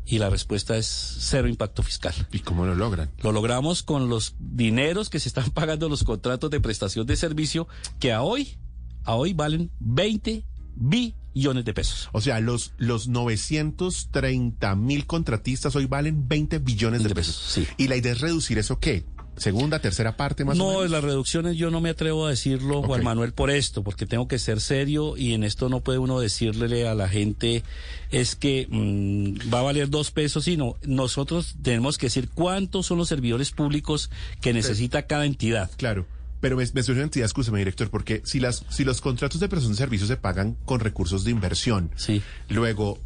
y 0.06 0.18
la 0.18 0.28
respuesta 0.28 0.76
es 0.76 0.86
cero 1.20 1.48
impacto 1.48 1.82
fiscal. 1.82 2.14
¿Y 2.32 2.40
cómo 2.40 2.66
lo 2.66 2.74
logran? 2.74 3.10
Lo 3.22 3.32
logramos 3.32 3.82
con 3.82 4.08
los 4.08 4.34
dineros 4.38 5.08
que 5.08 5.20
se 5.20 5.28
están 5.28 5.50
pagando 5.54 5.88
los 5.88 6.04
contratos 6.04 6.50
de 6.50 6.60
prestación 6.60 7.06
de 7.06 7.16
servicio 7.16 7.68
que 7.98 8.12
a 8.12 8.22
hoy, 8.22 8.58
a 9.04 9.14
hoy 9.14 9.32
valen 9.32 9.70
20 9.78 10.44
billones 10.74 11.64
de 11.64 11.74
pesos. 11.74 12.08
O 12.12 12.20
sea, 12.20 12.40
los, 12.40 12.72
los 12.76 13.06
930 13.06 14.74
mil 14.74 15.06
contratistas 15.06 15.76
hoy 15.76 15.86
valen 15.86 16.26
20 16.26 16.58
billones 16.58 17.04
de, 17.04 17.14
pesos. 17.14 17.36
Sí. 17.36 17.66
¿Y 17.76 17.88
la 17.88 17.96
idea 17.96 18.12
es 18.12 18.20
reducir 18.20 18.58
eso 18.58 18.80
qué? 18.80 19.04
Segunda, 19.40 19.78
tercera 19.78 20.16
parte 20.16 20.44
más 20.44 20.56
no, 20.56 20.66
o 20.66 20.72
menos? 20.76 20.90
las 20.90 21.02
reducciones 21.02 21.56
yo 21.56 21.70
no 21.70 21.80
me 21.80 21.90
atrevo 21.90 22.26
a 22.26 22.30
decirlo, 22.30 22.82
Juan 22.82 23.02
Manuel, 23.02 23.32
por 23.32 23.50
esto, 23.50 23.82
porque 23.82 24.06
tengo 24.06 24.28
que 24.28 24.38
ser 24.38 24.60
serio 24.60 25.16
y 25.16 25.32
en 25.32 25.44
esto 25.44 25.68
no 25.68 25.80
puede 25.80 25.98
uno 25.98 26.20
decirle 26.20 26.86
a 26.86 26.94
la 26.94 27.08
gente 27.08 27.64
es 28.10 28.36
que 28.36 28.66
mm, 28.68 29.52
va 29.52 29.60
a 29.60 29.62
valer 29.62 29.88
dos 29.88 30.10
pesos, 30.10 30.44
sino 30.44 30.76
nosotros 30.82 31.56
tenemos 31.62 31.98
que 31.98 32.06
decir 32.06 32.28
cuántos 32.28 32.86
son 32.86 32.98
los 32.98 33.08
servidores 33.08 33.50
públicos 33.50 34.10
que 34.40 34.52
necesita 34.52 35.02
cada 35.02 35.24
entidad. 35.26 35.70
Claro. 35.76 36.06
Pero 36.40 36.56
me, 36.56 36.64
me 36.72 36.92
una 36.92 37.02
entidad, 37.02 37.26
escúcheme, 37.26 37.58
director, 37.58 37.90
porque 37.90 38.22
si 38.24 38.40
las 38.40 38.64
si 38.70 38.84
los 38.84 39.02
contratos 39.02 39.40
de 39.40 39.48
prestación 39.48 39.74
de 39.74 39.78
servicios 39.78 40.08
se 40.08 40.16
pagan 40.16 40.56
con 40.64 40.80
recursos 40.80 41.24
de 41.24 41.30
inversión, 41.30 41.90
sí. 41.96 42.22
luego 42.48 42.98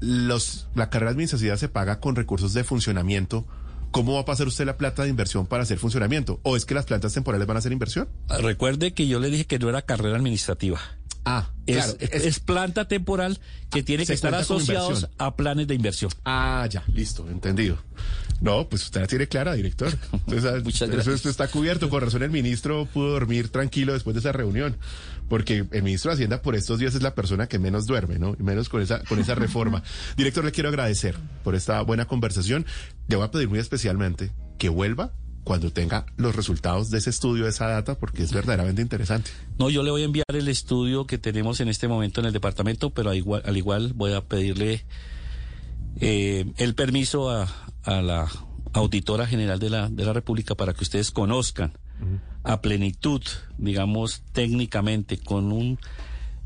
los 0.00 0.66
la 0.74 0.90
carrera 0.90 1.12
administrativa 1.12 1.56
se 1.56 1.68
paga 1.68 2.00
con 2.00 2.16
recursos 2.16 2.52
de 2.52 2.64
funcionamiento, 2.64 3.46
¿cómo 3.90 4.14
va 4.14 4.20
a 4.20 4.24
pasar 4.24 4.46
usted 4.46 4.66
la 4.66 4.76
plata 4.76 5.02
de 5.02 5.08
inversión 5.08 5.46
para 5.46 5.62
hacer 5.62 5.78
funcionamiento? 5.78 6.40
¿O 6.42 6.56
es 6.56 6.64
que 6.64 6.74
las 6.74 6.86
plantas 6.86 7.12
temporales 7.12 7.46
van 7.46 7.56
a 7.56 7.58
hacer 7.58 7.72
inversión? 7.72 8.08
Recuerde 8.40 8.92
que 8.92 9.06
yo 9.06 9.20
le 9.20 9.30
dije 9.30 9.46
que 9.46 9.58
no 9.58 9.68
era 9.68 9.82
carrera 9.82 10.16
administrativa. 10.16 10.80
Ah, 11.24 11.50
es, 11.66 11.96
es, 12.00 12.40
planta 12.40 12.88
temporal 12.88 13.38
que 13.70 13.82
tiene 13.82 14.06
que 14.06 14.14
estar 14.14 14.34
asociados 14.34 15.08
a 15.18 15.36
planes 15.36 15.68
de 15.68 15.74
inversión. 15.74 16.10
Ah, 16.24 16.66
ya, 16.70 16.82
listo, 16.94 17.28
entendido. 17.28 17.78
No, 18.40 18.66
pues 18.68 18.84
usted 18.84 19.02
la 19.02 19.06
tiene 19.06 19.28
clara, 19.28 19.52
director. 19.52 19.92
Entonces, 20.12 20.64
Muchas 20.64 20.88
gracias. 20.88 21.16
Eso 21.16 21.28
está 21.28 21.48
cubierto. 21.48 21.90
Con 21.90 22.00
razón 22.00 22.22
el 22.22 22.30
ministro 22.30 22.86
pudo 22.86 23.10
dormir 23.10 23.50
tranquilo 23.50 23.92
después 23.92 24.14
de 24.14 24.20
esa 24.20 24.32
reunión. 24.32 24.78
Porque 25.30 25.64
el 25.70 25.82
ministro 25.84 26.10
de 26.10 26.16
Hacienda 26.16 26.42
por 26.42 26.56
estos 26.56 26.80
días 26.80 26.92
es 26.96 27.02
la 27.02 27.14
persona 27.14 27.46
que 27.46 27.60
menos 27.60 27.86
duerme, 27.86 28.18
¿no? 28.18 28.34
Y 28.36 28.42
menos 28.42 28.68
con 28.68 28.82
esa, 28.82 29.04
con 29.04 29.20
esa 29.20 29.36
reforma. 29.36 29.84
director, 30.16 30.44
le 30.44 30.50
quiero 30.50 30.68
agradecer 30.70 31.16
por 31.44 31.54
esta 31.54 31.80
buena 31.82 32.06
conversación. 32.06 32.66
Le 33.06 33.14
voy 33.14 33.24
a 33.24 33.30
pedir 33.30 33.48
muy 33.48 33.60
especialmente 33.60 34.32
que 34.58 34.68
vuelva 34.68 35.12
cuando 35.44 35.70
tenga 35.70 36.04
los 36.16 36.34
resultados 36.34 36.90
de 36.90 36.98
ese 36.98 37.10
estudio, 37.10 37.44
de 37.44 37.50
esa 37.50 37.68
data, 37.68 37.94
porque 37.94 38.24
es 38.24 38.32
verdaderamente 38.32 38.82
interesante. 38.82 39.30
No, 39.56 39.70
yo 39.70 39.84
le 39.84 39.92
voy 39.92 40.02
a 40.02 40.06
enviar 40.06 40.26
el 40.32 40.48
estudio 40.48 41.06
que 41.06 41.16
tenemos 41.16 41.60
en 41.60 41.68
este 41.68 41.86
momento 41.86 42.20
en 42.20 42.26
el 42.26 42.32
departamento, 42.32 42.90
pero 42.90 43.10
al 43.10 43.16
igual, 43.16 43.42
al 43.46 43.56
igual 43.56 43.92
voy 43.94 44.14
a 44.14 44.22
pedirle 44.22 44.84
eh, 46.00 46.52
el 46.56 46.74
permiso 46.74 47.30
a, 47.30 47.46
la 47.84 48.28
auditora 48.72 49.28
general 49.28 49.60
de 49.60 49.70
la, 49.70 49.88
de 49.88 50.04
la 50.04 50.12
República 50.12 50.56
para 50.56 50.74
que 50.74 50.82
ustedes 50.82 51.12
conozcan 51.12 51.72
a 52.42 52.60
plenitud, 52.60 53.22
digamos, 53.58 54.22
técnicamente, 54.32 55.18
con 55.18 55.52
un 55.52 55.78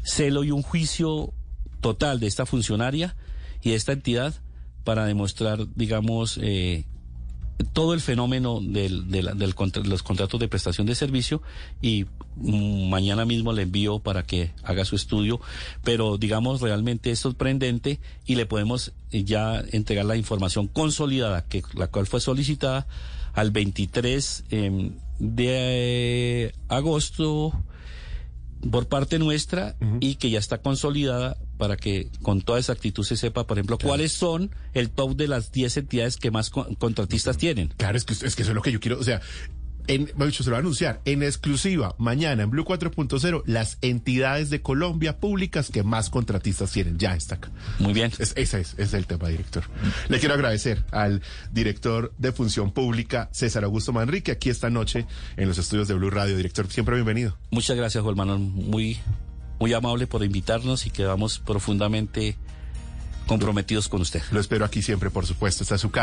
celo 0.03 0.45
y 0.45 0.51
un 0.51 0.63
juicio 0.63 1.33
total 1.81 2.21
de 2.21 2.27
esta 2.27 2.47
funcionaria 2.47 3.17
y 3.63 3.71
de 3.71 3.77
esta 3.77 3.93
entidad 3.93 4.35
para 4.85 5.07
demostrar, 5.07 5.67
digamos, 5.75 6.39
eh, 6.43 6.85
todo 7.73 7.95
el 7.95 8.01
fenómeno 8.01 8.61
del, 8.61 9.11
de 9.11 9.23
los 9.23 10.03
contratos 10.03 10.41
de 10.41 10.49
prestación 10.49 10.87
de 10.87 10.95
servicio 10.95 11.41
y 11.81 12.07
mañana 12.37 13.25
mismo 13.25 13.53
le 13.53 13.63
envío 13.63 14.01
para 14.01 14.25
que 14.25 14.53
haga 14.65 14.85
su 14.85 14.97
estudio, 14.97 15.41
pero 15.85 16.19
digamos 16.19 16.61
realmente 16.61 17.11
es 17.11 17.21
sorprendente 17.21 18.01
y 18.27 18.35
le 18.35 18.47
podemos 18.47 18.93
ya 19.11 19.63
entregar 19.71 20.05
la 20.05 20.17
información 20.17 20.67
consolidada, 20.67 21.47
que 21.47 21.63
la 21.75 21.87
cual 21.87 22.07
fue 22.07 22.21
solicitada 22.21 22.89
al 23.35 23.51
23 23.51 24.45
em, 24.51 24.93
de 25.19 26.55
agosto 26.69 27.53
por 28.71 28.89
parte 28.89 29.19
nuestra 29.19 29.77
y 30.01 30.15
que 30.17 30.31
ya 30.31 30.39
está 30.39 30.59
consolidada 30.59 31.37
para 31.59 31.77
que 31.77 32.09
con 32.23 32.41
toda 32.41 32.59
exactitud 32.59 33.05
se 33.05 33.17
sepa, 33.17 33.47
por 33.47 33.59
ejemplo, 33.59 33.79
cuáles 33.79 34.13
son 34.13 34.51
el 34.73 34.91
top 34.91 35.17
de 35.17 35.29
las 35.29 35.53
10 35.53 35.77
entidades 35.77 36.17
que 36.17 36.31
más 36.31 36.51
contratistas 36.51 37.37
tienen. 37.37 37.69
Claro, 37.77 37.97
es 37.97 38.05
que, 38.05 38.15
es 38.15 38.35
que 38.35 38.43
eso 38.43 38.51
es 38.51 38.55
lo 38.55 38.63
que 38.63 38.73
yo 38.73 38.81
quiero, 38.81 38.99
o 38.99 39.05
sea, 39.05 39.21
en, 39.87 40.11
dicho, 40.17 40.43
se 40.43 40.51
lo 40.51 40.55
va 40.55 40.59
a 40.59 40.61
anunciar 40.61 41.01
en 41.05 41.23
exclusiva 41.23 41.95
mañana 41.99 42.43
en 42.43 42.51
Blue 42.51 42.65
4.0 42.65 43.43
las 43.47 43.79
entidades 43.83 44.51
de 44.51 44.63
Colombia 44.63 45.19
públicas 45.19 45.71
que 45.71 45.83
más 45.83 46.11
contratistas 46.11 46.73
tienen. 46.73 46.99
Ya 46.99 47.15
está 47.15 47.37
acá. 47.37 47.51
Muy 47.79 47.93
bien. 47.93 48.11
ese 48.19 48.61
es, 48.61 48.95
el 48.95 49.07
tema, 49.07 49.29
director. 49.29 49.65
Le 50.09 50.19
quiero 50.19 50.35
agradecer 50.35 50.85
al 50.91 51.23
director 51.53 52.13
de 52.19 52.33
Función 52.33 52.73
Pública, 52.73 53.29
César 53.33 53.65
Augusto 53.65 53.93
Manrique, 53.93 54.33
aquí 54.33 54.51
esta 54.51 54.71
noche 54.71 55.07
en 55.37 55.49
los 55.49 55.59
estudios 55.59 55.89
de 55.89 55.95
Blue 55.95 56.11
Radio. 56.11 56.37
Director, 56.37 56.67
siempre 56.71 56.95
bienvenido. 56.95 57.37
Muchas 57.51 57.77
gracias, 57.77 58.03
Juan 58.03 58.17
Manuel. 58.17 58.39
Muy, 58.39 58.99
muy 59.61 59.73
amable 59.73 60.07
por 60.07 60.25
invitarnos 60.25 60.87
y 60.87 60.91
quedamos 60.91 61.39
profundamente 61.39 62.37
comprometidos 63.27 63.89
con 63.89 64.01
usted. 64.01 64.23
Lo 64.31 64.41
espero 64.41 64.65
aquí 64.65 64.83
siempre, 64.83 65.11
por 65.11 65.27
supuesto. 65.27 65.63
Está 65.63 65.79
su 65.79 65.91
casa. 65.91 66.03